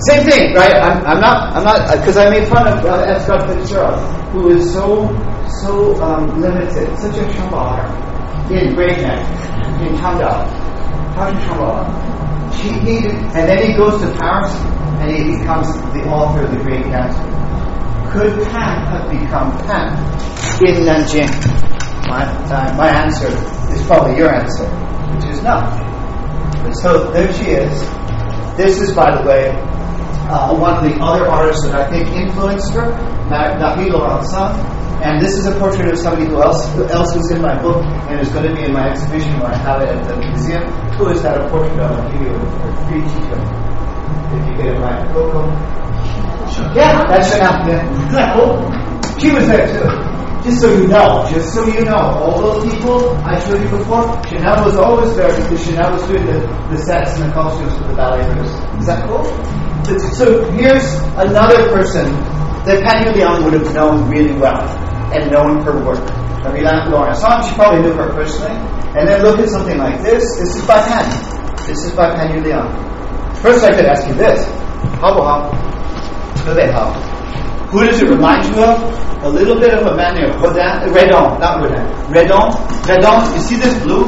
[0.00, 0.76] Same thing, right?
[0.76, 3.22] I'm, I'm not, I'm not, because I made fun of uh, F.
[3.24, 3.98] Scott Fitzgerald,
[4.32, 5.08] who is so,
[5.62, 7.88] so um, limited, such a Shambhala
[8.50, 9.20] in Breakneck,
[9.80, 10.46] in Changdao.
[11.16, 12.52] How do Shambhala?
[12.60, 14.54] She needed, and then he goes to Paris
[15.00, 18.12] and he becomes the author of The Great Gatsby.
[18.12, 19.92] Could Pan have become Pan
[20.64, 21.28] in Nanjing?
[22.08, 23.28] My, uh, my answer
[23.74, 24.66] is probably your answer,
[25.14, 25.58] which is no.
[26.82, 28.05] So there she is.
[28.56, 29.50] This is, by the way,
[30.32, 32.90] uh, one of the other artists that I think influenced her,
[33.28, 34.76] Nahi Laurencin.
[35.04, 37.84] And this is a portrait of somebody who else, who else was in my book
[38.08, 40.62] and is going to be in my exhibition when I have it at the museum.
[40.96, 41.90] Who is that a portrait of?
[41.92, 43.38] I'll give you a free teacher.
[44.32, 45.06] If you get it right.
[45.12, 45.44] Coco.
[46.74, 47.60] Yeah, that's Chanel.
[48.16, 49.18] Yeah.
[49.18, 50.15] she was there too.
[50.46, 54.06] Just so you know, just so you know, all those people I showed you before,
[54.30, 56.38] Chanel was always there because Chanel was doing the,
[56.70, 58.78] the sets and the costumes for the balleters.
[58.78, 59.24] Is that cool?
[60.14, 60.86] So here's
[61.18, 62.06] another person
[62.62, 64.62] that Pan Yuliang would have known really well
[65.12, 66.06] and known her work.
[66.46, 68.54] Camila Laurencin, she probably knew her personally.
[68.94, 70.22] And then look at something like this.
[70.38, 71.10] This is by Pan.
[71.66, 73.36] This is by Pan Yuliang.
[73.42, 74.46] First I could ask you this.
[75.02, 75.50] How about?
[77.70, 79.24] Who does it remind you of?
[79.24, 81.84] A little bit of a man named Rodin, Redon, not Rodin.
[82.14, 82.52] Redon,
[82.86, 84.06] Redon, you see this blue?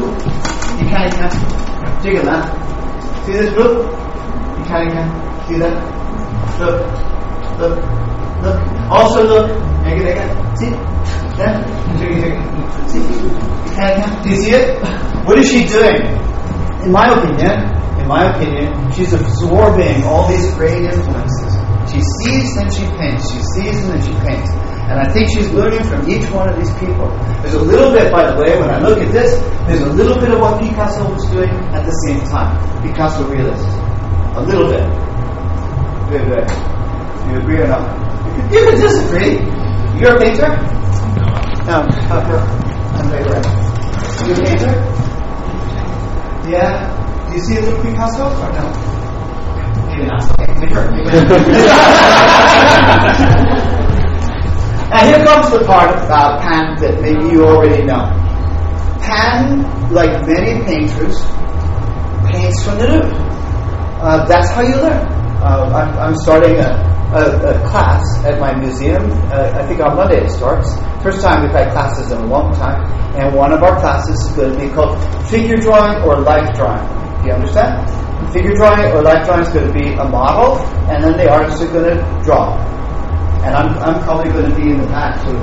[0.78, 1.59] You can't, you can't.
[2.06, 3.24] A lamp.
[3.26, 3.82] See this blue?
[3.82, 5.46] You can't, you can't.
[5.48, 5.74] See that?
[6.61, 6.86] Look,
[7.59, 7.76] look,
[8.42, 8.90] look.
[8.90, 9.50] Also look.
[9.82, 10.56] Make it again.
[10.56, 10.70] See?
[11.36, 11.59] Yeah?
[12.86, 12.98] See?
[12.98, 14.22] You can't, you can't.
[14.22, 14.78] Do you see it?
[15.26, 16.00] What is she doing?
[16.84, 17.59] In my opinion,
[17.98, 21.57] in my opinion, she's absorbing all these great influences.
[21.99, 23.26] She sees, then she paints.
[23.26, 24.51] She sees, and then she paints.
[24.86, 27.11] And I think she's learning from each one of these people.
[27.42, 29.34] There's a little bit, by the way, when I look at this,
[29.66, 32.55] there's a little bit of what Picasso was doing at the same time.
[32.86, 33.66] Picasso realist.
[34.38, 34.86] A little bit.
[36.07, 36.46] Good, good.
[36.46, 37.82] Do you agree or not?
[38.55, 39.42] You can, disagree.
[39.99, 40.55] You're a painter?
[41.66, 41.82] No.
[41.82, 42.38] Oh, okay.
[42.94, 43.46] I'm very right.
[44.22, 44.72] You're a painter?
[46.46, 47.26] Yeah.
[47.26, 48.97] Do you see a little Picasso or no?
[54.88, 58.09] Now here comes the part about Pan that maybe you already know.
[59.05, 59.61] Pan,
[59.92, 61.20] like many painters,
[62.32, 63.12] paints from the nude.
[64.01, 65.05] Uh, that's how you learn.
[65.44, 66.72] Uh, I'm, I'm, starting a,
[67.12, 69.05] a, a, class at my museum.
[69.28, 70.74] Uh, I think on Monday it starts.
[71.03, 72.80] First time we've had classes in a long time,
[73.14, 74.96] and one of our classes is going to be called
[75.28, 76.80] figure drawing or life drawing.
[77.20, 78.07] Do you understand?
[78.32, 80.58] Figure drawing or life drawing is going to be a model,
[80.90, 82.56] and then the artists are going to draw.
[83.44, 85.38] And I'm, I'm probably going to be in the back too.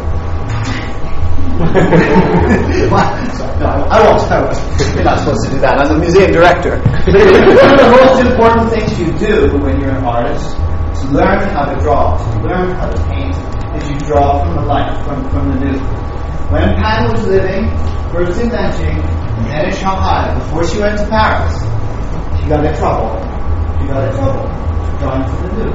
[1.55, 1.63] no,
[3.87, 4.19] I won't.
[4.29, 4.59] I won't.
[4.95, 5.79] You're not supposed to do that.
[5.79, 6.77] I'm the museum director.
[7.07, 10.45] One of the most important things you do when you're an artist
[10.93, 13.35] is learn how to draw, to learn how to paint,
[13.79, 15.79] is you draw from the life, from, from the new.
[16.51, 17.71] When Pan was living,
[18.11, 18.99] first in Nanjing,
[19.47, 21.55] then in Shanghai, before she went to Paris,
[22.45, 23.09] she got in trouble.
[23.81, 24.45] You got in trouble
[24.99, 25.71] drawing from the new.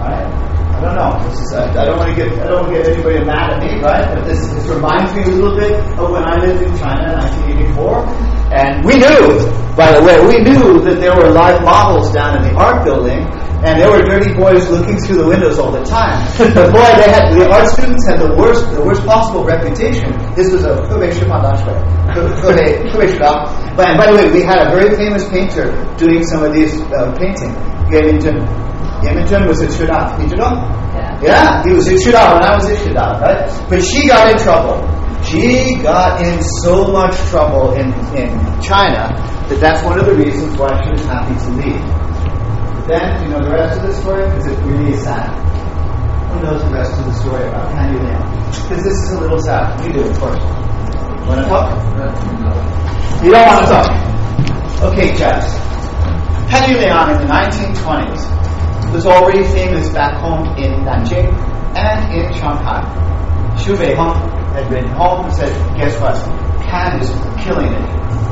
[0.00, 0.53] Right?
[0.74, 1.12] I don't know.
[1.30, 3.78] This is, I, I don't want to get I don't get anybody mad at me,
[3.78, 4.04] right?
[4.10, 7.18] But this, this reminds me a little bit of when I lived in China in
[7.78, 9.22] 1984, and we knew,
[9.78, 13.22] by the way, we knew that there were live models down in the art building,
[13.62, 16.20] and there were dirty boys looking through the windows all the time.
[16.36, 20.10] but boy, they had the art students had the worst the worst possible reputation.
[20.34, 20.74] This was a
[23.78, 26.76] but and by the way, we had a very famous painter doing some of these
[26.92, 27.54] uh, painting.
[27.88, 28.73] Yamington.
[29.04, 30.16] Yamington was at Shudaf.
[30.18, 30.56] Did you know?
[30.96, 31.20] Yeah.
[31.22, 33.68] Yeah, he was at Shudaf when I was at Shudaf, right?
[33.68, 34.80] But she got in trouble.
[35.24, 39.12] She got in so much trouble in, in China
[39.48, 41.80] that that's one of the reasons why she was happy to leave.
[42.80, 44.24] But then, you know the rest of the story?
[44.24, 45.32] Because it really is sad.
[46.32, 48.24] Who knows the rest of the story about Pan Yu Liang.
[48.48, 49.80] Because this is a little sad.
[49.84, 50.40] You do, of course.
[51.28, 51.72] Want to talk?
[53.24, 53.88] You don't want to talk.
[54.92, 55.16] Okay.
[56.48, 58.34] Pan Yu Liang in the 1920s
[58.92, 61.28] was already famous back home in Nanjing
[61.76, 62.82] and in Shanghai.
[63.56, 64.14] Xu Beihong
[64.52, 66.14] had written home and said, guess what?
[66.62, 67.10] Pan is
[67.44, 67.88] killing it.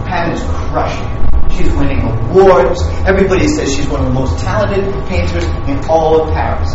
[0.07, 1.23] Pan is crushing it.
[1.53, 2.81] She's winning awards.
[3.07, 6.71] Everybody says she's one of the most talented painters in all of Paris.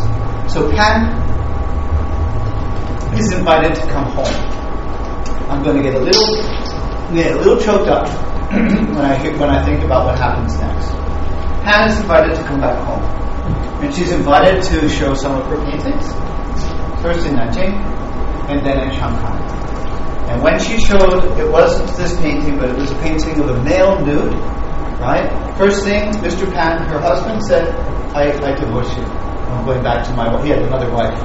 [0.54, 1.12] So Pan
[3.18, 4.58] is invited to come home.
[5.50, 6.40] I'm going to get a little,
[7.10, 8.08] a little choked up
[8.52, 10.92] when I when I think about what happens next.
[11.64, 13.04] Pan is invited to come back home,
[13.84, 16.06] and she's invited to show some of her paintings.
[17.02, 17.74] First in Nanjing,
[18.50, 19.48] and then in Shanghai.
[20.30, 23.64] And when she showed, it wasn't this painting, but it was a painting of a
[23.64, 24.34] male nude,
[25.00, 25.30] right?
[25.58, 26.52] First thing, Mr.
[26.52, 27.70] Pan, her husband, said,
[28.16, 29.04] I, I divorce you.
[29.04, 30.44] I'm going back to my wife.
[30.44, 31.18] He had another wife.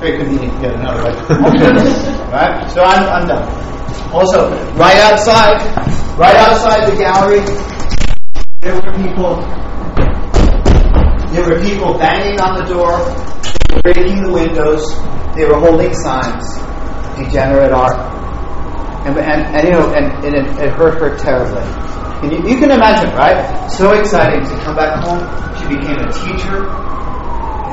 [0.00, 1.30] Very convenient, he had another wife.
[2.32, 2.70] right?
[2.70, 3.48] So I'm, I'm done.
[4.12, 5.60] Also, right outside,
[6.18, 7.40] right outside the gallery,
[8.60, 9.40] there were people,
[11.34, 12.94] there were people banging on the door,
[13.82, 14.86] breaking the windows,
[15.34, 16.46] they were holding signs,
[17.18, 17.98] degenerate art.
[19.02, 21.66] And, and, and you know, and, and it, it hurt her terribly.
[22.22, 23.66] And you, you can imagine, right?
[23.66, 25.26] So exciting to come back home.
[25.58, 26.70] She became a teacher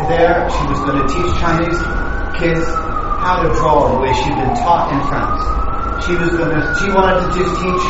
[0.09, 0.49] there.
[0.49, 1.77] She was going to teach Chinese
[2.41, 2.65] kids
[3.21, 5.45] how to draw the way she'd been taught in France.
[6.09, 6.61] She was going to.
[6.81, 7.83] She wanted to just teach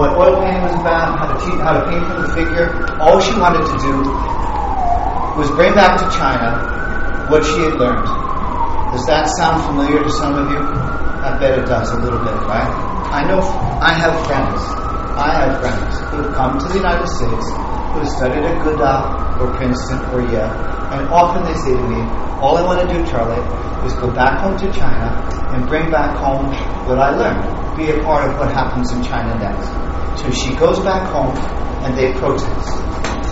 [0.00, 2.72] what oil painting was about, how to how to paint from the figure.
[2.96, 3.92] All she wanted to do
[5.38, 6.58] was bring back to China
[7.30, 8.10] what she had learned.
[8.90, 10.58] Does that sound familiar to some of you?
[10.58, 12.66] I bet it does a little bit, right?
[13.14, 13.38] I know.
[13.78, 14.58] I have friends.
[15.14, 17.46] I have friends who have come to the United States
[17.94, 20.50] who have studied at Goodall or Princeton or Yale,
[20.90, 22.02] and often they say to me,
[22.42, 23.38] "All I want to do, Charlie,
[23.86, 25.14] is go back home to China
[25.54, 26.50] and bring back home
[26.90, 29.70] what I learned, be a part of what happens in China next."
[30.18, 31.30] So she goes back home,
[31.86, 32.82] and they protest,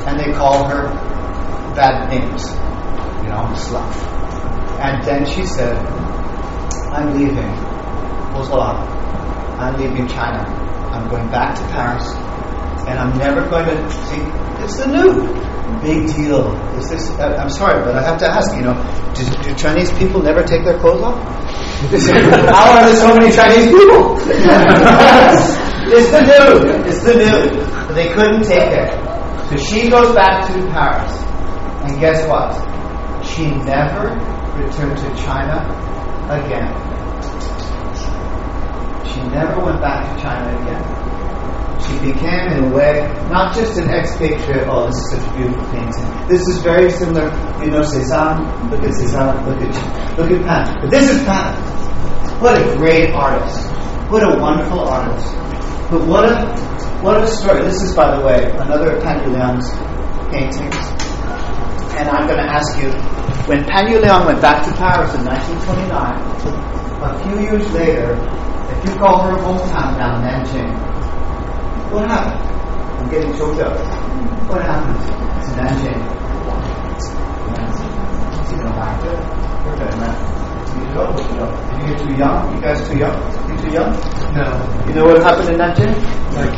[0.06, 0.94] and they call her
[1.76, 2.42] bad names,
[3.22, 3.92] you know, slut.
[4.80, 5.76] And then she said,
[6.96, 7.52] "I'm leaving,
[8.32, 8.80] Bozala.
[9.60, 10.40] I'm leaving China.
[10.92, 12.08] I'm going back to Paris,
[12.88, 14.22] and I'm never going to see.
[14.64, 15.46] It's the nude.
[15.82, 16.54] Big deal.
[16.78, 17.10] Is this?
[17.18, 18.54] uh, I'm sorry, but I have to ask.
[18.56, 18.76] You know,
[19.14, 21.18] do, do Chinese people never take their clothes off?
[22.56, 24.16] How are there so many Chinese people?
[25.92, 26.86] it's the nude.
[26.86, 27.14] It's the.
[27.86, 28.88] But they couldn't take it.
[29.50, 31.25] So she goes back to Paris,
[31.86, 32.50] and guess what?
[33.24, 34.10] She never
[34.58, 35.62] returned to China
[36.30, 36.66] again.
[39.06, 41.06] She never went back to China again.
[41.86, 44.66] She became, in a way, not just an expatriate.
[44.68, 46.28] Oh, this is such a beautiful painting.
[46.28, 47.26] This is very similar.
[47.62, 48.70] You know, Cézanne.
[48.70, 49.46] Look at Cézanne.
[49.46, 50.78] Look at look at Pan.
[50.80, 51.54] But this is Pan.
[52.40, 53.70] What a great artist.
[54.10, 55.32] What a wonderful artist.
[55.90, 56.56] But what a
[57.02, 57.62] what a story.
[57.62, 59.70] This is, by the way, another Pan Yu Liang's
[60.32, 61.05] painting.
[61.96, 62.90] And I'm going to ask you,
[63.48, 66.36] when Pan Yu Liang went back to Paris in 1929,
[67.02, 68.12] a few years later,
[68.70, 70.72] if you call her hometown now Nanjing,
[71.92, 72.42] what happened?
[73.00, 73.78] I'm getting choked up.
[74.48, 76.16] What happened to Nanjing?
[78.50, 80.45] You know, back to We're.
[80.76, 81.50] You go, you know.
[81.86, 82.54] You're too young?
[82.54, 83.16] You guys too young?
[83.50, 83.90] You too young?
[84.34, 84.44] No,
[84.88, 85.94] You know what happened in Nanjing?
[86.36, 86.56] like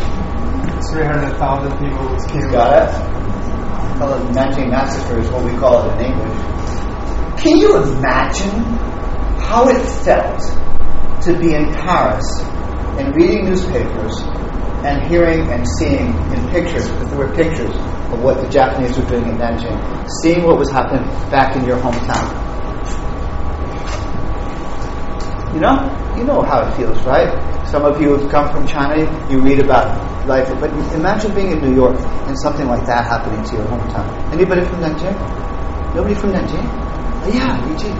[0.91, 2.51] 300,000 people was killed.
[2.53, 3.99] Got it?
[3.99, 7.43] Call it Nanjing Massacre is what we call it in English.
[7.43, 8.63] Can you imagine
[9.39, 10.41] how it felt
[11.23, 12.25] to be in Paris
[12.99, 14.21] and reading newspapers
[14.87, 17.75] and hearing and seeing in pictures, because there were pictures
[18.13, 19.77] of what the Japanese were doing in Nanjing,
[20.23, 22.48] seeing what was happening back in your hometown?
[25.55, 25.77] You know,
[26.17, 27.33] you know how it feels, right?
[27.69, 28.97] Some of you have come from China,
[29.31, 29.87] you read about
[30.27, 34.07] life, but imagine being in New York and something like that happening to your hometown.
[34.33, 35.17] Anybody from Nanjing?
[35.95, 36.67] Nobody from Nanjing?
[37.25, 37.97] Oh, yeah, Eugene.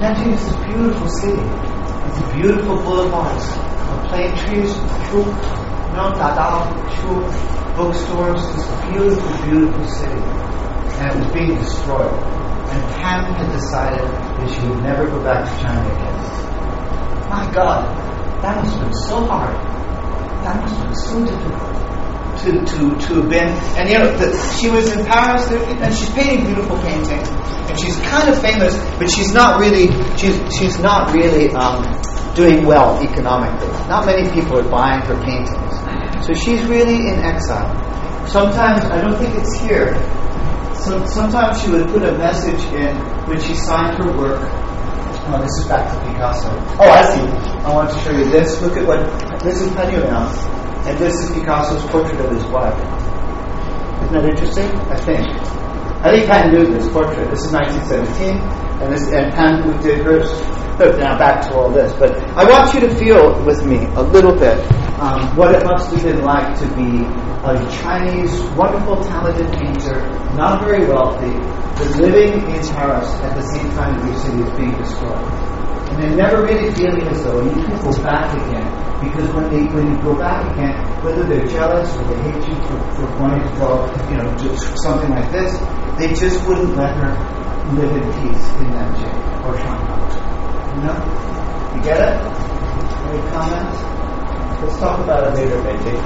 [0.00, 1.42] Nanjing is this beautiful city.
[2.08, 3.46] It's a beautiful boulevards,
[4.08, 4.72] plane trees,
[5.08, 5.22] shu,
[7.76, 8.42] bookstores.
[8.56, 10.20] It's a beautiful, beautiful city.
[10.98, 12.41] And it was being destroyed.
[12.72, 16.16] And Pan had decided that she would never go back to China again.
[17.28, 17.84] My God,
[18.42, 19.54] that must have been so hard.
[20.44, 21.72] That must have been so difficult
[22.42, 23.48] to, to, to have been.
[23.76, 27.28] And you know, the, she was in Paris and she's painting beautiful paintings.
[27.28, 31.84] And she's kind of famous, but she's not really, she's, she's not really um,
[32.34, 33.68] doing well economically.
[33.88, 36.26] Not many people are buying her paintings.
[36.26, 37.68] So she's really in exile.
[38.28, 39.94] Sometimes, I don't think it's here,
[40.84, 42.96] So sometimes she would put a message in
[43.28, 44.40] when she signed her work.
[45.30, 46.50] Oh, this is back to Picasso.
[46.82, 47.22] Oh, I see.
[47.62, 48.60] I want to show you this.
[48.60, 48.98] Look at what
[49.44, 50.26] this is Pan Yuliang,
[50.84, 52.74] and this is Picasso's portrait of his wife.
[54.02, 54.68] Isn't that interesting?
[54.90, 55.26] I think.
[56.02, 57.30] I think Pan knew this portrait.
[57.30, 58.42] This is 1917,
[58.82, 60.32] and this and Pan did hers.
[60.78, 61.92] But now back to all this.
[61.92, 64.58] But I want you to feel with me a little bit
[65.00, 67.04] um, what it must have been like to be
[67.44, 69.98] a Chinese, wonderful, talented painter,
[70.36, 71.32] not very wealthy,
[71.76, 75.52] but living in Paris at the same time that your city is being destroyed.
[75.92, 78.68] And then never really feeling as though you can go back again.
[79.02, 82.54] Because when they when you go back again, whether they're jealous or they hate you
[82.66, 85.58] for, for wanting to draw, you know, do something like this,
[85.98, 87.12] they just wouldn't let her
[87.74, 89.92] live in peace in Nanjing or Shanghai.
[90.76, 91.76] You know?
[91.76, 92.42] You get it?
[93.10, 94.01] Any comments?
[94.60, 95.96] Let's talk about it later, Benji.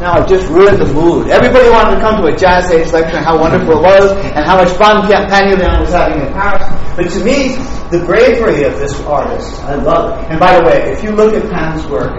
[0.00, 1.28] Now I've just ruined the mood.
[1.28, 4.44] Everybody wanted to come to a jazz age lecture and how wonderful it was and
[4.44, 6.66] how much fun Pan Yuliang was having in Paris.
[6.96, 7.54] But to me,
[7.94, 10.30] the bravery of this artist, I love it.
[10.30, 12.10] And by the way, if you look at Pan's work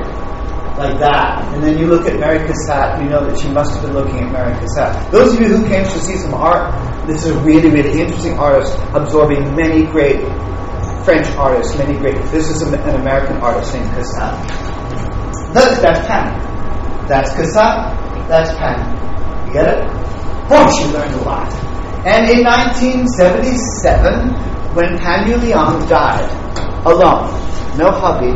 [0.78, 3.82] like that, and then you look at Mary Cassatt, you know that she must have
[3.84, 5.12] been looking at Mary Cassatt.
[5.12, 6.72] Those of you who came to see some art,
[7.06, 10.22] this is a really, really interesting artist absorbing many great
[11.04, 12.16] French artists, many great.
[12.32, 14.73] This is an American artist named Cassatt.
[15.54, 16.34] That's, that's Pan.
[17.08, 17.96] That's Cassatt.
[18.28, 18.80] That's Pan.
[19.48, 19.80] You get it?
[20.50, 21.54] Boy, she learned a lot.
[22.06, 24.34] And in 1977,
[24.76, 26.30] when Pan Yuliang died,
[26.86, 27.30] alone,
[27.78, 28.34] no hubby,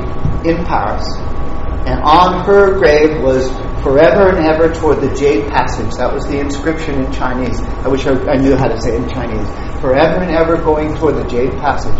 [0.48, 1.04] in Paris,
[1.88, 3.48] and on her grave was
[3.82, 5.96] forever and ever toward the Jade Passage.
[5.96, 7.62] That was the inscription in Chinese.
[7.62, 9.48] I wish I, I knew how to say it in Chinese.
[9.80, 11.96] Forever and ever going toward the Jade Passage.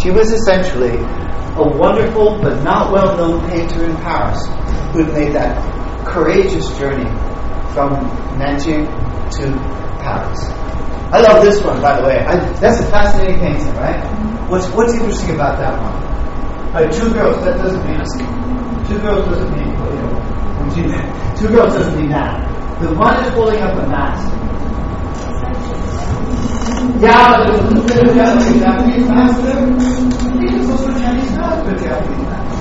[0.00, 4.46] She was essentially a wonderful but not well known painter in Paris
[4.94, 5.58] who had made that
[6.06, 7.10] courageous journey
[7.74, 7.98] from
[8.38, 8.86] Nanjing
[9.42, 9.44] to
[10.06, 10.38] Paris.
[11.10, 12.18] I love this one, by the way.
[12.20, 13.98] I, that's a fascinating painting, right?
[14.48, 15.98] What's what's interesting about that one?
[16.76, 17.44] Uh, two girls.
[17.44, 18.00] That doesn't mean
[18.88, 19.72] two girls doesn't mean
[20.76, 22.48] you know, two girls doesn't mean that.
[22.80, 24.32] The one is holding up a mask.
[27.00, 28.62] Yeah, a bit of Japanese,
[30.42, 32.52] think it's also Chinese mask, but Japanese mask.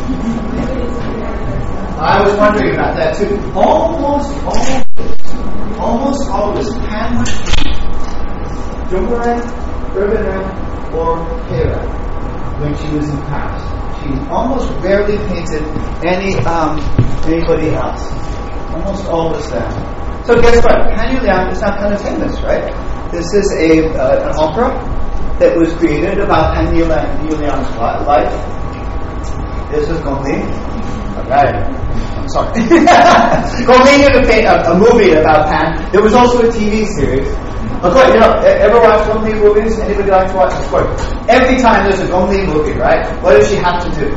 [1.99, 3.37] I was wondering about that too.
[3.55, 4.85] Almost always,
[5.79, 7.25] almost always, Pan
[8.89, 9.41] Jumbaran,
[9.93, 11.17] Urbanan, or
[11.47, 11.81] Hera
[12.59, 13.90] when she was in Paris.
[14.01, 15.61] She almost rarely painted
[16.01, 16.79] any um,
[17.29, 18.01] anybody else.
[18.73, 20.25] Almost always that.
[20.25, 20.89] So guess what?
[20.97, 22.65] Pan Yuliang is not kind of famous, right?
[23.11, 24.69] This is a uh, an opera
[25.39, 27.69] that was created about Pan Yuliang's
[28.07, 28.33] life.
[29.71, 30.41] This is Gong Li.
[31.17, 31.55] Alright.
[32.17, 32.53] I'm sorry.
[33.65, 35.91] Gong Li did a, a movie about Pan.
[35.91, 37.27] There was also a TV series
[37.81, 39.79] of course, you know, ever watch Gong Li movies?
[39.79, 40.53] Anybody like to watch?
[40.53, 41.01] Of course.
[41.27, 43.05] Every time there's a Gong Li movie, right?
[43.23, 44.09] What does she have to do?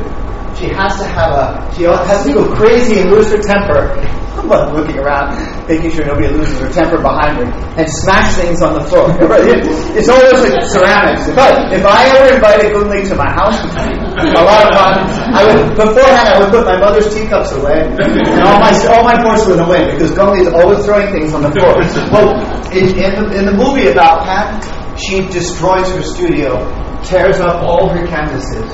[0.55, 3.89] She has to have a, she has to go crazy and lose her temper.
[4.37, 5.33] I'm looking around,
[5.67, 7.47] making sure nobody loses their temper behind her,
[7.77, 9.09] and smash things on the floor.
[9.95, 11.27] It's always like ceramics.
[11.27, 15.07] If I, if I ever invited Gong Li to my house, a lot of times,
[15.33, 19.15] I would, beforehand I would put my mother's teacups away, and all my, all my
[19.23, 21.79] porcelain away, because Gong Li is always throwing things on the floor.
[22.11, 22.35] Well,
[22.71, 24.63] in, in, the, in the movie about Pat,
[24.99, 26.59] she destroys her studio,
[27.03, 28.67] tears up all her canvases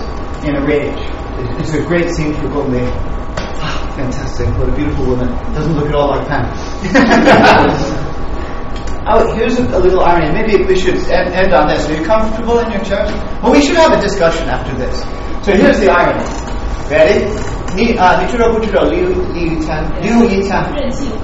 [0.43, 0.99] in a rage.
[1.59, 2.81] It's a great scene for Gong Li.
[2.83, 3.20] Ah,
[3.95, 4.47] Fantastic.
[4.57, 5.27] What a beautiful woman.
[5.53, 8.07] Doesn't look at all like Pan.
[9.03, 10.31] Oh, here's a, little irony.
[10.31, 11.89] Maybe we should end, end on this.
[11.89, 13.09] Are you comfortable in your church?
[13.41, 15.01] Well, we should have a discussion after this.
[15.43, 16.21] So here's the irony.
[16.87, 17.25] Ready?
[17.75, 18.21] Ni, uh,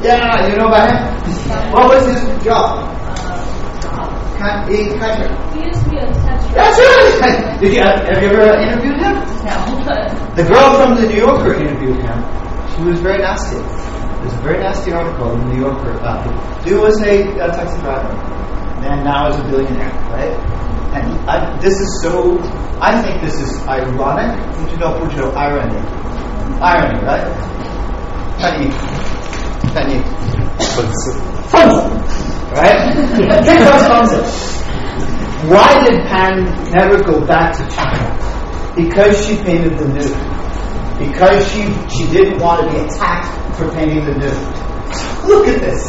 [0.01, 1.71] Yeah, you know about him?
[1.71, 2.97] what was his job?
[4.37, 5.29] Catcher.
[5.53, 6.05] He used to be a.
[6.53, 6.77] That's
[7.21, 7.57] right!
[7.61, 9.15] Did you, have you ever interviewed him?
[9.45, 9.55] No.
[10.35, 12.46] the girl from the New Yorker interviewed him.
[12.77, 13.55] She was very nasty.
[13.57, 16.63] There's a very nasty article in the New Yorker about him.
[16.63, 18.13] Dude was a, a taxi driver,
[18.85, 20.37] and now is a billionaire, right?
[20.93, 22.37] And I, this is so.
[22.79, 24.37] I think this is ironic.
[24.71, 24.93] You know,
[25.33, 25.79] irony,
[26.61, 27.25] irony, right?
[28.37, 28.69] Funny,
[29.73, 29.97] funny,
[31.49, 31.89] fun,
[32.53, 32.93] right?
[33.43, 34.07] Think about.
[35.49, 36.43] Why did Pan
[36.77, 38.73] never go back to China?
[38.75, 40.36] Because she painted the nude.
[40.99, 41.61] Because she
[41.93, 45.27] she didn't want to be attacked for painting the nude.
[45.29, 45.83] Look at this.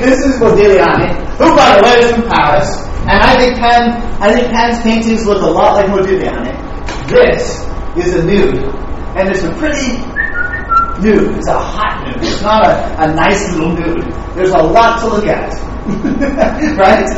[0.00, 2.68] This is Modigliani, who by the way is from Paris.
[3.02, 6.52] And I think Pan I think Pan's paintings look a lot like Modigliani.
[7.08, 7.66] This
[7.96, 8.64] is a nude.
[9.16, 9.98] And it's a pretty
[11.02, 11.36] nude.
[11.36, 12.22] It's a hot nude.
[12.22, 14.12] It's not a, a nice little nude.
[14.34, 15.52] There's a lot to look at.
[16.78, 17.08] right?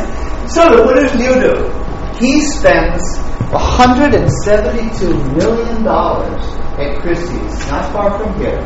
[0.49, 1.84] So what does Liu do?
[2.19, 3.19] He spends
[3.51, 6.43] 172 million dollars
[6.79, 8.59] at Christie's, not far from here,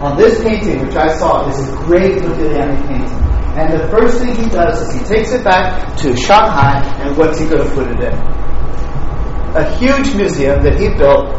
[0.00, 3.24] on this painting, which I saw is a great Modigliani painting.
[3.56, 7.38] And the first thing he does is he takes it back to Shanghai, and what's
[7.38, 8.14] he going to put it in?
[9.56, 11.30] A huge museum that he built.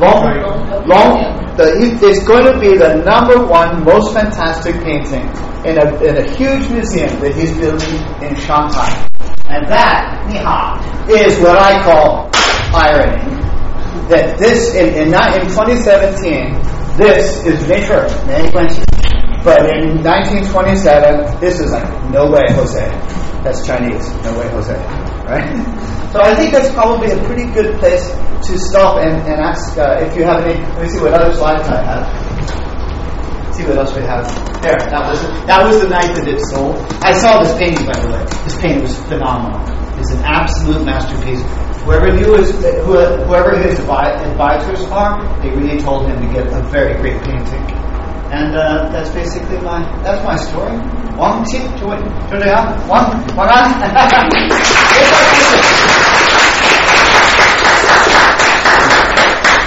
[0.00, 5.24] Long, long, the, he, it's going to be the number one most fantastic painting
[5.64, 9.08] in a, in a huge museum that he's building in Shanghai.
[9.46, 10.80] And that, niha,
[11.10, 12.30] is what I call
[12.72, 13.20] irony.
[14.08, 18.08] That this, in, in, in 2017, this is nature,
[19.44, 22.88] but in 1927, this is like, no way, Jose.
[23.44, 24.08] That's Chinese.
[24.24, 24.74] No way, Jose.
[25.28, 25.44] Right?
[26.12, 28.08] So I think that's probably a pretty good place
[28.48, 30.54] to stop and, and ask uh, if you have any.
[30.54, 32.23] Let me see what other slides I have.
[33.64, 34.28] See what else we have.
[34.60, 36.76] There, that was that was the night that it sold.
[37.00, 38.20] I saw this painting by the way.
[38.44, 39.56] This painting was phenomenal.
[39.96, 41.40] It's an absolute masterpiece.
[41.88, 47.00] Whoever knew his, whoever his advisors are, they really told him to get a very
[47.00, 47.64] great painting.
[48.28, 50.76] And uh, that's basically my that's my story.
[51.16, 52.44] One, two, two, two,
[52.84, 53.16] one, one,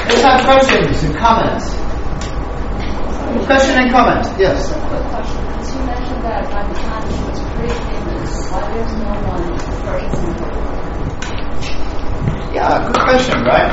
[0.05, 1.76] Let's have questions and comments.
[3.45, 4.25] Question and comment.
[4.39, 4.73] Yes.
[4.73, 5.43] Quick question.
[5.77, 9.45] You mentioned that by the time she was pretty famous, why there's no one
[9.85, 10.51] praising her?
[12.53, 13.71] Yeah, good question, right?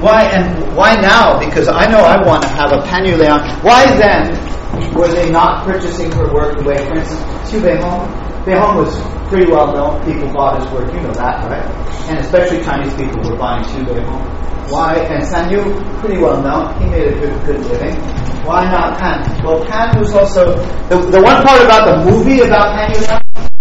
[0.00, 1.38] Why and why now?
[1.38, 3.40] Because I know I want to have a Pan Leon.
[3.62, 4.32] Why then
[4.94, 7.20] were they not purchasing her work the way, for instance,
[7.50, 8.08] Xu Beihong?
[8.44, 8.96] Beihong was
[9.28, 10.02] pretty well known.
[10.04, 10.92] People bought his work.
[10.92, 11.64] You know that, right?
[12.08, 14.70] And especially Chinese people were buying Xu Beihong.
[14.70, 14.96] Why?
[14.96, 15.62] And San Yu,
[16.00, 16.80] pretty well known.
[16.80, 18.29] He made a good, good living.
[18.44, 19.44] Why not Pan?
[19.44, 20.56] Well, Pan was also
[20.88, 22.90] the, the one part about the movie about Pan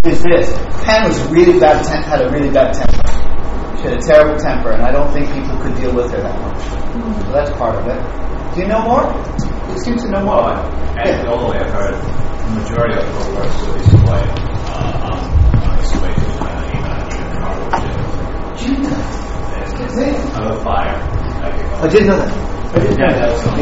[0.05, 3.07] is this: Pan was really bad, had a really bad temper.
[3.77, 6.41] She had a terrible temper, and I don't think people could deal with her that
[6.41, 6.63] much.
[7.25, 8.55] So that's part of it.
[8.55, 9.03] Do you know more?
[9.71, 10.43] You seem to know more.
[10.47, 14.31] Well, anecdotally, I've heard the majority of her works his wife
[14.73, 15.19] uh, on,
[15.63, 15.99] on to
[18.57, 19.28] China,
[20.35, 20.95] I'm a fire.
[21.81, 22.49] I didn't know that.
[22.75, 23.55] I didn't know that.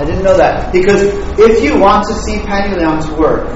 [0.00, 0.72] I didn't know that.
[0.72, 1.02] Because
[1.38, 3.46] if you want to see Pan Leon's work,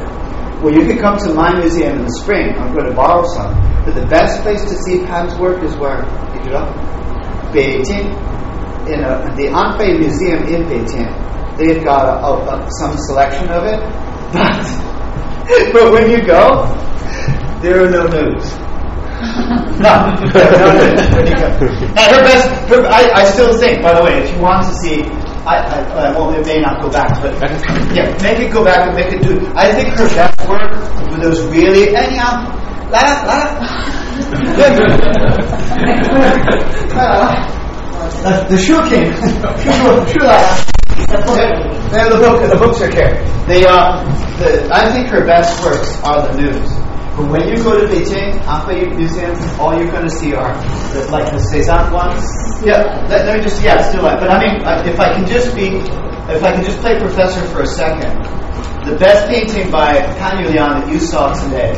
[0.62, 2.55] well, you can come to my museum in the spring.
[2.59, 3.55] I'm going to borrow some.
[3.85, 6.03] But the best place to see Pan's work is where?
[7.53, 8.12] Beijing.
[8.87, 11.57] In a, the Anhui Museum in Beijing.
[11.57, 13.81] They've got a, a, some selection of it.
[15.51, 16.62] But, but when you go,
[17.61, 18.55] there are no news
[19.81, 19.93] no,
[21.97, 24.75] And her best, her, I, I still think, by the way, if you want to
[24.81, 25.03] see,
[25.45, 27.33] I, I, uh, well, it may not go back, but
[27.95, 29.47] yeah, make it go back and make it do.
[29.55, 30.73] I think her best work
[31.11, 32.45] with those really, and yeah, um,
[32.91, 33.41] la la.
[38.23, 39.12] Uh, the Shoe King,
[40.12, 40.71] Shoe La.
[41.91, 43.25] The book, the books are here.
[43.47, 44.05] They, uh,
[44.39, 46.89] the, I think her best works are the news.
[47.21, 50.55] But when you go to Beijing, Anhui Museum, all you're going to see are
[50.95, 52.25] the, like the Cezanne ones.
[52.64, 54.57] Yeah, let, let me just, yeah, still like, but I mean,
[54.89, 58.25] if I can just be, if I can just play professor for a second,
[58.89, 61.73] the best painting by Pan that you saw today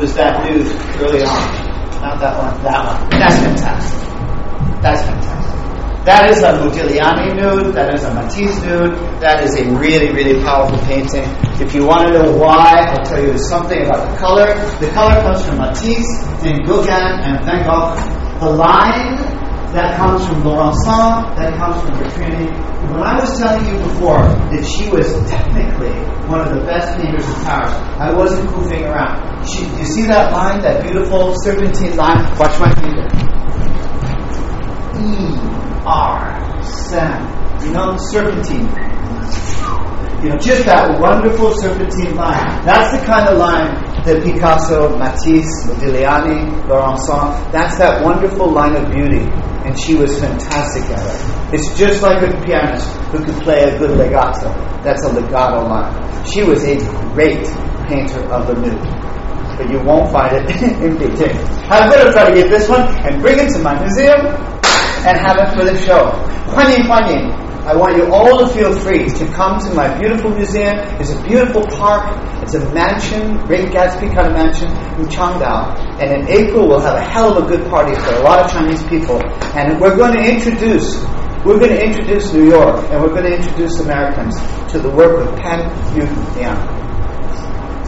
[0.00, 0.66] was that nude
[1.02, 2.00] early on.
[2.00, 3.10] Not that one, that one.
[3.10, 4.80] That's fantastic.
[4.80, 5.65] That's fantastic.
[6.06, 7.74] That is a Modigliani nude.
[7.74, 8.94] That is a Matisse nude.
[9.18, 11.26] That is a really, really powerful painting.
[11.58, 14.54] If you want to know why, I'll tell you something about the color.
[14.78, 16.06] The color comes from Matisse
[16.46, 17.98] and Gauguin and Van Gogh.
[18.38, 19.18] The line
[19.74, 22.54] that comes from Laurencin, that comes from Bertrini.
[22.86, 24.22] When I was telling you before
[24.54, 25.90] that she was technically
[26.30, 29.42] one of the best painters in Paris, I wasn't goofing around.
[29.42, 32.22] She, you see that line, that beautiful serpentine line?
[32.38, 33.10] Watch my finger.
[35.02, 35.45] E
[35.86, 37.22] R, Sam.
[37.64, 38.66] You know, serpentine.
[40.22, 42.64] You know, just that wonderful serpentine line.
[42.64, 43.70] That's the kind of line
[44.02, 49.22] that Picasso, Matisse, Modigliani, Laurencin, that's that wonderful line of beauty.
[49.66, 51.54] And she was fantastic at it.
[51.54, 54.50] It's just like a pianist who could play a good legato.
[54.82, 55.90] That's a legato line.
[56.26, 56.78] She was a
[57.14, 57.46] great
[57.86, 58.78] painter of the nude.
[59.58, 60.50] But you won't find it
[60.82, 61.34] in Beijing.
[61.70, 64.55] I'm going to try to get this one and bring it to my museum
[65.06, 66.10] and have a the show.
[66.50, 67.46] Huanyin, huanyin.
[67.66, 70.74] I want you all to feel free to come to my beautiful museum.
[71.00, 72.16] It's a beautiful park.
[72.42, 76.00] It's a mansion, Great Gatsby kind of mansion in Changdao.
[76.00, 78.50] And in April, we'll have a hell of a good party for a lot of
[78.50, 79.20] Chinese people.
[79.58, 81.02] And we're going to introduce,
[81.44, 84.36] we're going to introduce New York, and we're going to introduce Americans
[84.70, 85.60] to the work of Pan
[85.96, 86.06] Yu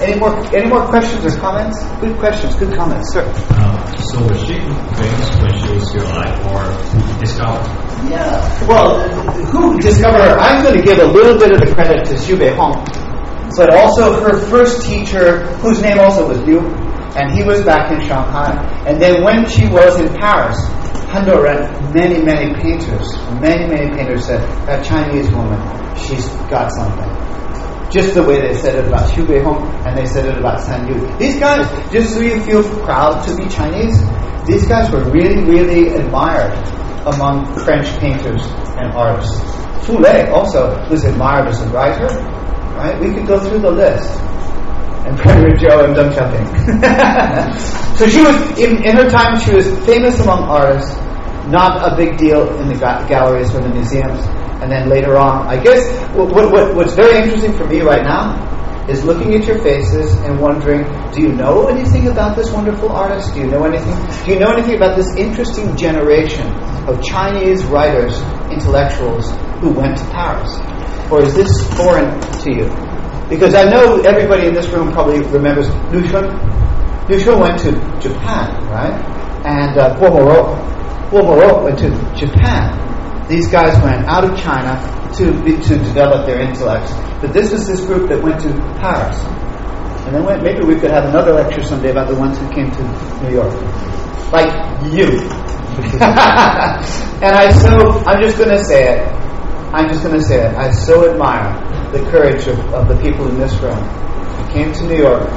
[0.00, 1.82] any more any more questions or comments?
[2.00, 3.26] Good questions, good comments, sir.
[3.58, 3.74] Um,
[4.10, 4.54] so was she
[4.94, 7.66] famous when she was still alive or discovered?
[8.08, 8.66] Yeah.
[8.68, 9.08] Well,
[9.50, 10.38] who discovered her?
[10.38, 12.86] I'm going to give a little bit of the credit to Xu Beihong,
[13.56, 16.60] but also her first teacher, whose name also was Liu,
[17.18, 18.54] and he was back in Shanghai.
[18.86, 20.58] And then when she was in Paris,
[21.10, 25.58] Han Duoren, many, many painters, many, many painters said, that Chinese woman,
[25.96, 27.08] she's got something.
[27.90, 30.86] Just the way they said it about Xu Beihong and they said it about San
[30.88, 30.94] Yu.
[31.18, 33.98] These guys, just so you feel proud to be Chinese,
[34.46, 36.52] these guys were really, really admired
[37.06, 38.44] among French painters
[38.76, 39.40] and artists.
[39.86, 42.08] Fu Lei also was admired as a writer,
[42.76, 43.00] right?
[43.00, 44.20] We could go through the list.
[45.06, 47.96] And Premier Zhou and Deng Xiaoping.
[47.96, 50.94] so she was, in, in her time, she was famous among artists,
[51.48, 54.20] not a big deal in the ga- galleries or the museums.
[54.60, 55.86] And then later on, I guess
[56.16, 58.34] what, what, what's very interesting for me right now
[58.88, 60.82] is looking at your faces and wondering,
[61.12, 63.34] do you know anything about this wonderful artist?
[63.34, 63.94] Do you know anything?
[64.24, 66.46] Do you know anything about this interesting generation
[66.88, 68.18] of Chinese writers,
[68.50, 69.30] intellectuals
[69.60, 70.50] who went to Paris?
[71.12, 72.68] Or is this foreign to you?
[73.28, 77.08] Because I know everybody in this room probably remembers Lu Xun.
[77.10, 78.94] Lu Xun went to Japan, right?
[79.44, 80.08] And uh, Guo
[81.12, 82.87] Moruo went to Japan.
[83.28, 84.80] These guys went out of China
[85.16, 85.32] to
[85.68, 86.92] to develop their intellects.
[87.20, 88.48] But this was this group that went to
[88.80, 89.18] Paris.
[90.06, 92.70] And then went, maybe we could have another lecture someday about the ones who came
[92.70, 92.82] to
[93.24, 93.52] New York.
[94.32, 94.48] Like
[94.92, 95.04] you.
[97.20, 99.06] and I so, I'm just going to say it.
[99.74, 100.54] I'm just going to say it.
[100.56, 101.52] I so admire
[101.92, 103.76] the courage of, of the people in this room.
[103.76, 105.28] who came to New York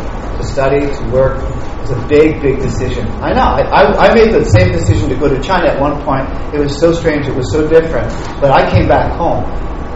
[0.41, 1.37] to study, to work.
[1.81, 3.07] It's a big, big decision.
[3.21, 3.41] I know.
[3.41, 6.25] I, I, I made the same decision to go to China at one point.
[6.53, 7.27] It was so strange.
[7.27, 8.09] It was so different.
[8.41, 9.43] But I came back home.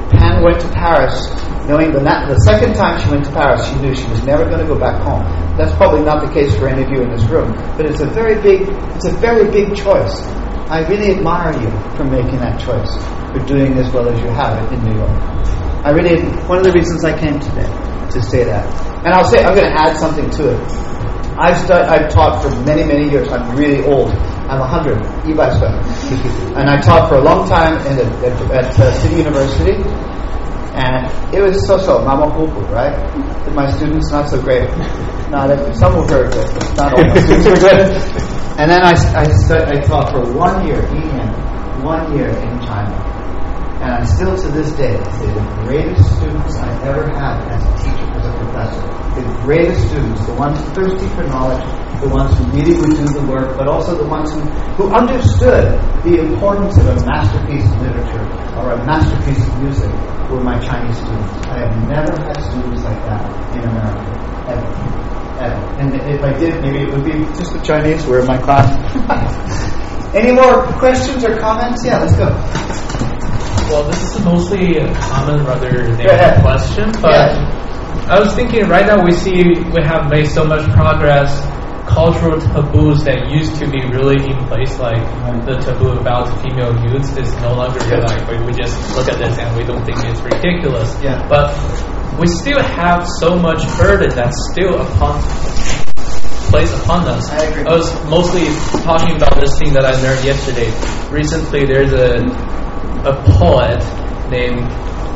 [0.10, 1.30] Pan went to Paris
[1.68, 4.60] knowing the, the second time she went to Paris, she knew she was never going
[4.60, 5.26] to go back home.
[5.58, 8.06] That's probably not the case for any of you in this room, but it's a
[8.06, 10.22] very big, it's a very big choice.
[10.70, 12.94] I really admire you for making that choice,
[13.34, 15.18] for doing as well as you have it in New York.
[15.86, 17.70] I really, one of the reasons I came today
[18.12, 18.66] to say that,
[19.06, 20.60] and I'll say I'm going to add something to it.
[21.38, 23.28] I've stu- I've taught for many many years.
[23.32, 24.12] I'm really old.
[24.48, 25.02] I'm 100,
[26.56, 29.74] and I taught for a long time in the, at, at uh, City University,
[30.76, 32.94] and it was so-so, mama hupu, right?
[33.56, 34.70] My students not so great.
[35.32, 37.80] Not some were very good, but not all my students were good.
[38.60, 41.28] And then I, I, stu- I taught for one year, Ian,
[41.84, 43.15] one year in China.
[44.06, 48.26] Still to this day say the greatest students I ever had as a teacher, as
[48.26, 48.82] a professor,
[49.20, 51.66] the greatest students, the ones thirsty for knowledge,
[52.02, 54.40] the ones who really would do the work, but also the ones who,
[54.78, 55.74] who understood
[56.06, 58.24] the importance of a masterpiece of literature
[58.62, 59.92] or a masterpiece of music
[60.30, 61.34] were my Chinese students.
[61.50, 63.26] I have never had students like that
[63.58, 64.06] in America,
[64.54, 64.70] ever.
[65.44, 65.66] Ever.
[65.82, 68.70] And if I did, maybe it would be just the Chinese were in my class.
[70.16, 71.84] Any more questions or comments?
[71.84, 72.95] Yeah, let's go.
[73.70, 78.06] Well, this is mostly a common rather than a question, but Yeah.
[78.08, 79.42] I was thinking right now we see
[79.74, 81.30] we have made so much progress.
[81.88, 85.02] Cultural taboos that used to be really in place, like
[85.46, 88.06] the taboo about female youths, is no longer Yeah.
[88.06, 90.90] like we, we just look at this and we don't think it's ridiculous.
[91.02, 91.26] Yeah.
[91.30, 91.54] But
[92.20, 95.22] we still have so much burden that's still upon
[96.50, 97.30] placed upon us.
[97.32, 97.66] I agree.
[97.66, 98.46] I was mostly
[98.84, 100.70] talking about this thing that I learned yesterday.
[101.10, 102.22] Recently, there's a
[103.06, 103.80] a poet
[104.30, 104.66] named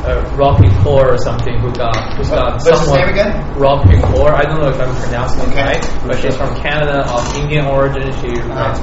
[0.06, 3.58] uh, Rocky Kaur or something who got who's got What's his somewhat name again?
[3.58, 4.30] Rocky Kaur.
[4.30, 8.10] I don't know if I'm pronouncing it right, but she's from Canada of Indian origin.
[8.20, 8.80] She writes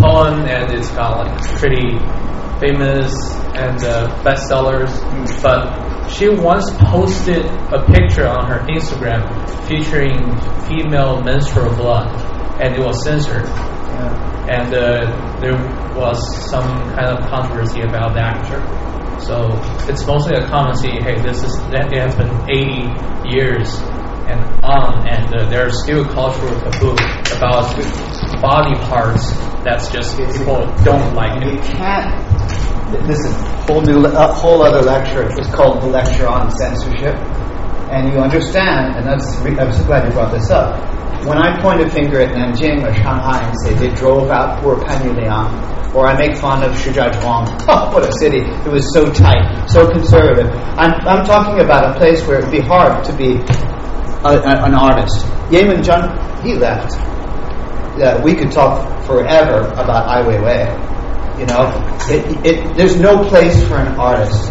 [0.00, 1.98] poem and it's got like pretty
[2.60, 3.12] famous
[3.54, 4.90] and uh, bestsellers.
[5.42, 9.22] But she once posted a picture on her Instagram
[9.68, 10.16] featuring
[10.68, 12.08] female menstrual blood,
[12.60, 14.46] and it was censored Yeah.
[14.48, 16.18] and uh, there was
[16.50, 18.60] some kind of controversy about the actor.
[19.20, 19.48] So
[19.88, 20.90] it's mostly a common see.
[21.00, 23.68] Hey, this is that it has been 80 years
[24.26, 26.92] and on, and uh, there are still cultural taboo
[27.36, 27.68] about
[28.40, 29.32] body parts.
[29.64, 31.62] That's just people don't like You it.
[31.64, 33.06] can't.
[33.06, 33.34] This is
[33.66, 35.22] whole new, a whole other lecture.
[35.24, 37.16] It's called the lecture on censorship,
[37.94, 38.96] and you understand.
[38.96, 39.36] And that's.
[39.38, 40.74] I'm so glad you brought this up.
[41.24, 44.76] When I point a finger at Nanjing or Shanghai and say they drove out poor
[44.84, 48.40] Pan Yuliang, or I make fun of Shijiazhuang, oh, what a city!
[48.40, 50.50] It was so tight, so conservative.
[50.76, 53.36] I'm, I'm talking about a place where it'd be hard to be
[54.26, 55.24] a, a, an artist.
[55.50, 56.10] Yemen Jun,
[56.44, 56.92] he left.
[57.96, 61.38] Yeah, we could talk forever about Ai Weiwei.
[61.38, 61.70] You know,
[62.10, 64.50] it, it, there's no place for an artist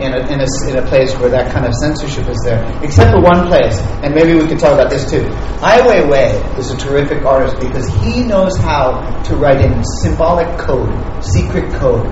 [0.00, 3.10] in a, in, a, in a place where that kind of censorship is there, except
[3.12, 5.24] for one place, and maybe we can talk about this too.
[5.62, 10.90] Ai Weiwei is a terrific artist because he knows how to write in symbolic code,
[11.22, 12.06] secret code.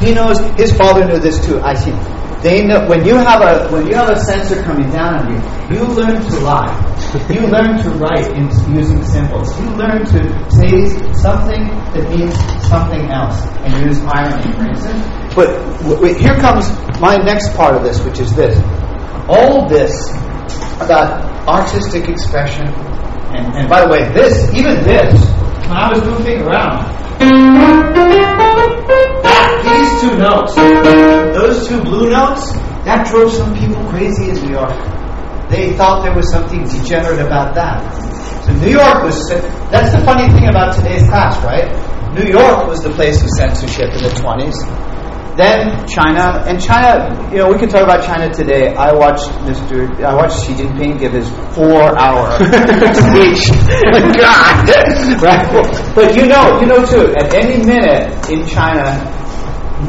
[0.00, 1.60] He knows his father knew this too.
[1.60, 1.92] I see.
[2.44, 5.40] They know when you have a when you have a censor coming down on you,
[5.76, 6.72] you learn to lie.
[7.30, 9.48] You learn to write in using symbols.
[9.60, 10.84] You learn to say
[11.14, 12.34] something that means
[12.68, 15.23] something else and use irony, for instance.
[15.34, 15.50] But
[16.16, 16.70] here comes
[17.00, 18.56] my next part of this, which is this.
[19.28, 19.92] All this
[20.80, 25.18] about artistic expression, and, and by the way, this, even this,
[25.66, 26.86] when I was moving around,
[29.64, 32.52] these two notes, those two blue notes,
[32.84, 34.76] that drove some people crazy in New York.
[35.50, 37.80] They thought there was something degenerate about that.
[38.44, 39.18] So New York was,
[39.72, 41.66] that's the funny thing about today's class, right?
[42.14, 44.54] New York was the place of censorship in the 20s.
[45.36, 48.72] Then China, and China, you know, we can talk about China today.
[48.74, 49.90] I watched Mr.
[50.04, 51.28] I watched Xi Jinping give his
[51.58, 53.50] four-hour speech.
[54.14, 54.62] God,
[55.20, 55.94] right?
[55.96, 57.12] But you know, you know too.
[57.18, 58.84] At any minute in China,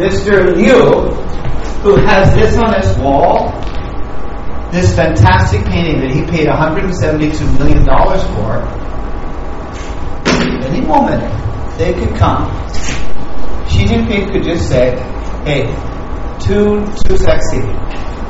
[0.02, 0.56] Mr.
[0.56, 1.12] Liu,
[1.84, 3.52] who has this on his wall,
[4.72, 8.66] this fantastic painting that he paid 172 million dollars for.
[10.66, 11.22] Any moment,
[11.78, 12.50] they could come.
[13.70, 14.96] Xi Jinping could just say,
[15.46, 15.62] Hey,
[16.42, 17.62] Too, too sexy.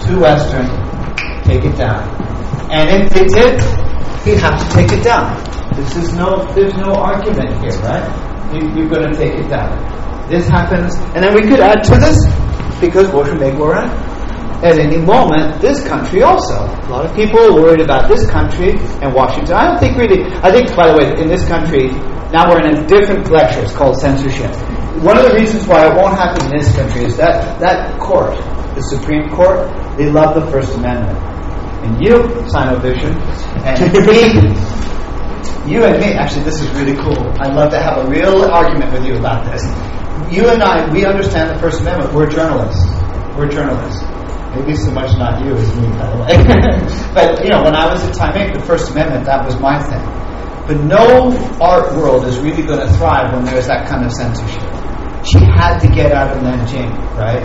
[0.06, 0.68] Too Western.
[1.46, 2.04] Take it down.
[2.70, 3.56] And if they did,
[4.26, 5.32] we have to take it down.
[5.76, 8.04] This is no, there's no argument here, right?
[8.54, 10.28] You, are going to take it down.
[10.30, 12.20] This happens, and then we could add to this
[12.82, 13.88] because Washimegwaran
[14.64, 16.56] at any moment, this country also.
[16.56, 18.72] A lot of people are worried about this country
[19.02, 19.56] and Washington.
[19.56, 20.24] I don't think really.
[20.44, 21.90] I think, by the way, in this country,
[22.32, 23.62] now we're in a different lecture.
[23.62, 24.54] It's called censorship
[25.04, 28.34] one of the reasons why it won't happen in this country is that that court,
[28.76, 29.68] the Supreme Court,
[29.98, 31.18] they love the First Amendment.
[31.84, 32.16] And you,
[32.48, 33.12] Sinovision,
[33.68, 34.40] and me,
[35.70, 37.20] you and me, actually, this is really cool.
[37.42, 39.64] I'd love to have a real argument with you about this.
[40.34, 42.14] You and I, we understand the First Amendment.
[42.14, 42.88] We're journalists.
[43.36, 44.02] We're journalists.
[44.56, 46.34] Maybe so much not you as me, by the way.
[47.14, 49.82] but, you know, when I was at Time Inc., the First Amendment, that was my
[49.84, 50.04] thing.
[50.68, 54.76] But no art world is really going to thrive when there's that kind of censorship
[55.26, 57.44] she had to get out of Nanjing, right?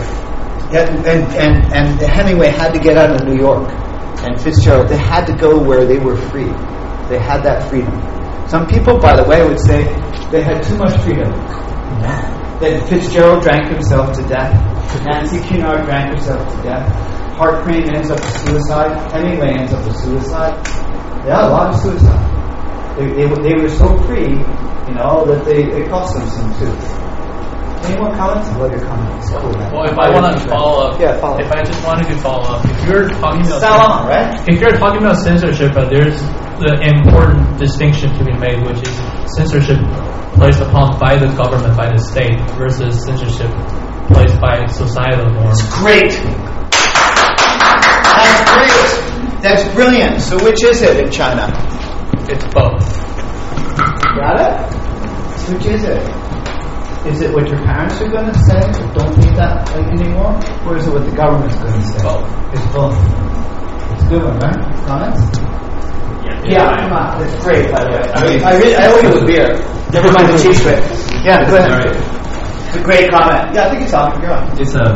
[0.73, 3.69] And, and, and, Hemingway had to get out of New York.
[4.23, 6.51] And Fitzgerald, they had to go where they were free.
[7.09, 7.91] They had that freedom.
[8.47, 9.83] Some people, by the way, would say
[10.31, 11.31] they had too much freedom.
[12.61, 14.53] That Fitzgerald drank himself to death.
[15.03, 16.87] Nancy Cunard drank herself to death.
[17.35, 19.11] Hart Crane ends up with suicide.
[19.11, 20.53] Hemingway ends up with suicide.
[21.25, 22.97] Yeah, a lot of suicide.
[22.99, 27.10] They, they, they were so free, you know, that they, it cost them some too.
[27.83, 28.47] Any more comments?
[28.57, 29.29] What are your comments?
[29.31, 29.71] Cool, man.
[29.73, 31.57] Well, if I want to follow up, Yeah, follow if up.
[31.57, 34.47] I just wanted to follow up, if you're talking about Salama, right?
[34.47, 36.19] if you're talking about censorship, but there's
[36.61, 38.93] the important distinction to be made, which is
[39.35, 39.77] censorship
[40.37, 43.49] placed upon by the government, by the state, versus censorship
[44.13, 45.59] placed by societal norms.
[45.81, 46.11] Great.
[48.13, 49.41] That's great.
[49.41, 50.21] That's brilliant.
[50.21, 51.49] So which is it in China?
[52.29, 52.85] It's both.
[54.15, 54.53] Got it?
[55.49, 56.03] Which is it?
[57.05, 58.61] Is it what your parents are going to say?
[58.93, 60.37] Don't need that like, anymore?
[60.65, 62.01] Or is it what the government's going to say?
[62.03, 62.29] Both.
[62.53, 62.93] It's both.
[63.93, 64.61] It's a good one, right?
[64.85, 65.21] Comments?
[66.45, 67.19] Yeah, come on.
[67.19, 68.05] That's great, by the way.
[68.13, 69.49] I, mean, I, really, I owe you a beer.
[69.91, 70.81] Never mind the cheese trick.
[71.25, 71.89] Yeah, go ahead.
[72.69, 73.53] It's a great comment.
[73.53, 74.21] Yeah, I think it's on.
[74.21, 74.61] You're on.
[74.61, 74.95] It's an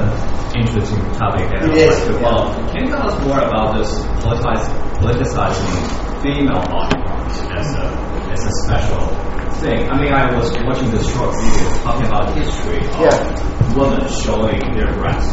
[0.56, 2.72] interesting topic and It I'd like to yeah.
[2.72, 3.91] Can you tell us more about this
[4.23, 5.73] politicizing
[6.22, 8.99] female body parts as a, as a special
[9.64, 9.88] thing?
[9.90, 13.76] I mean, I was watching this short video talking about history of Yeah.
[13.80, 15.32] women showing their breasts.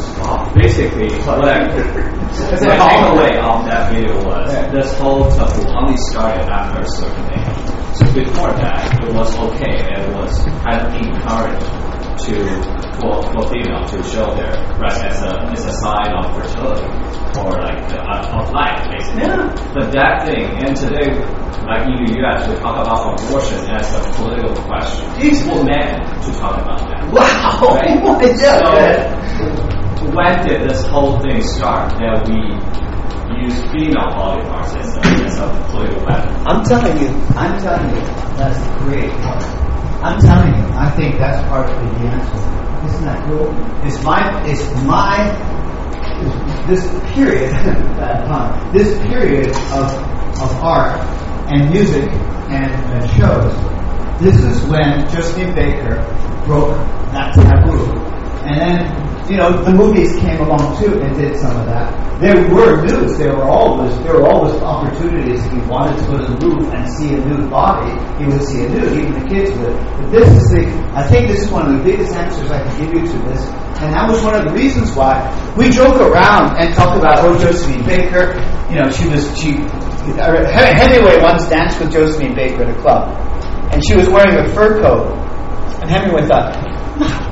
[0.54, 4.70] Basically, what I, It's whole- takeaway of that video was Yeah.
[4.70, 7.58] this whole taboo only started after a certain age.
[7.98, 10.32] So before that, it was okay and it was
[10.64, 11.66] kind of encouraged
[12.26, 12.34] to
[13.00, 16.86] for, for female to show their breast as a as a sign of fertility
[17.40, 19.22] or like the, uh, of life basically.
[19.22, 19.50] Yeah.
[19.74, 21.10] But that thing and today
[21.66, 25.06] like in the US we talk about abortion as a political question.
[25.20, 25.42] Jesus.
[25.48, 27.02] For men to talk about that.
[27.12, 27.76] Wow.
[27.76, 28.00] Right?
[28.02, 29.98] Oh my God.
[29.98, 32.38] So when did this whole thing start that we
[33.42, 36.34] use female body parts as a, as a political weapon?
[36.46, 38.02] I'm telling you, I'm telling you,
[38.36, 39.61] that's a great.
[40.02, 42.86] I'm telling you, I think that's part of the answer.
[42.86, 43.54] Isn't that cool?
[43.86, 45.30] It's my, it's my,
[46.66, 47.52] this period,
[48.72, 49.94] this period of,
[50.42, 50.98] of art
[51.52, 52.10] and music
[52.50, 53.54] and, and shows.
[54.20, 56.02] This is when Josephine Baker
[56.46, 56.76] broke
[57.12, 57.92] that taboo.
[58.44, 62.11] And then, you know, the movies came along too and did some of that.
[62.22, 63.18] There were nudes.
[63.18, 65.44] There were always there were always opportunities.
[65.44, 68.46] If he wanted to go to the Louvre and see a nude body, he would
[68.46, 68.94] see a nude.
[68.94, 69.74] Even the kids would.
[69.74, 70.62] But this is the.
[70.94, 73.42] I think this is one of the biggest answers I can give you to this.
[73.82, 75.18] And that was one of the reasons why
[75.58, 78.38] we joke around and talk about oh Josephine Baker.
[78.70, 79.58] You know, she was she.
[80.06, 83.18] Hemingway once danced with Josephine Baker at a club,
[83.74, 85.10] and she was wearing a fur coat.
[85.82, 86.54] And Hemingway thought,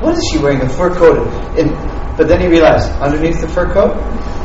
[0.03, 1.27] what is she wearing a fur coat?
[1.57, 1.90] And,
[2.21, 3.97] but then he realized, underneath the fur coat,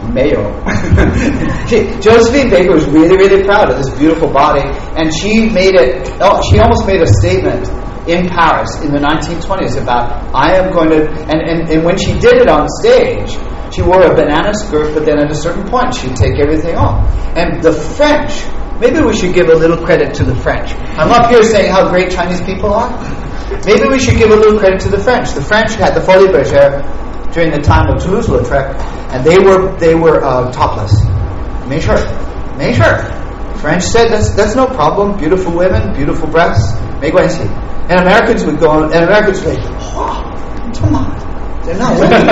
[0.08, 0.48] mayo.
[2.00, 4.64] Josephine Baker was really, really proud of this beautiful body,
[4.96, 6.08] and she made it.
[6.24, 7.68] Oh, she almost made a statement
[8.08, 11.04] in Paris in the 1920s about I am going to.
[11.28, 13.36] And, and, and when she did it on stage,
[13.68, 17.04] she wore a banana skirt, but then at a certain point she'd take everything off.
[17.36, 18.40] And the French.
[18.80, 20.72] Maybe we should give a little credit to the French.
[20.96, 22.88] I'm up here saying how great Chinese people are.
[23.68, 25.32] Maybe we should give a little credit to the French.
[25.32, 26.80] The French had the Folies Bergère
[27.36, 28.80] during the time of Toulouse-Lautrec,
[29.12, 31.04] and they were they were uh, topless.
[31.68, 32.96] Made sure, sure.
[33.60, 35.18] French said that's that's no problem.
[35.18, 36.72] Beautiful women, beautiful breasts.
[37.00, 37.44] Make guanxi.
[37.92, 40.24] And Americans would go and Americans would say, oh,
[40.80, 41.12] come on,
[41.66, 42.24] they're not women.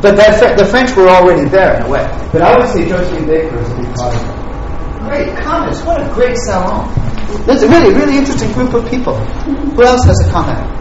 [0.00, 2.08] but that the French were already there in a way.
[2.32, 4.40] But I would say Josephine Baker is a big part of it.
[5.04, 5.82] Great comments.
[5.84, 6.88] What a great salon.
[7.44, 9.16] That's a really, really interesting group of people.
[9.16, 10.79] Who else has a comment?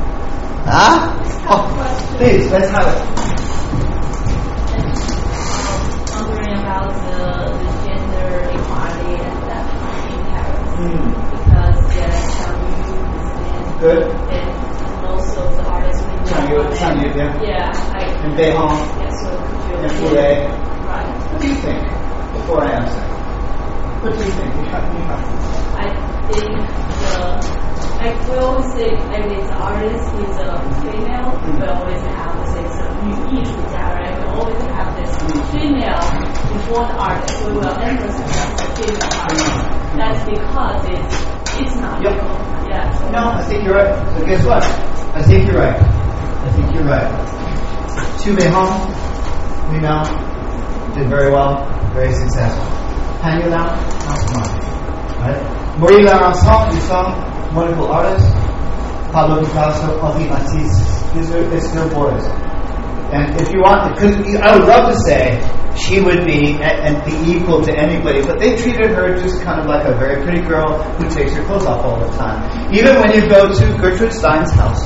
[0.71, 1.17] Huh?
[1.49, 2.99] Oh, please, let's have it.
[6.13, 7.17] wondering about the,
[7.57, 10.69] the gender equality at that time in Paris.
[10.77, 11.09] Hmm.
[11.33, 14.03] Because yeah, Xiaoyu Good.
[14.29, 14.49] and,
[14.85, 16.69] and also the artist we know.
[16.69, 17.41] Xiaoyu- yeah.
[17.41, 20.45] Yeah, I, And Beihong yeah, so could you and Fu Lei.
[20.85, 21.31] Right.
[21.31, 21.81] What do you think?
[22.33, 23.28] Before I answer.
[23.99, 24.55] What do you think?
[24.55, 25.19] We have, we have.
[25.75, 25.87] I
[26.31, 26.55] think
[27.03, 27.59] the
[27.99, 31.35] I will say I mean the artist is a female.
[31.35, 31.59] Mm -hmm.
[31.59, 33.59] We always have this it's a new
[33.99, 34.15] right?
[34.19, 35.11] We always have this
[35.51, 36.03] female
[36.55, 37.35] before the artist.
[37.45, 39.55] We will emphasize the female artist.
[39.99, 41.15] That's because it's
[41.59, 42.15] it's not yep.
[42.15, 42.39] Real.
[42.71, 43.11] Yeah.
[43.15, 43.93] No, I think you're right.
[44.15, 44.63] So guess what?
[45.19, 45.79] I think you're right.
[46.47, 47.11] I think you're right.
[48.21, 48.73] Xu Beihong,
[49.71, 50.01] we know
[50.95, 51.53] did very well,
[51.99, 52.88] very successful.
[53.21, 54.39] Not so.
[55.19, 55.79] Right?
[55.79, 57.11] Marie Laurencin, you saw,
[57.53, 58.25] wonderful artist.
[59.11, 62.23] Pablo Picasso, Henri Matisse, these are still boys.
[63.11, 65.41] And if you want, because I would love to say
[65.75, 69.65] she would be and be equal to anybody, but they treated her just kind of
[69.65, 72.39] like a very pretty girl who takes her clothes off all the time.
[72.73, 74.85] Even when you go to Gertrude Stein's house.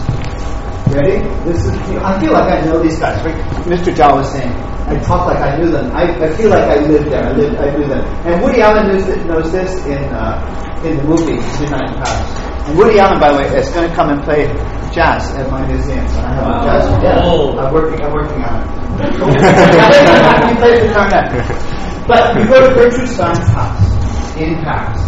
[0.94, 1.18] Ready?
[1.46, 1.74] This is.
[1.90, 3.18] You know, I feel like I know these guys.
[3.26, 3.36] Right?
[3.66, 3.94] Mr.
[3.94, 4.52] Zhao was saying,
[4.88, 5.92] I talk like I knew them.
[5.96, 7.24] I, I feel like I lived there.
[7.24, 7.56] I lived.
[7.58, 8.04] I knew them.
[8.28, 12.30] And Woody Allen knows, knows this in uh, in the movie Midnight in Paris.
[12.70, 14.46] And Woody Allen, by the way, is going to come and play
[14.94, 16.08] jazz at my museum.
[16.10, 16.62] So I have Wow.
[16.62, 17.04] a jazz.
[17.04, 17.58] Yeah, Oh.
[17.58, 18.00] I'm working.
[18.06, 18.68] I'm working on it.
[20.50, 22.08] he plays the clarinet.
[22.08, 25.02] But you go to Gertrude Stein's house in Paris,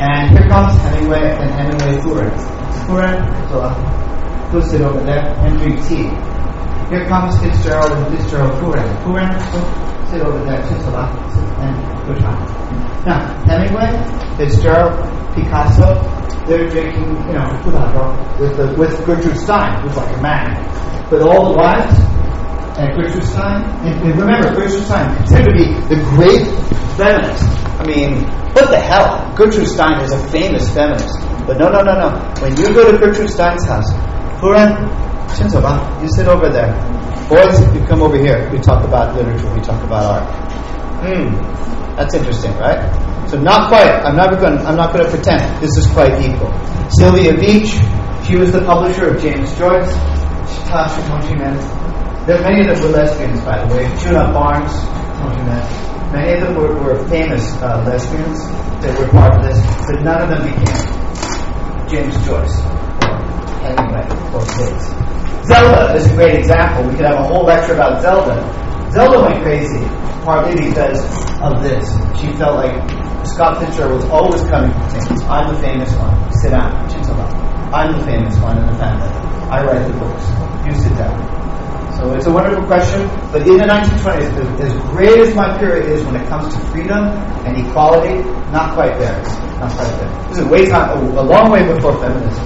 [0.00, 2.32] and here comes Hemingway and Hemingway Furen.
[2.88, 3.20] Furen,
[4.60, 5.22] sit over there
[5.58, 6.10] drink tea.
[6.90, 8.52] Here comes Fitzgerald and Fitzgerald.
[8.60, 8.82] Furen,
[9.52, 10.92] go sit over there, so
[11.62, 12.36] and try.
[13.06, 13.90] Now, Hemingway,
[14.36, 14.92] Fitzgerald,
[15.34, 15.94] Picasso,
[16.46, 17.48] they're drinking, you know,
[18.38, 21.08] with the with Gertrude Stein, who's like a man.
[21.08, 21.98] But all the wives,
[22.78, 23.64] and Gertrude Stein.
[23.86, 26.46] And, and remember, Gertrude Stein considered to be the great
[26.96, 27.44] feminist.
[27.80, 29.34] I mean, what the hell?
[29.36, 31.18] Gertrude Stein is a famous feminist.
[31.46, 32.10] But no, no, no, no.
[32.40, 33.90] When you go to Gertrude Stein's house,
[34.42, 34.74] Furan,
[36.02, 36.74] you sit over there.
[37.30, 38.50] Boys, you come over here.
[38.50, 39.54] We talk about literature.
[39.54, 40.26] We talk about art.
[40.98, 41.30] Hmm,
[41.94, 42.82] that's interesting, right?
[43.30, 44.02] So not quite.
[44.02, 44.58] I'm not going.
[44.66, 46.50] I'm not going to pretend this is quite equal.
[46.90, 47.70] Sylvia Beach,
[48.26, 49.94] she was the publisher of James Joyce.
[50.50, 53.84] She Tasha Mochiman, there many of them were lesbians, by the way.
[54.02, 54.74] Djuna Barnes,
[55.22, 56.12] don't?
[56.12, 58.42] Many of them were, were famous uh, lesbians
[58.82, 62.82] that were part of this, but none of them became James Joyce
[63.62, 64.86] Hemingway or Bates.
[65.46, 66.84] Zelda is a great example.
[66.90, 68.36] We could have a whole lecture about Zelda.
[68.92, 69.82] Zelda went crazy
[70.24, 71.02] partly because
[71.42, 71.86] of this.
[72.20, 72.76] She felt like
[73.26, 75.22] Scott Fitzgerald was always coming to things.
[75.24, 76.14] I'm the famous one.
[76.42, 76.70] Sit down.
[76.90, 77.26] Chinsoba.
[77.72, 79.08] I'm the famous one in the family.
[79.50, 80.24] I write the books.
[80.66, 81.16] You sit down.
[81.98, 83.06] So it's a wonderful question.
[83.30, 87.04] But in the 1920s, as- great as my period is when it comes to freedom
[87.46, 89.16] and equality, not quite there.
[89.60, 90.28] Not quite there.
[90.28, 92.44] This is way time, a long way before feminism.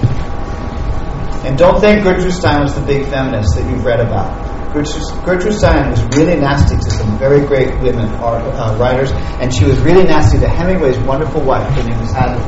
[1.47, 4.35] And don't think Gertrude Stein was the big feminist that you've read about.
[4.73, 9.63] Gertrude, Stein was really nasty to some very great women art, uh, writers, and she
[9.63, 11.63] was really nasty to Hemingway's wonderful wife.
[11.71, 12.43] Her name was Hadley.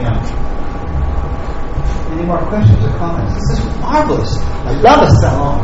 [0.00, 0.16] Yeah.
[2.16, 3.34] Any more questions or comments?
[3.36, 4.38] This is marvelous.
[4.40, 5.60] I love a salon.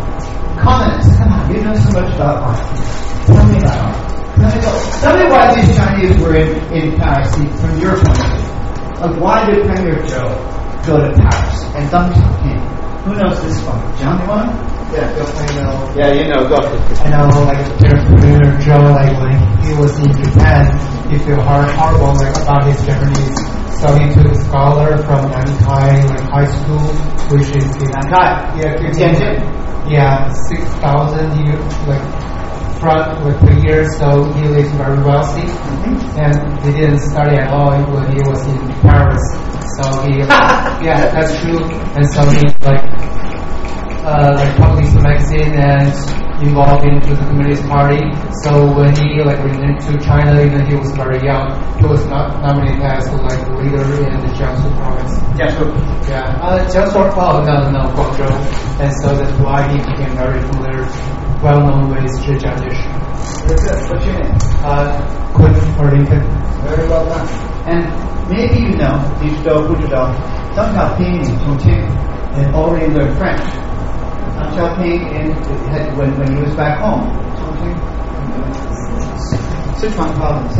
[0.61, 1.09] Comments.
[1.17, 3.27] Come on, you know so much about art.
[3.33, 3.97] Tell me about art.
[4.37, 4.61] Tell me,
[5.01, 9.01] tell me why these Chinese were in, in Paris from your point of view.
[9.01, 12.61] Like why did Premier Zhou go to Paris and Deng Xiaoping?
[13.05, 13.83] Who knows this one?
[13.99, 14.51] John, you want?
[14.93, 15.25] Yeah, go.
[15.25, 15.95] I know.
[15.97, 16.47] Yeah, you know.
[16.47, 16.59] Go.
[16.59, 19.35] I know, like Premier Zhou, like when
[19.65, 20.69] he was in Japan,
[21.11, 23.41] he feel hard, horrible like about his Japanese.
[23.81, 26.87] So he took a scholar from Nankai, like high school,
[27.33, 28.61] which is in Nankai.
[28.61, 29.91] Yeah, Tianjin.
[29.91, 32.22] Yeah, six thousand year like
[32.83, 33.87] front like per year.
[33.99, 35.47] So he lives very wealthy,
[36.19, 36.35] and
[36.67, 39.23] he didn't study at all when he was in Paris.
[39.79, 40.19] So he,
[40.87, 41.63] yeah, that's true.
[41.95, 42.83] And so he like
[44.03, 45.95] uh, like published a magazine and
[46.43, 48.03] involved into the Communist Party.
[48.43, 52.43] So when he like returned to China, even he was very young, he was not
[52.43, 55.15] nominated as like leader in the Jiangsu province.
[55.39, 55.63] Yeah, so
[56.11, 60.83] Yeah, uh, Jiangsu, oh no, no, Guangzhou, and so that's why he became very familiar,
[61.43, 63.03] well-known ways to judge issues.
[63.91, 64.39] What's your name?
[64.63, 66.23] Uh, Quentin Orrington.
[66.63, 67.27] Very well done.
[67.67, 70.07] And maybe you know, digital, digital,
[70.55, 71.83] Deng Xiaoping and Chongqing
[72.39, 73.43] had already learned French.
[74.39, 77.77] Deng Xiaoping and when, when he was back home, Chongqing,
[79.83, 80.55] Sichuan province.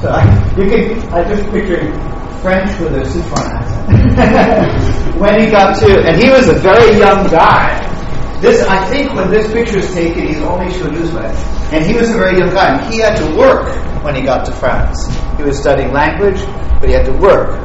[0.00, 0.22] So I,
[0.56, 1.82] you can, I just picture
[2.42, 5.18] French with a Sichuan accent.
[5.20, 7.88] when he got to, and he was a very young guy,
[8.40, 11.24] this, I think, when this picture is taken, he's only Shuduzwe.
[11.72, 12.78] And he was a very young guy.
[12.78, 13.66] And he had to work
[14.04, 15.08] when he got to France.
[15.36, 16.40] He was studying language,
[16.80, 17.58] but he had to work.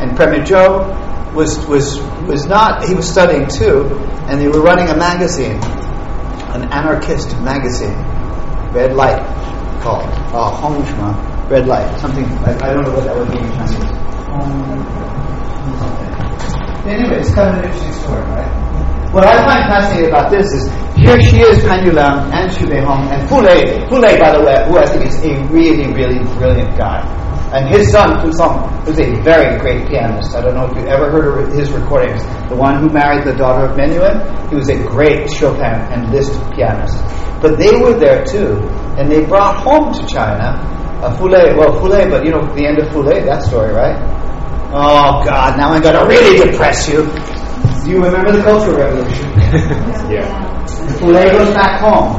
[0.00, 3.84] And Premier Zhou was, was, was not, he was studying too,
[4.28, 5.60] and they were running a magazine,
[6.56, 7.96] an anarchist magazine,
[8.72, 9.22] Red Light,
[9.82, 13.52] called, uh, Hongshma, Red Light, something, I, I don't know what that would be in
[13.52, 13.72] Chinese.
[15.78, 16.08] Something.
[16.88, 18.65] Anyway, it's kind of an interesting story, right?
[19.16, 23.26] What I find fascinating about this is here she is, Pan Yuliang and Beihong and
[23.30, 23.88] Fu Lei.
[23.88, 27.00] Fu Lei, by the way, who I think is a really, really brilliant guy.
[27.56, 30.36] And his son, Song, was a very great pianist.
[30.36, 32.20] I don't know if you ever heard of his recordings.
[32.50, 34.20] The one who married the daughter of Menuhin,
[34.50, 37.00] he was a great Chopin and Liszt pianist.
[37.40, 38.60] But they were there too,
[39.00, 40.60] and they brought home to China
[41.00, 43.44] uh, Fu Lei, well, Fu Lei, but you know the end of Fu Lei, that
[43.44, 43.96] story, right?
[44.76, 47.08] Oh God, now I'm going to really depress you.
[47.86, 49.30] Do you remember the Cultural Revolution?
[50.10, 50.26] Yeah.
[50.98, 52.18] Fu Lei goes back home.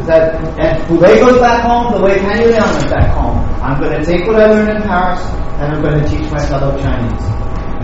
[0.00, 3.38] Is that and Fu Lei goes back home the way Pan Yuliang went back home.
[3.62, 5.22] I'm going to take what I learned in Paris
[5.62, 7.22] and I'm going to teach my fellow Chinese.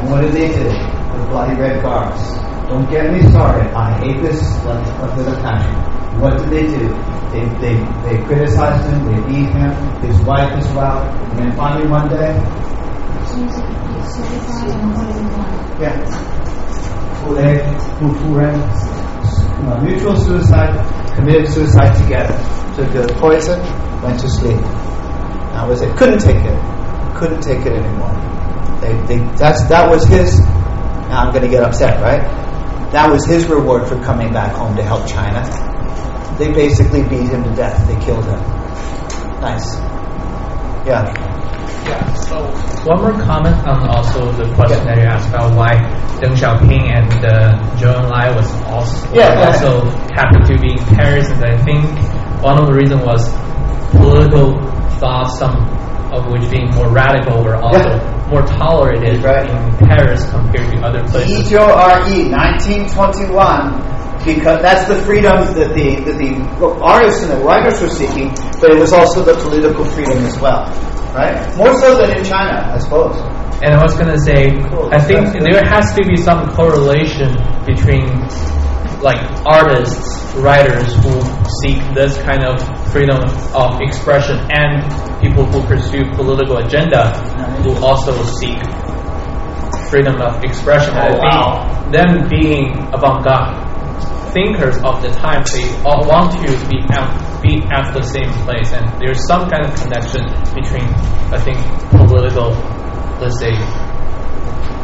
[0.02, 0.64] And what did they do?
[0.66, 2.18] The bloody red guards.
[2.66, 3.70] Don't get me started.
[3.70, 4.82] I hate this like
[5.16, 5.78] with a passion.
[6.20, 6.88] What did they do?
[7.30, 9.70] They, they, they criticized him, they beat him,
[10.02, 12.34] his wife as well, and then finally one day,
[15.78, 16.45] yeah,
[19.82, 22.34] Mutual suicide, committed suicide together.
[22.76, 23.58] Took the poison,
[24.02, 24.60] went to sleep.
[25.56, 25.96] That was it.
[25.96, 27.16] Couldn't take it.
[27.16, 28.12] Couldn't take it anymore.
[28.80, 30.38] They, they, that's, that was his.
[31.08, 32.20] Now I'm going to get upset, right?
[32.92, 35.42] That was his reward for coming back home to help China.
[36.38, 37.86] They basically beat him to death.
[37.88, 38.40] They killed him.
[39.40, 39.76] Nice.
[40.86, 41.10] Yeah.
[41.86, 42.14] Yeah.
[42.14, 42.36] So
[42.86, 45.74] one more comment on also the question that you asked about why
[46.20, 51.28] Deng Xiaoping and uh, Zhou Enlai was also, Yeah, also happened to be in Paris,
[51.30, 51.84] and I think
[52.42, 53.22] one of the reasons was
[53.92, 54.58] political
[54.98, 55.54] thoughts, some
[56.18, 58.28] of which being more radical, were also Yeah.
[58.30, 59.48] more tolerated Right.
[59.48, 61.52] in Paris compared to other places.
[61.52, 63.82] E-J-O-R-E, 1921,
[64.24, 66.32] because that's the freedom that the, that the
[66.82, 68.28] artists and the writers were seeking,
[68.60, 70.64] but it was also the political freedom as well,
[71.14, 71.36] right?
[71.56, 73.16] More so than in China, I suppose.
[73.62, 74.90] And I was going to say, Cool.
[74.92, 77.32] I think there has to be some correlation
[77.64, 78.04] between
[79.02, 81.20] like artists, writers who
[81.62, 82.60] seek this kind of
[82.92, 83.18] freedom
[83.54, 84.82] of expression and
[85.20, 87.12] people who pursue political agenda
[87.62, 88.58] who also seek
[89.90, 90.94] freedom of expression.
[90.96, 91.90] Oh, wow.
[91.92, 93.66] them being avant-garde
[94.32, 97.08] thinkers of the time, they all want to be at,
[97.40, 100.84] be at the same place, and there's some kind of connection between,
[101.32, 101.56] I think,
[102.04, 102.52] political,
[103.16, 103.56] let's say,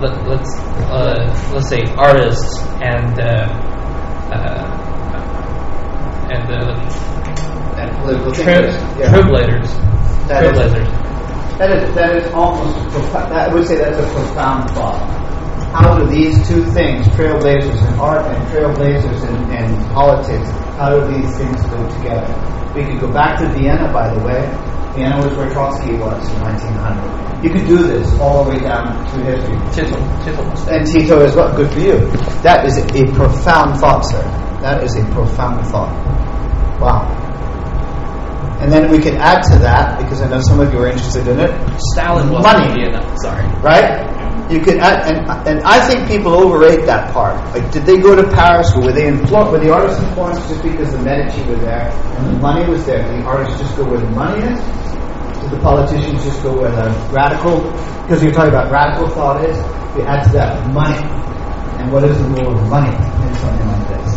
[0.01, 0.51] let, let's
[0.89, 3.72] uh, let's say artists and uh,
[4.31, 4.62] uh,
[6.31, 8.74] and uh, And political tri- thinkers.
[8.99, 9.12] Yeah.
[9.12, 9.70] trailblazers,
[10.28, 11.03] That is-.
[11.59, 14.99] That is, that is almost, prof- that, I would say that's a profound thought.
[15.74, 21.07] How do these two things, trailblazers in art and trailblazers in, in politics, how do
[21.12, 22.28] these things go together?
[22.74, 24.40] We could go back to Vienna, by the way,
[24.94, 27.44] Vienna was where Trotsky was in 1900.
[27.44, 29.56] You could do this all the way down through history.
[29.73, 31.55] Tito, Tito was And Tito as well.
[31.56, 31.98] Good for you.
[32.43, 34.23] That is a profound thought, sir.
[34.60, 35.90] That is a profound thought.
[36.81, 37.09] Wow.
[38.60, 41.27] And then we can add to that, because I know some of you are interested
[41.27, 41.51] in it,
[41.93, 42.73] Stalin was Money.
[42.73, 43.02] Vienna.
[43.19, 43.43] Sorry.
[43.60, 44.11] right?
[44.51, 47.36] You add, and, and I think people overrate that part.
[47.55, 49.51] Like, did they go to Paris, were they in Florence?
[49.52, 52.85] Were the artists in Florence just because the Medici were there and the money was
[52.85, 53.02] there?
[53.02, 54.60] Did the artists just go where the money is?
[55.43, 57.62] Did the politicians just go where the radical?
[58.02, 59.56] Because you're talking about radical thought is.
[59.97, 60.97] You add to that money,
[61.78, 64.11] and what is the role of money in something like this?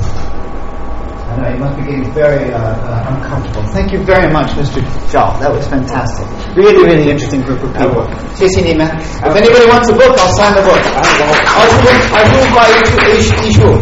[1.36, 3.68] You must be getting very uh, uh, uncomfortable.
[3.76, 4.80] Thank you very much, Mr.
[5.12, 5.36] Jal.
[5.44, 6.24] That was fantastic.
[6.56, 8.08] Really, really interesting group of people.
[8.40, 8.88] Yes, Nima.
[9.20, 10.80] If anybody wants a book, I'll sign the book.
[10.80, 13.76] I will, I will buy each, issue.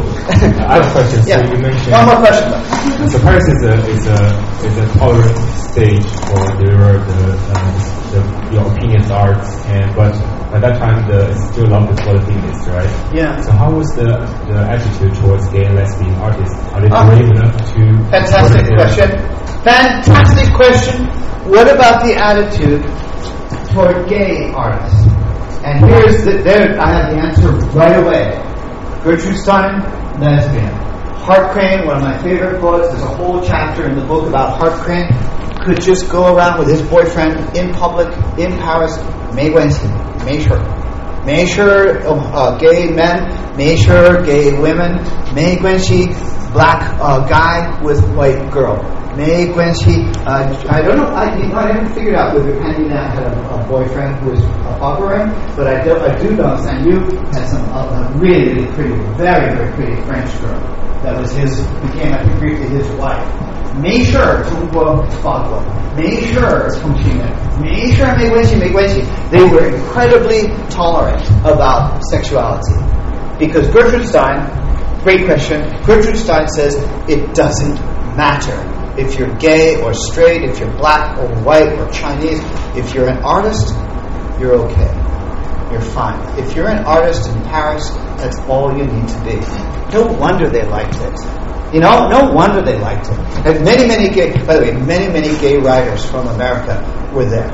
[0.65, 1.21] I have a question.
[1.21, 1.45] So yeah.
[1.45, 2.49] you mentioned One more question.
[3.09, 4.19] So Paris is a, is a,
[4.65, 5.37] is a tolerant
[5.69, 7.21] stage for the, the,
[7.53, 7.69] uh,
[8.13, 8.21] the,
[8.53, 10.13] your opinions arts, and, but
[10.53, 12.89] at that time the still loved for the feminists, right?
[13.13, 13.41] Yeah.
[13.41, 14.05] So how was the
[14.47, 16.55] the attitude towards gay and lesbian artists?
[16.73, 17.05] Are they Ah.
[17.09, 17.81] brave enough to
[18.13, 19.09] Fantastic question.
[19.65, 21.05] Fantastic question.
[21.49, 22.81] What about the attitude
[23.73, 25.07] toward gay artists?
[25.65, 28.39] And here's the there I have the answer right away.
[29.03, 29.81] Gertrude Stein,
[30.19, 30.71] lesbian.
[31.25, 34.57] Hart Crane, one of my favorite poets, there's a whole chapter in the book about
[34.59, 35.07] Hart Crane,
[35.64, 38.08] could just go around with his boyfriend in public
[38.38, 38.98] in Paris,
[39.34, 39.86] 没关系,
[40.24, 40.50] 没事。
[41.26, 43.92] 没事, uh, gay men, 没事
[44.24, 44.98] gay women,
[45.34, 46.08] 没关系
[46.54, 48.78] black uh, guy with white girl.
[49.16, 53.14] 没关系, uh, I don't know, I, you know, I haven't figured out whether Penny Nat
[53.14, 56.86] had a, a boyfriend who was a buffering, but I do, I do know San
[56.86, 57.00] Yu
[57.32, 61.60] had some uh, a really, really pretty, very, very pretty French girl that was his,
[61.80, 63.24] became, I think, briefly his wife.
[63.80, 65.62] 没事儿，中国法国，
[65.96, 67.28] 没事儿，同性恋，
[67.62, 69.04] 没事儿，没关系，没关系。
[69.30, 72.74] They were incredibly tolerant about sexuality
[73.38, 74.42] because Gertrude Stein,
[75.04, 75.62] great question.
[75.86, 77.78] Gertrude Stein says it doesn't
[78.16, 78.56] matter
[78.96, 82.42] if you're gay or straight, if you're black or white or Chinese.
[82.74, 83.72] If you're an artist,
[84.40, 84.90] you're okay.
[85.73, 86.21] You're fine.
[86.37, 87.89] If you're an artist in Paris,
[88.21, 89.41] that's all you need to be.
[89.91, 91.17] No wonder they liked it.
[91.73, 93.17] You know, no wonder they liked it.
[93.41, 96.77] And many, many gay, by the way, many, many gay writers from America
[97.11, 97.49] were there.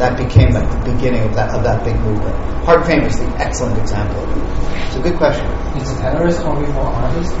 [0.00, 2.34] That became the beginning of that of that big movement.
[2.64, 4.24] Hart Crane was the excellent example.
[4.86, 5.44] It's a good question.
[5.76, 7.34] Is Paris only for artists?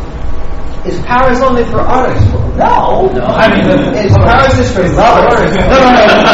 [0.84, 2.28] Is Paris only for artists?
[2.60, 3.08] No.
[3.16, 3.24] No.
[3.24, 3.64] I mean,
[3.96, 5.56] is Paris is for lovers?
[5.56, 6.28] No, no, no.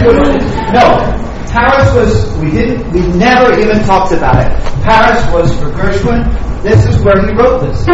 [0.00, 1.23] No, no, no.
[1.54, 4.50] Paris was, we didn't, we never even talked about it.
[4.82, 6.26] Paris was for Gershwin.
[6.64, 7.86] This is where he wrote this.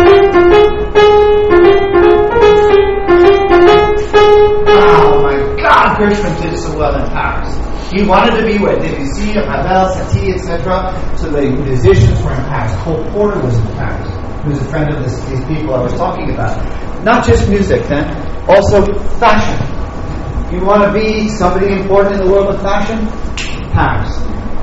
[4.65, 7.55] Oh my God, Gershwin did so well in Paris.
[7.93, 11.19] He wanted to be where Debussy, Ravel, Satie, etc.
[11.19, 12.75] So the musicians were in Paris.
[12.83, 14.09] Cole Porter was in Paris,
[14.43, 17.05] who's a friend of this, these people I was talking about.
[17.05, 18.09] Not just music, then,
[18.49, 18.87] also
[19.19, 19.67] fashion.
[20.51, 23.07] You want to be somebody important in the world of fashion?
[23.73, 24.13] Paris.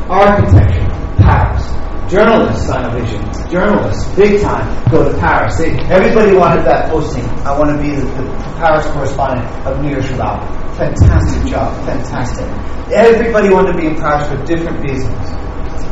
[0.09, 1.65] Architecture, Paris.
[2.11, 3.21] Journalists on a vision.
[3.51, 5.57] Journalists, big time, go to Paris.
[5.57, 7.23] They, everybody wanted that posting.
[7.43, 8.23] I want to be the, the
[8.57, 10.77] Paris correspondent of New York Shabbat.
[10.77, 12.45] Fantastic job, fantastic.
[12.93, 15.13] Everybody wanted to be in Paris for different reasons.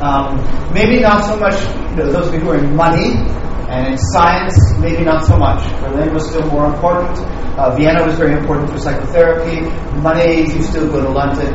[0.02, 0.38] Um,
[0.74, 1.60] maybe not so much,
[1.92, 3.16] you know, those people who are in money
[3.70, 5.62] and in science, maybe not so much.
[5.82, 7.18] Berlin was still more important.
[7.58, 9.62] Uh, Vienna was very important for psychotherapy.
[10.02, 11.54] Money, you still go to London.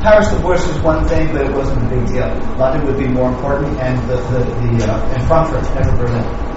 [0.00, 2.26] Paris divorce was one thing, but it wasn't a big deal.
[2.58, 6.52] London would be more important, and the, the, the uh, and Frankfurt, never Berlin.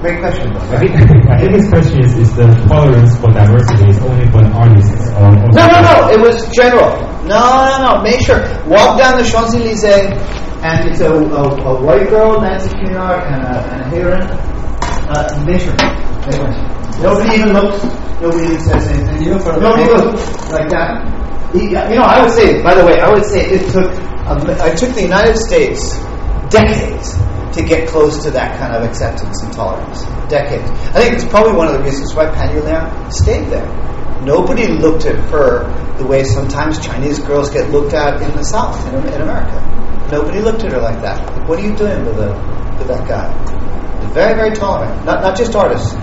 [0.00, 0.52] Great question.
[0.52, 0.92] though, I think,
[1.30, 5.30] I think this question is, is the tolerance for diversity is only for artists or
[5.56, 6.10] No, no, no.
[6.12, 6.90] It was general.
[7.24, 8.02] No, no, no.
[8.02, 8.38] Make sure.
[8.68, 10.12] Walk down the Champs Elysees,
[10.62, 14.22] and it's a, a, a white girl, Nancy Cunard, and a, and a heron.
[15.08, 15.76] Uh, make sure.
[16.26, 17.02] Make sure.
[17.02, 17.84] Nobody even looks.
[18.20, 19.38] Nobody even says anything.
[19.40, 21.04] For the Nobody looks like that.
[21.54, 22.62] You know, I would say.
[22.62, 23.92] By the way, I would say it took.
[24.26, 25.94] Um, it took the United States
[26.50, 27.14] decades
[27.56, 30.02] to get close to that kind of acceptance and tolerance.
[30.28, 30.68] Decades.
[30.94, 33.66] I think it's probably one of the reasons why Pan Yuliang stayed there.
[34.24, 35.64] Nobody looked at her
[35.98, 39.54] the way sometimes Chinese girls get looked at in the South, in, in America.
[40.10, 41.18] Nobody looked at her like that.
[41.36, 42.30] Like, what are you doing with, a,
[42.78, 43.26] with that guy?
[44.12, 45.04] Very, very tolerant.
[45.04, 45.94] Not, not just artists.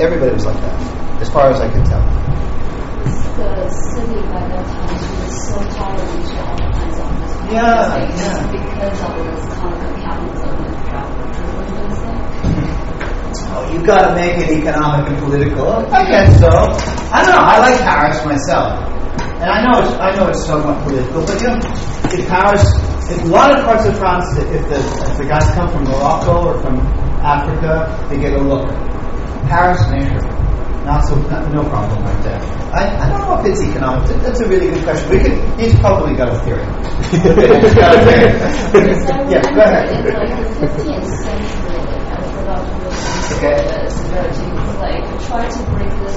[0.00, 2.02] Everybody was like that, as far as I can tell.
[3.36, 7.52] the city by that time she was so tolerant to all kinds of.
[7.52, 8.50] Yeah, yeah.
[8.50, 10.91] because of this kind of capitalism.
[13.54, 15.68] Oh, you We've got to make it economic and political.
[15.92, 16.48] I guess so.
[16.48, 17.44] I don't know.
[17.44, 18.78] I like Paris myself,
[19.42, 21.60] and I know it's I know it's somewhat political, but you know,
[22.14, 22.64] in Paris,
[23.10, 24.78] in a lot of parts of France, if the
[25.10, 26.78] if the guys come from Morocco or from
[27.20, 28.68] Africa, they get a look.
[29.50, 30.22] Paris, nature.
[30.86, 32.40] Not so, not, no problem right there.
[32.72, 34.08] I, I don't know if it's economic.
[34.22, 35.10] That's a really good question.
[35.10, 36.66] We could, he's probably got a theory.
[37.74, 38.32] Got a theory.
[39.32, 39.92] Yeah, go ahead.
[42.52, 43.56] Like the 15th century, I forgot to listen Okay.
[43.56, 44.48] to the severity,
[44.78, 46.16] like try to break this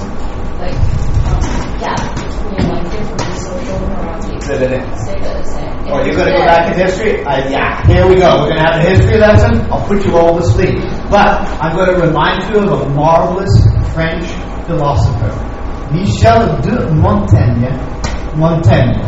[0.60, 0.78] like
[1.26, 1.40] um,
[1.80, 4.44] gap between like different social hierarchies.
[4.46, 4.96] Say that again.
[4.96, 5.72] Same.
[5.88, 7.22] Oh, you're going to go back in history?
[7.24, 8.42] Uh, yeah, here we go.
[8.42, 9.60] We're going to have a history lesson.
[9.70, 10.74] I'll put you all to sleep.
[11.08, 13.54] But I'm going to remind you of a marvelous
[13.94, 14.26] French
[14.66, 15.30] philosopher,
[15.94, 17.70] Michel de Montaigne.
[18.34, 18.98] Montaigne.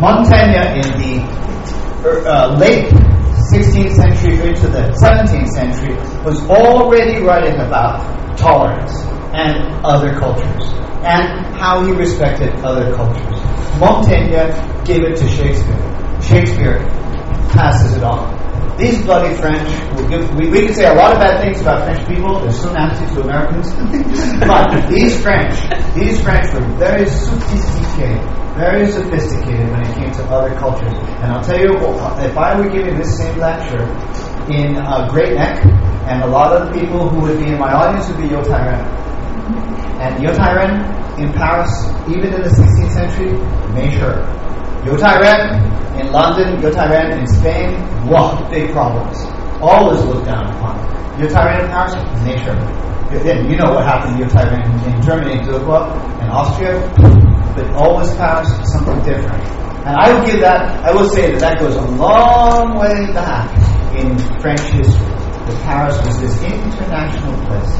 [0.00, 1.12] Montaigne in the
[2.26, 2.88] uh, late
[3.52, 5.94] 16th century into the 17th century
[6.24, 8.00] was already writing about
[8.36, 9.02] tolerance
[9.34, 10.64] and other cultures
[11.04, 13.40] and how he respected other cultures.
[13.78, 14.30] Montaigne
[14.84, 16.20] gave it to Shakespeare.
[16.22, 16.78] Shakespeare
[17.50, 18.42] passes it on.
[18.78, 19.68] These bloody French
[20.34, 23.06] we, we can say a lot of bad things about French people, they're so nasty
[23.14, 23.72] to Americans.
[24.40, 25.54] but these French,
[25.94, 28.20] these French were very sophisticated,
[28.56, 30.94] very sophisticated when it came to other cultures.
[31.22, 31.74] And I'll tell you,
[32.24, 33.82] if I were giving this same lecture
[34.48, 35.64] in uh, Great Neck,
[36.06, 38.42] and a lot of the people who would be in my audience would be Yo
[38.42, 38.86] Tyrant.
[40.00, 40.84] And Yo Tyrant
[41.18, 41.70] in Paris,
[42.08, 43.32] even in the 16th century,
[43.74, 44.22] made sure.
[44.84, 45.64] Yo Tyrant
[45.98, 47.74] in London, Yo Tyrant in Spain,
[48.06, 49.24] wow, big problems.
[49.60, 50.76] Always looked down upon.
[51.18, 51.94] Yo Tyrant in Paris,
[52.44, 52.54] sure.
[53.22, 55.90] Then you know what happened to Yo Tyrant in, Germany, Zugwa,
[56.20, 56.78] and Austria,
[57.54, 59.42] but always Paris, something different.
[59.86, 63.48] And I would give that, I will say that that goes a long way back
[63.94, 65.06] in French history.
[65.44, 67.72] That Paris was this international place.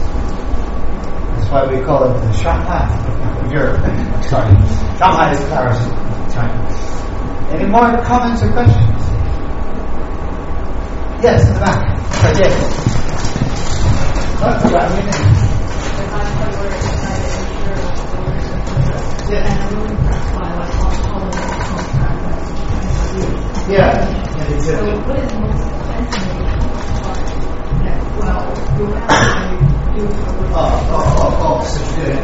[1.35, 2.87] That's why we call it the Shanghai
[3.41, 3.81] of Europe.
[4.29, 4.55] Sorry.
[4.99, 5.81] Shanghai is Paris,
[6.35, 6.69] China.
[7.51, 9.03] Any more comments or questions?
[11.23, 11.81] Yes, in the back.
[12.23, 12.53] Right there.
[19.31, 19.75] Yeah.
[23.69, 25.07] Yeah, they So did.
[25.07, 26.05] what is most that?
[28.19, 28.45] Well,
[28.79, 30.05] you have to do
[30.57, 32.21] Oh, oh, oh, oh, such good.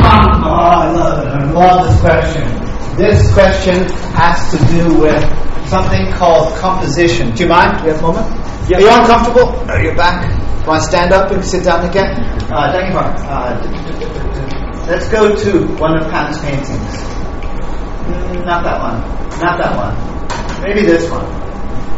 [0.00, 1.28] Tom, oh, I love it.
[1.28, 2.46] I love this question.
[2.96, 3.76] This question
[4.16, 5.22] has to do with
[5.68, 7.34] something called composition.
[7.34, 7.78] Do you mind?
[7.78, 8.26] Do you have a moment?
[8.72, 9.48] Are you uncomfortable?
[9.70, 10.66] Are you back?
[10.66, 12.16] Want to stand up and sit down again?
[12.50, 13.16] Uh, thank you, Mark.
[13.20, 14.57] Uh,
[14.88, 16.94] let's go to one of Pan's paintings.
[18.08, 19.00] Mm, not that one.
[19.38, 20.62] Not that one.
[20.62, 21.24] Maybe this one.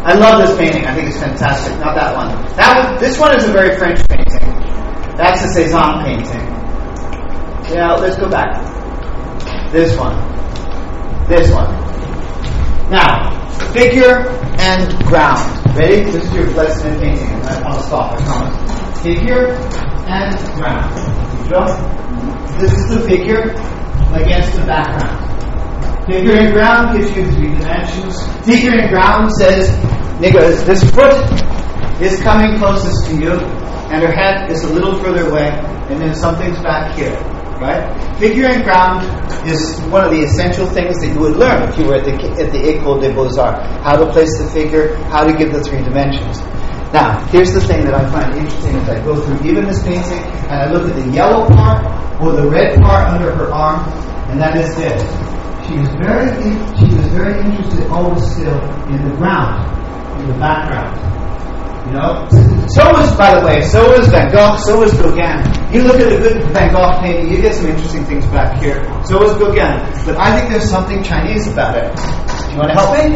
[0.03, 0.85] I love this painting.
[0.87, 1.79] I think it's fantastic.
[1.79, 2.29] Not that one.
[2.57, 2.99] That.
[2.99, 4.49] This one is a very French painting.
[5.17, 6.51] That's a Cézanne painting.
[7.73, 8.59] Yeah, let's go back.
[9.71, 10.17] This one.
[11.29, 11.71] This one.
[12.91, 13.31] Now,
[13.73, 14.27] figure
[14.59, 15.77] and ground.
[15.77, 16.03] Ready?
[16.11, 17.29] This is your lesson in painting.
[17.47, 19.03] I- I'll stop, I promise.
[19.03, 19.55] Figure
[20.11, 21.49] and ground.
[21.49, 21.67] Draw?
[22.61, 23.55] This is the figure
[24.13, 25.31] against the background.
[26.07, 28.27] Figure and ground gives you three dimensions.
[28.45, 29.71] Figure and ground says,
[30.19, 31.15] nigga, this foot
[32.03, 33.33] is coming closest to you,
[33.93, 35.49] and her head is a little further away,
[35.89, 37.15] and then something's back here.
[37.61, 38.19] Right?
[38.19, 39.05] Figure and ground
[39.47, 42.15] is one of the essential things that you would learn if you were at the
[42.41, 43.61] at the École des Beaux Arts.
[43.85, 46.41] How to place the figure, how to give the three dimensions.
[46.93, 50.19] Now, here's the thing that I find interesting as I go through even this painting,
[50.51, 51.87] and I look at the yellow part
[52.21, 53.87] or the red part under her arm,
[54.31, 54.99] and that is this.
[55.71, 56.35] She was very
[56.83, 58.59] she was very interested always still
[58.91, 59.71] in the ground,
[60.21, 60.99] in the background.
[61.87, 62.27] You know,
[62.75, 65.47] so was, by the way, so was Van Gogh, so was Gauguin.
[65.73, 68.83] You look at a good Van Gogh painting, you get some interesting things back here.
[69.07, 69.79] So was Gauguin.
[70.07, 71.95] But I think there's something Chinese about it.
[71.95, 73.15] Do you want to help me?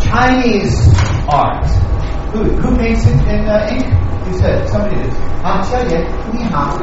[0.00, 0.88] Chinese
[1.28, 1.91] art.
[2.32, 3.84] Who, who paints it in uh, ink?
[4.26, 5.12] You said somebody did.
[5.44, 5.98] I'll tell you,
[6.32, 6.78] ni hao.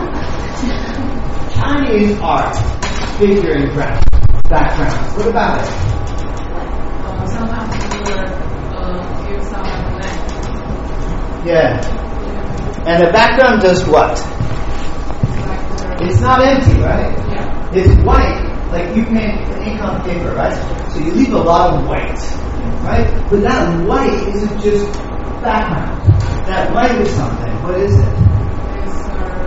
[1.55, 2.55] Chinese art,
[3.17, 4.05] figure and ground,
[4.49, 5.17] background.
[5.17, 5.67] What about it?
[7.29, 8.25] Sometimes we will
[8.77, 12.85] uh, give some blank, Yeah.
[12.85, 14.11] And the background does what?
[16.01, 17.11] It's not empty, right?
[17.33, 20.55] yeah, It's white, like you paint the ink on paper, right?
[20.91, 22.19] So you leave a lot of white,
[22.85, 23.09] right?
[23.29, 24.91] But that white isn't just
[25.41, 26.01] background.
[26.47, 27.53] That white is something.
[27.63, 28.29] What is it?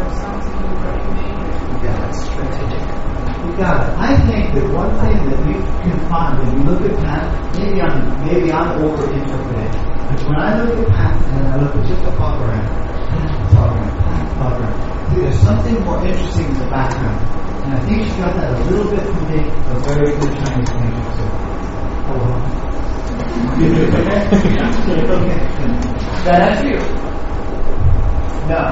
[0.03, 1.87] it's something very major.
[1.87, 2.83] Yeah, strategic.
[3.47, 3.99] You got it.
[3.99, 7.23] I think that one thing that we can find when we look at Pan,
[7.59, 9.73] maybe I'm maybe I'm over interpreting,
[10.09, 12.93] but when I look at Pan and I look at just about her.
[14.43, 17.52] I think there's something more interesting in the background.
[17.63, 20.71] And I think she got that a little bit from being a very good Chinese
[20.71, 21.31] painter too.
[22.11, 22.43] Well.
[23.59, 24.19] You do it, okay?
[25.15, 25.39] okay.
[26.25, 26.81] That answer you?
[28.51, 28.63] No.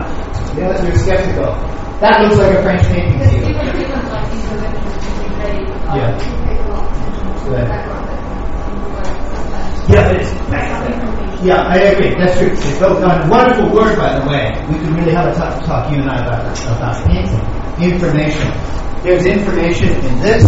[0.58, 1.54] Yeah, you're skeptical.
[2.00, 3.42] That looks like a French painting to you.
[3.46, 3.68] Even
[4.10, 4.26] like
[5.38, 6.18] they, uh, Yeah.
[6.18, 8.18] pay a lot of attention to the background that
[8.66, 9.88] you like sometimes.
[9.88, 11.44] Yeah, it is.
[11.46, 12.10] Yeah, I agree.
[12.18, 12.48] That's true.
[12.50, 14.50] It's both a wonderful word, by the way.
[14.68, 17.59] We could really have a talk, talk you and I about about painting.
[17.80, 18.52] Information.
[19.02, 20.44] There's information in this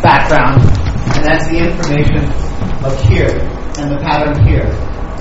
[0.00, 0.64] background,
[1.12, 2.24] and that's the information
[2.82, 3.36] of here
[3.76, 4.64] and the pattern here.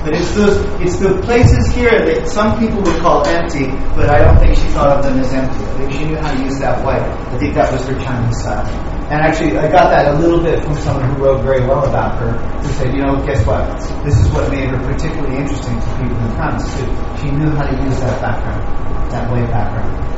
[0.04, 4.24] But it's those it's the places here that some people would call empty, but I
[4.24, 5.60] don't think she thought of them as empty.
[5.60, 7.04] I think she knew how to use that white.
[7.04, 8.68] I think that was her Chinese style.
[9.12, 12.20] And actually, I got that a little bit from someone who wrote very well about
[12.20, 12.32] her,
[12.64, 13.68] who said, you know, guess what?
[14.06, 16.64] This is what made her particularly interesting to people in France.
[16.80, 16.88] Too.
[17.20, 18.64] She knew how to use that background,
[19.12, 20.14] that white background.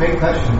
[0.00, 0.56] Great question.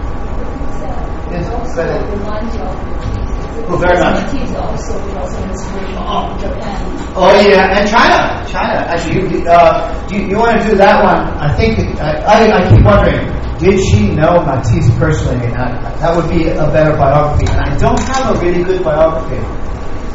[1.33, 2.12] Yes, ahead.
[2.12, 4.21] reminds you of Oh, very much.
[4.37, 6.77] It also from Japan.
[7.17, 8.85] Oh yeah, and China, China.
[8.85, 11.25] Actually, you, uh, do you, you want to do that one?
[11.41, 13.25] I think I, I, I keep wondering,
[13.57, 15.47] did she know Matisse personally?
[15.47, 17.51] And I, that would be a better biography.
[17.51, 19.41] And I don't have a really good biography.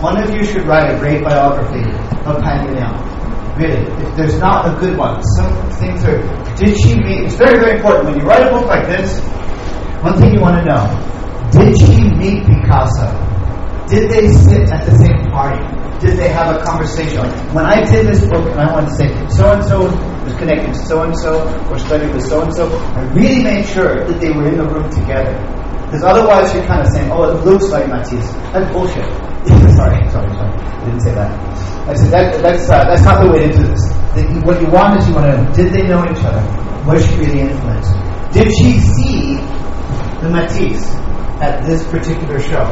[0.05, 1.81] One of you should write a great biography
[2.29, 3.14] of Pan.
[3.57, 5.47] Really, if there's not a good one, some
[5.79, 6.19] things are.
[6.55, 7.31] Did she meet?
[7.31, 9.19] It's very, very important when you write a book like this.
[10.03, 10.83] One thing you want to know:
[11.51, 13.07] Did she meet Picasso?
[13.87, 15.63] Did they sit at the same party?
[15.99, 17.19] Did they have a conversation?
[17.19, 19.87] Like when I did this book and I wanted to say so and so
[20.25, 23.65] was connected to so and so or studied with so and so, I really made
[23.65, 25.33] sure that they were in the room together.
[25.85, 28.31] Because otherwise you're kind of saying, oh, it looks like Matisse.
[28.51, 29.05] That's bullshit.
[29.77, 30.53] sorry, sorry, sorry.
[30.57, 31.31] I didn't say that.
[31.87, 33.85] I said that, that's, uh, that's not the way to do this.
[34.17, 36.41] The, what you want is you want to know, did they know each other?
[36.89, 37.93] Was she really influenced?
[38.33, 39.37] Did she see
[40.25, 40.89] the Matisse
[41.45, 42.65] at this particular show?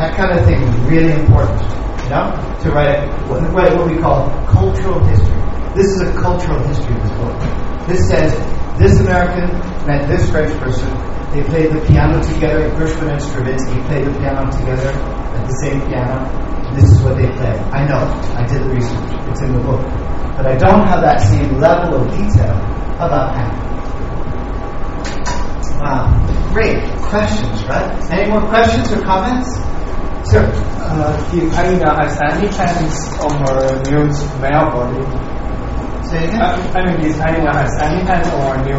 [0.00, 1.60] That kind of thing is really important,
[2.04, 2.32] you know,
[2.64, 5.36] to write what, write what we call cultural history.
[5.76, 7.36] This is a cultural history of this book.
[7.88, 8.32] This says
[8.78, 9.48] this American
[9.86, 10.88] met this French person.
[11.32, 12.68] They played the piano together.
[12.76, 16.24] Gershwin and Stravinsky played the piano together at the same piano.
[16.74, 17.60] This is what they played.
[17.72, 18.04] I know.
[18.36, 19.28] I did the research.
[19.30, 19.80] It's in the book.
[20.36, 22.52] But I don't have that same level of detail
[23.00, 23.66] about Hannah.
[25.80, 26.52] Wow.
[26.52, 28.12] Great questions, right?
[28.12, 29.56] Any more questions or comments?
[30.28, 30.42] Sir.
[30.88, 34.08] Uh, if Aina has any plans on her new
[34.40, 35.35] male body?
[36.10, 36.40] Say it again.
[36.40, 38.78] Uh, I mean, Aina has any plans on her new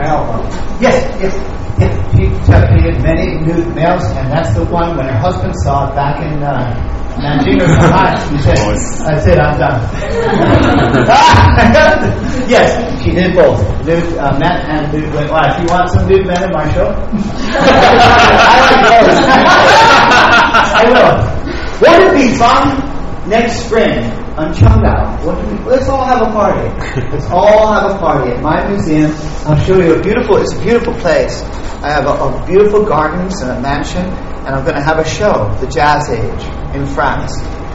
[0.00, 0.48] male body?
[0.80, 1.34] Yes, yes.
[1.76, 1.92] yes.
[2.16, 6.22] She created many nude males, and that's the one when her husband saw it back
[6.24, 6.72] in uh,
[7.20, 8.16] Nanjing or Shanghai.
[8.32, 8.56] He said,
[9.04, 9.80] That's it, I'm done.
[12.48, 13.60] yes, she did both.
[13.84, 15.28] Nude uh, men and nude women.
[15.28, 19.28] Well, if you want some nude men in my show, I like those.
[20.72, 21.20] I will.
[21.84, 25.26] Won't it be fun next spring on?
[25.26, 26.68] Won't it be- Let's all have a party.
[27.12, 29.10] Let's all have a party at my museum.
[29.46, 30.36] I'll show you a beautiful.
[30.38, 31.42] It's a beautiful place.
[31.82, 34.04] I have a, a beautiful gardens and a mansion,
[34.46, 36.42] and I'm going to have a show, the Jazz Age,
[36.74, 37.32] in France.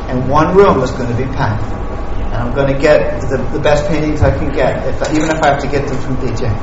[0.10, 1.64] And one room is going to be packed,
[2.24, 5.44] and I'm going to get the, the best paintings I can get, if, even if
[5.44, 6.56] I have to get them from Beijing.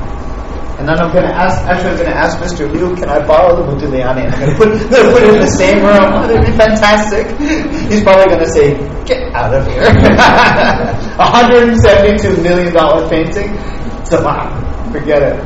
[0.77, 2.67] And then I'm going to ask, actually, I'm going to ask Mr.
[2.69, 4.27] Liu, can I borrow the Modigliani?
[4.27, 6.11] And I'm going to put, I'm going to put it in the same room.
[6.29, 7.31] It'd be fantastic.
[7.87, 8.75] He's probably going to say,
[9.07, 9.87] get out of here.
[11.15, 12.75] $172 million
[13.07, 13.55] painting?
[14.03, 14.51] So, wow,
[14.91, 15.39] forget it.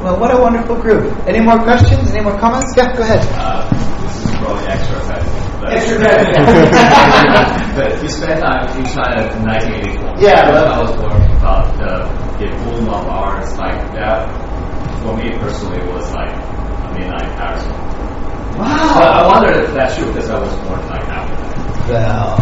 [0.00, 1.12] Well, what a wonderful group.
[1.28, 2.10] Any more questions?
[2.10, 2.72] Any more comments?
[2.74, 3.20] Yeah, go ahead.
[3.36, 3.68] Uh,
[4.00, 5.28] this is probably extra credit.
[5.60, 6.34] But, Extra credit.
[7.76, 10.24] but you spent time in China in 1984.
[10.24, 10.48] Yeah.
[10.48, 11.25] When I was working
[11.78, 11.92] the,
[12.38, 14.26] the boom of arts like that,
[15.02, 17.64] for me personally, was like a midnight Paris.
[17.66, 19.30] But I Wow.
[19.32, 21.56] wonder if that's true because I was born like after that.
[21.90, 22.36] Well,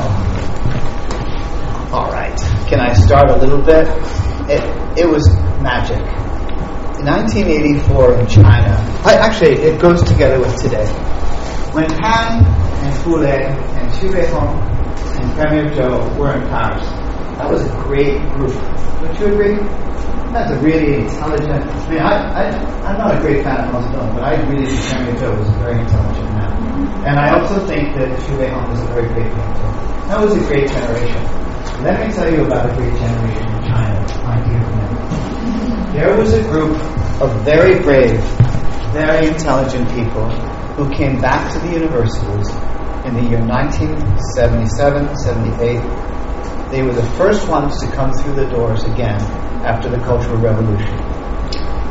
[1.93, 2.37] all right.
[2.69, 3.87] Can I start a little bit?
[4.49, 4.63] It,
[4.99, 5.27] it was
[5.61, 5.99] magic.
[6.99, 8.73] In 1984 in China,
[9.05, 10.87] I, actually, it goes together with today.
[11.73, 12.45] When Han
[12.85, 14.63] and Fu Lei and Xu Beihong
[15.21, 16.87] and Premier Zhou were in Paris,
[17.39, 18.55] that was a great group.
[19.03, 19.57] Don't you agree?
[20.31, 21.63] That's a really intelligent.
[21.63, 22.43] I mean, I, I,
[22.87, 25.59] I'm not a great fan of films, but I really think Premier Zhou was a
[25.59, 27.07] very intelligent man.
[27.07, 29.71] And I also think that Xu Beihong was a very great painter.
[30.11, 31.23] That was a great generation.
[31.83, 35.95] Let me tell you about a great generation in China, my dear friend.
[35.95, 36.79] There was a group
[37.23, 38.19] of very brave,
[38.93, 40.29] very intelligent people
[40.75, 42.51] who came back to the universities
[43.07, 46.14] in the year 1977, 78.
[46.75, 49.21] They were the first ones to come through the doors again
[49.63, 50.99] after the Cultural Revolution.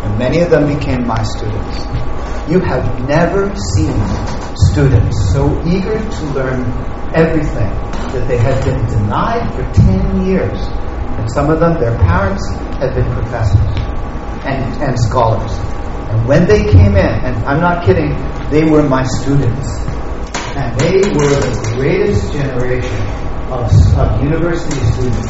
[0.04, 1.86] and many of them became my students.
[2.52, 3.96] You have never seen
[4.68, 6.68] students so eager to learn
[7.16, 7.72] everything
[8.12, 10.60] that they had been denied for 10 years.
[10.60, 12.46] And some of them, their parents
[12.84, 13.80] had been professors
[14.44, 15.54] and, and scholars.
[16.12, 18.12] And when they came in, and I'm not kidding,
[18.50, 19.88] they were my students.
[20.60, 23.24] And they were the greatest generation
[23.54, 25.30] of, of university students.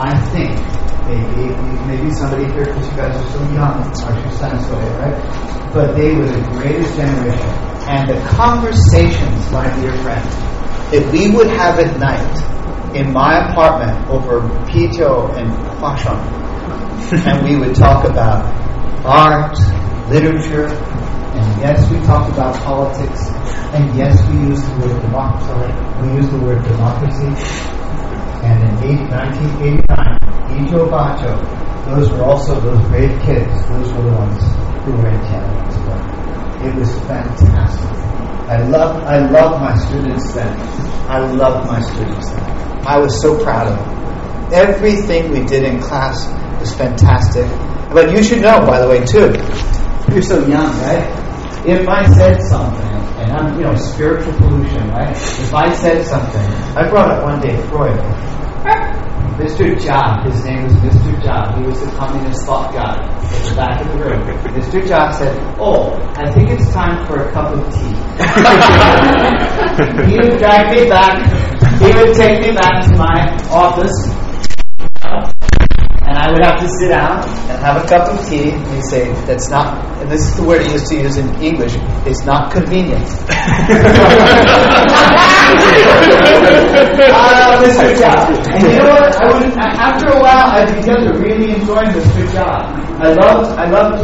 [0.00, 0.56] I think
[1.04, 1.52] maybe
[1.86, 5.72] maybe somebody here because you guys are so young, are science way, right?
[5.74, 7.50] But they were the greatest generation.
[7.88, 10.24] And the conversations, my dear friend,
[10.92, 16.20] that we would have at night in my apartment over Pito and Huashang,
[17.26, 18.44] and we would talk about
[19.04, 19.56] art,
[20.10, 23.30] literature, and yes, we talked about politics,
[23.72, 25.70] and yes, we used the word democracy.
[26.02, 27.30] We used the word democracy.
[28.42, 29.10] And in 8,
[29.86, 31.34] 1989, Ijo Bacho,
[31.86, 33.52] those were also those brave kids.
[33.68, 34.42] Those were the ones
[34.84, 35.60] who were in Canada.
[36.62, 37.90] It was fantastic.
[38.50, 40.58] I love I love my students then.
[41.08, 42.42] I loved my students then.
[42.86, 44.52] I was so proud of them.
[44.52, 46.26] Everything we did in class
[46.60, 47.46] was fantastic.
[47.92, 49.32] But you should know, by the way, too.
[50.08, 51.04] You're so young, right?
[51.66, 52.90] If I said something,
[53.20, 55.14] and I'm, you know, spiritual pollution, right?
[55.14, 56.46] If I said something,
[56.76, 58.00] I brought up one day Freud.
[59.40, 59.74] Mr.
[59.76, 61.14] Jia, his name was Mr.
[61.22, 61.56] Jia.
[61.58, 64.20] He was the communist thought guy at the back of the room.
[64.52, 64.82] Mr.
[64.82, 67.94] Jia said, Oh, I think it's time for a cup of tea.
[70.10, 71.24] he would drag me back.
[71.80, 74.10] He would take me back to my office.
[76.20, 78.50] I would have to sit down and have a cup of tea.
[78.50, 79.72] And he'd say, That's not,
[80.02, 81.72] and this is the word he used to use in English,
[82.04, 83.08] it's not convenient.
[87.12, 87.92] Ah, Mr.
[87.96, 88.12] Jia.
[88.52, 89.16] And you know what?
[89.16, 92.22] I would, after a while, I began to really enjoy Mr.
[92.32, 92.46] Jia.
[93.00, 93.98] I loved, I loved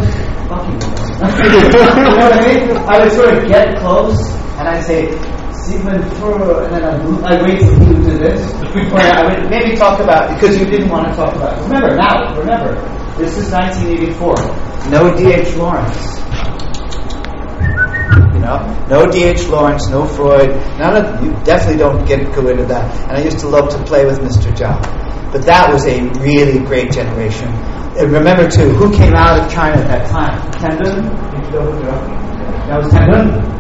[0.49, 0.79] fucking
[1.17, 2.77] you know what I mean?
[2.77, 4.19] I would sort of get close
[4.59, 5.09] and I'd say,
[5.67, 8.41] Sigmund Freud, and then I'd, I'd wait till he would do this.
[8.95, 12.75] I would maybe talk about, because you didn't want to talk about, remember now, remember,
[13.19, 14.35] this is 1984.
[14.91, 15.57] No D.H.
[15.57, 16.19] Lawrence.
[18.35, 19.49] You know, no D.H.
[19.49, 20.51] Lawrence, no Freud.
[20.79, 22.95] None of you definitely don't get go into that.
[23.09, 24.55] And I used to love to play with Mr.
[24.55, 24.81] Zhao.
[25.33, 27.49] But that was a really great generation.
[27.99, 30.53] And remember too, who came out of China at that time?
[30.53, 31.03] Tan Dun?
[32.69, 33.57] That was Tan Dun.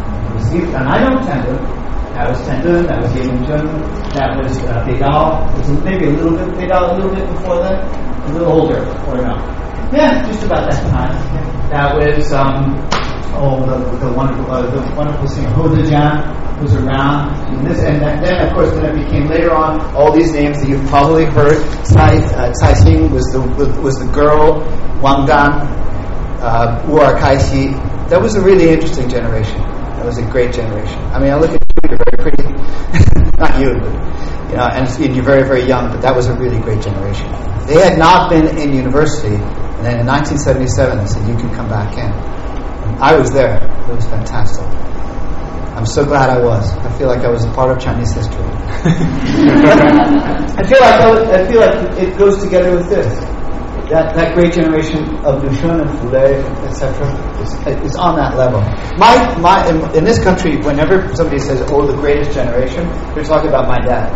[0.53, 1.86] And I know Tan Dun.
[2.17, 2.87] That was Tan Dun.
[2.87, 3.67] That was Ye Jun.
[4.17, 5.53] That was uh, Bei Dao.
[5.53, 8.81] Was maybe a little bit Bei Dao, a little bit before that, a little older,
[9.05, 9.37] or no?
[9.93, 11.13] Yeah, just about that time.
[11.69, 12.73] That was um,
[13.37, 17.37] oh the, the wonderful uh, the wonderful singer Hou Dejian was around.
[17.53, 20.63] And this and that, then of course then it became later on all these names
[20.63, 21.61] that you've probably heard.
[21.93, 23.41] Cai uh, Chai Ling was the
[23.85, 24.65] was the girl.
[25.03, 25.69] Wang Dan,
[26.41, 27.77] uh, Wu Kaixi.
[28.09, 29.61] That was a really interesting generation.
[30.01, 30.99] That was a great generation.
[31.13, 32.43] I mean, I look at you're very pretty.
[33.39, 36.35] Not you, but, uh, you know, and you're very, very young, but that was a
[36.35, 37.27] really great generation.
[37.67, 41.69] They had not been in university, and then in 1977 they said, you can come
[41.69, 42.07] back in.
[42.09, 43.59] And I was there.
[43.59, 44.65] It was fantastic.
[45.77, 46.73] I'm so glad I was.
[46.79, 48.37] I feel like I was a part of Chinese history.
[50.57, 53.36] I feel like I, I feel like it goes together with this.
[53.87, 57.07] That, that great generation of Duchenne and Fu Lei, etc.,
[57.39, 57.55] is,
[57.87, 58.59] is on that level.
[58.99, 62.83] My, my, in, in this country, whenever somebody says, "Oh, the greatest generation,"
[63.15, 64.11] they're talking about my dad.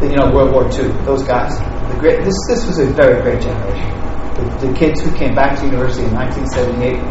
[0.00, 0.94] You know, World War II.
[1.02, 1.58] Those guys.
[1.90, 2.22] The great.
[2.22, 3.90] This this was a very great generation.
[4.38, 7.02] The, the kids who came back to university in 1978.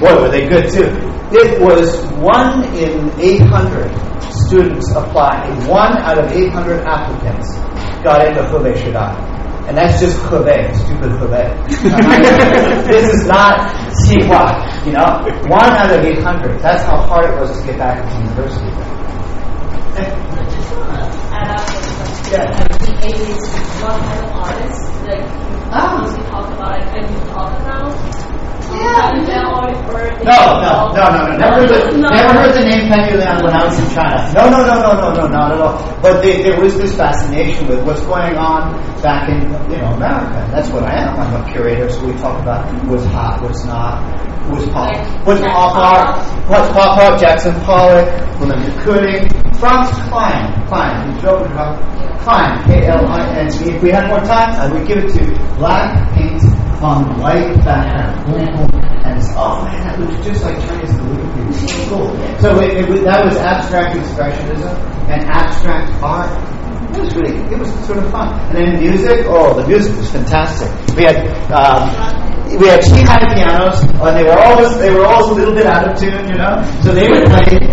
[0.00, 0.88] Boy, were they good too.
[1.36, 3.92] It was one in 800
[4.32, 5.52] students applied.
[5.68, 7.58] One out of 800 applicants
[8.02, 9.38] got into Hebei Shidai.
[9.68, 11.68] And that's just Hebei, stupid Hebei.
[12.88, 13.68] this is not
[14.08, 15.28] Xinhua, you know?
[15.46, 16.62] One out of 800.
[16.62, 18.70] That's how hard it was to get back into university.
[21.30, 22.48] add up with Yeah.
[22.78, 23.44] the eighties,
[23.82, 26.16] what kind of artists like you ah.
[26.30, 28.37] talk about like can you talk about?
[28.72, 29.48] Yeah.
[29.48, 31.36] Or, or No, no, no, no, no.
[31.36, 32.08] Never heard the, No.
[32.08, 34.18] never heard the name Pan Yu Liang when I was in China.
[34.34, 36.00] No, no, no, no, no, no, not at all.
[36.02, 38.72] But they, there was this fascination with what's going on
[39.02, 40.36] back in, you know, America.
[40.44, 41.18] And that's what I am.
[41.18, 44.02] I'm a curator, so we talk about what's hot, what's not,
[44.50, 48.06] what's pop, what's pop art, what's pop art, Jackson Pollock,
[48.40, 51.80] William de Kooning, Franz Kline, Kline, you know about
[52.22, 53.74] Kline, K-L-I-N-E.
[53.74, 55.54] If we had more time, I would give it to.
[55.56, 56.42] Black paint
[56.82, 58.26] on white background.
[58.26, 58.80] Boom, boom.
[59.04, 61.42] And it's, oh man, that looks just like Chinese calligraphy.
[61.42, 62.08] It so cool.
[62.40, 64.74] So it, it, that was abstract expressionism
[65.08, 66.30] and abstract art.
[66.94, 68.32] It was really, it was sort of fun.
[68.48, 70.68] And then music, oh, the music was fantastic.
[70.96, 71.16] We had,
[71.50, 71.90] um,
[72.56, 75.86] we had Xinghai pianos, and they were always they were always a little bit out
[75.90, 76.62] of tune, you know.
[76.82, 77.68] So they would play.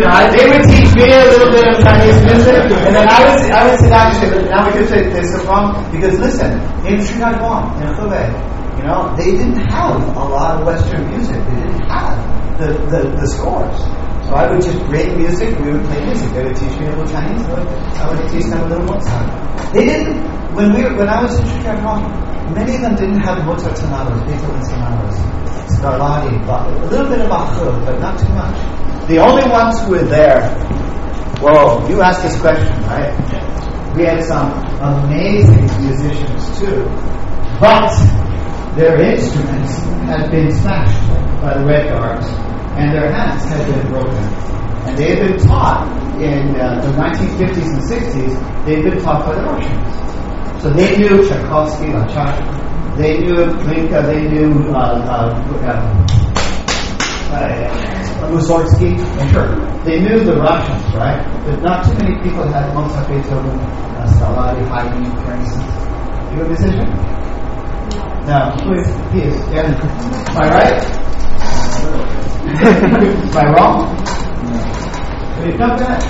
[0.00, 2.54] Know, I- they would teach me a little bit of Chinese music,
[2.86, 5.08] and then I would I would sit down and say, "But now we can say
[5.10, 6.52] this is wrong because listen,
[6.86, 8.28] in Chicago, in Hebei,
[8.78, 11.38] you know, they didn't have a lot of Western music.
[11.48, 12.18] They didn't have
[12.58, 13.78] the, the, the scores.
[14.28, 16.28] So I would just bring music, we would play music.
[16.34, 18.84] They would teach me a little Chinese, I would, I would teach them a little
[18.84, 19.26] Mozart.
[19.72, 20.18] They didn't,
[20.54, 22.02] when we when I was in Chicago,
[22.52, 25.16] many of them didn't have Mozart sonatas, Beethoven sonatas,
[25.78, 27.54] Scarlatti, Bach, a little bit of Bach,
[27.86, 28.56] but not too much.
[29.08, 30.42] The only ones who were there,
[31.38, 33.14] whoa, you asked this question, right?
[33.94, 34.50] We had some
[34.82, 36.82] amazing musicians too,
[37.60, 37.94] but
[38.74, 39.78] their instruments
[40.10, 42.26] had been smashed by the Red Guards,
[42.76, 44.24] and their hands had been broken.
[44.88, 45.86] And they had been taught
[46.20, 50.62] in uh, the 1950s and 60s, they'd been taught by the Russians.
[50.62, 56.25] So they knew Tchaikovsky, Lachak, they knew Glinka, they knew uh, uh,
[57.32, 58.96] uh, Mussorgsky,
[59.32, 59.56] sure.
[59.84, 61.22] They knew the Russians, right?
[61.44, 65.86] But not too many people had Mozart, Beethoven, uh, Scarlatti, Haydn, for instance.
[66.32, 66.88] You a musician?
[68.26, 68.50] No,
[69.12, 69.38] he is?
[69.50, 69.70] Yeah.
[69.70, 70.82] Am I right?
[72.46, 73.94] Am I wrong?
[74.44, 75.44] No.
[75.46, 76.02] You know that?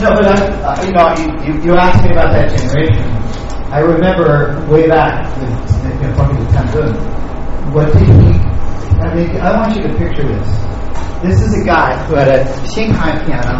[0.00, 1.08] No, but I, uh, you know,
[1.42, 3.02] you, you, asked me about that generation.
[3.72, 5.48] I remember way back with
[5.84, 6.94] you know, talking to Tan Dun.
[7.72, 8.45] What did he?
[9.00, 10.48] I mean, I want you to picture this.
[11.22, 13.58] This is a guy who had a Xinghai piano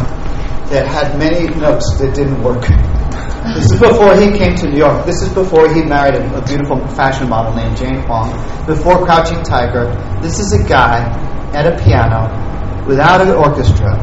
[0.71, 2.63] that had many notes that didn't work.
[3.55, 5.05] This is before he came to New York.
[5.05, 8.33] This is before he married a, a beautiful fashion model named Jane Huang.
[8.67, 9.93] Before Crouching Tiger.
[10.23, 11.05] This is a guy
[11.53, 12.33] at a piano
[12.87, 13.95] without an orchestra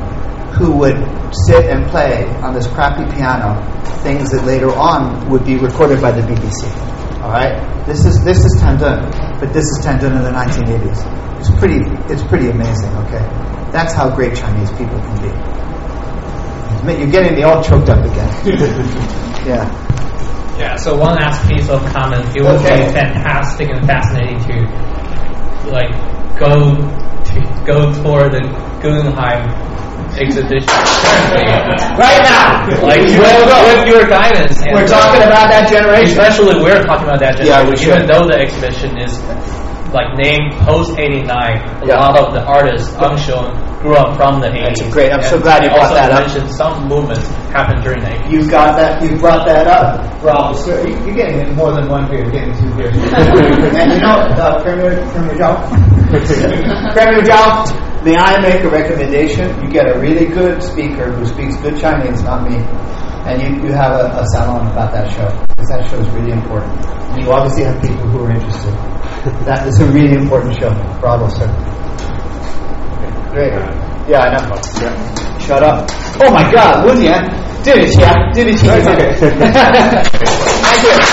[0.53, 0.95] who would
[1.47, 3.57] sit and play on this crappy piano
[4.03, 6.69] things that later on would be recorded by the BBC.
[7.23, 7.55] All right,
[7.85, 8.99] this is this is Tan Dun,
[9.39, 11.39] but this is Tan Dun in the 1980s.
[11.39, 11.79] It's pretty
[12.11, 12.91] it's pretty amazing.
[13.07, 13.23] Okay,
[13.71, 15.31] that's how great Chinese people can be.
[16.99, 18.27] You're getting me all choked up again.
[19.47, 19.63] yeah.
[20.59, 22.27] Yeah, so one last piece of comment.
[22.35, 22.85] It would Okay.
[22.87, 25.95] be fantastic and fascinating to like
[26.37, 26.75] go
[27.34, 28.41] to go tour the
[28.81, 29.43] Guggenheim
[30.19, 30.68] exhibition.
[31.97, 34.60] Right now, Like We'll with, your guidance.
[34.61, 36.11] We're talking about that generation.
[36.11, 37.69] Especially we're talking about that Yeah, generation.
[37.69, 38.10] we even should.
[38.14, 39.18] though the exhibition is
[39.94, 41.99] like named post eighty nine, a Yeah.
[42.02, 44.80] lot of the artists unshown grew up from the eighties.
[44.80, 45.11] That's great.
[45.14, 46.22] I'm so glad you brought that up.
[46.28, 48.32] mentioned some movements happened during the eighties.
[48.45, 49.02] You got that.
[49.03, 50.56] You brought that up, Rob.
[50.56, 52.24] So you- You're getting more than one beer.
[52.24, 52.95] You're getting two beers.
[53.78, 55.56] and you know, uh, Premier Premier Zhao,
[56.94, 59.48] Premier Zhao, may I make a recommendation?
[59.64, 62.57] You get a really good speaker who speaks good Chinese, not me,
[63.28, 66.32] and you, you have a, a salon about that show because that show is really
[66.32, 66.72] important.
[67.14, 68.74] And you obviously have people who are interested.
[69.45, 70.69] that is a really important show.
[70.99, 71.47] Bravo, sir.
[73.31, 73.53] Great.
[74.07, 74.51] Yeah, I know.
[75.39, 75.89] Shut up.
[76.21, 78.61] Oh my God, Wunyan did it, yeah, did it.
[78.63, 78.83] Yeah.
[80.63, 80.93] Thank you.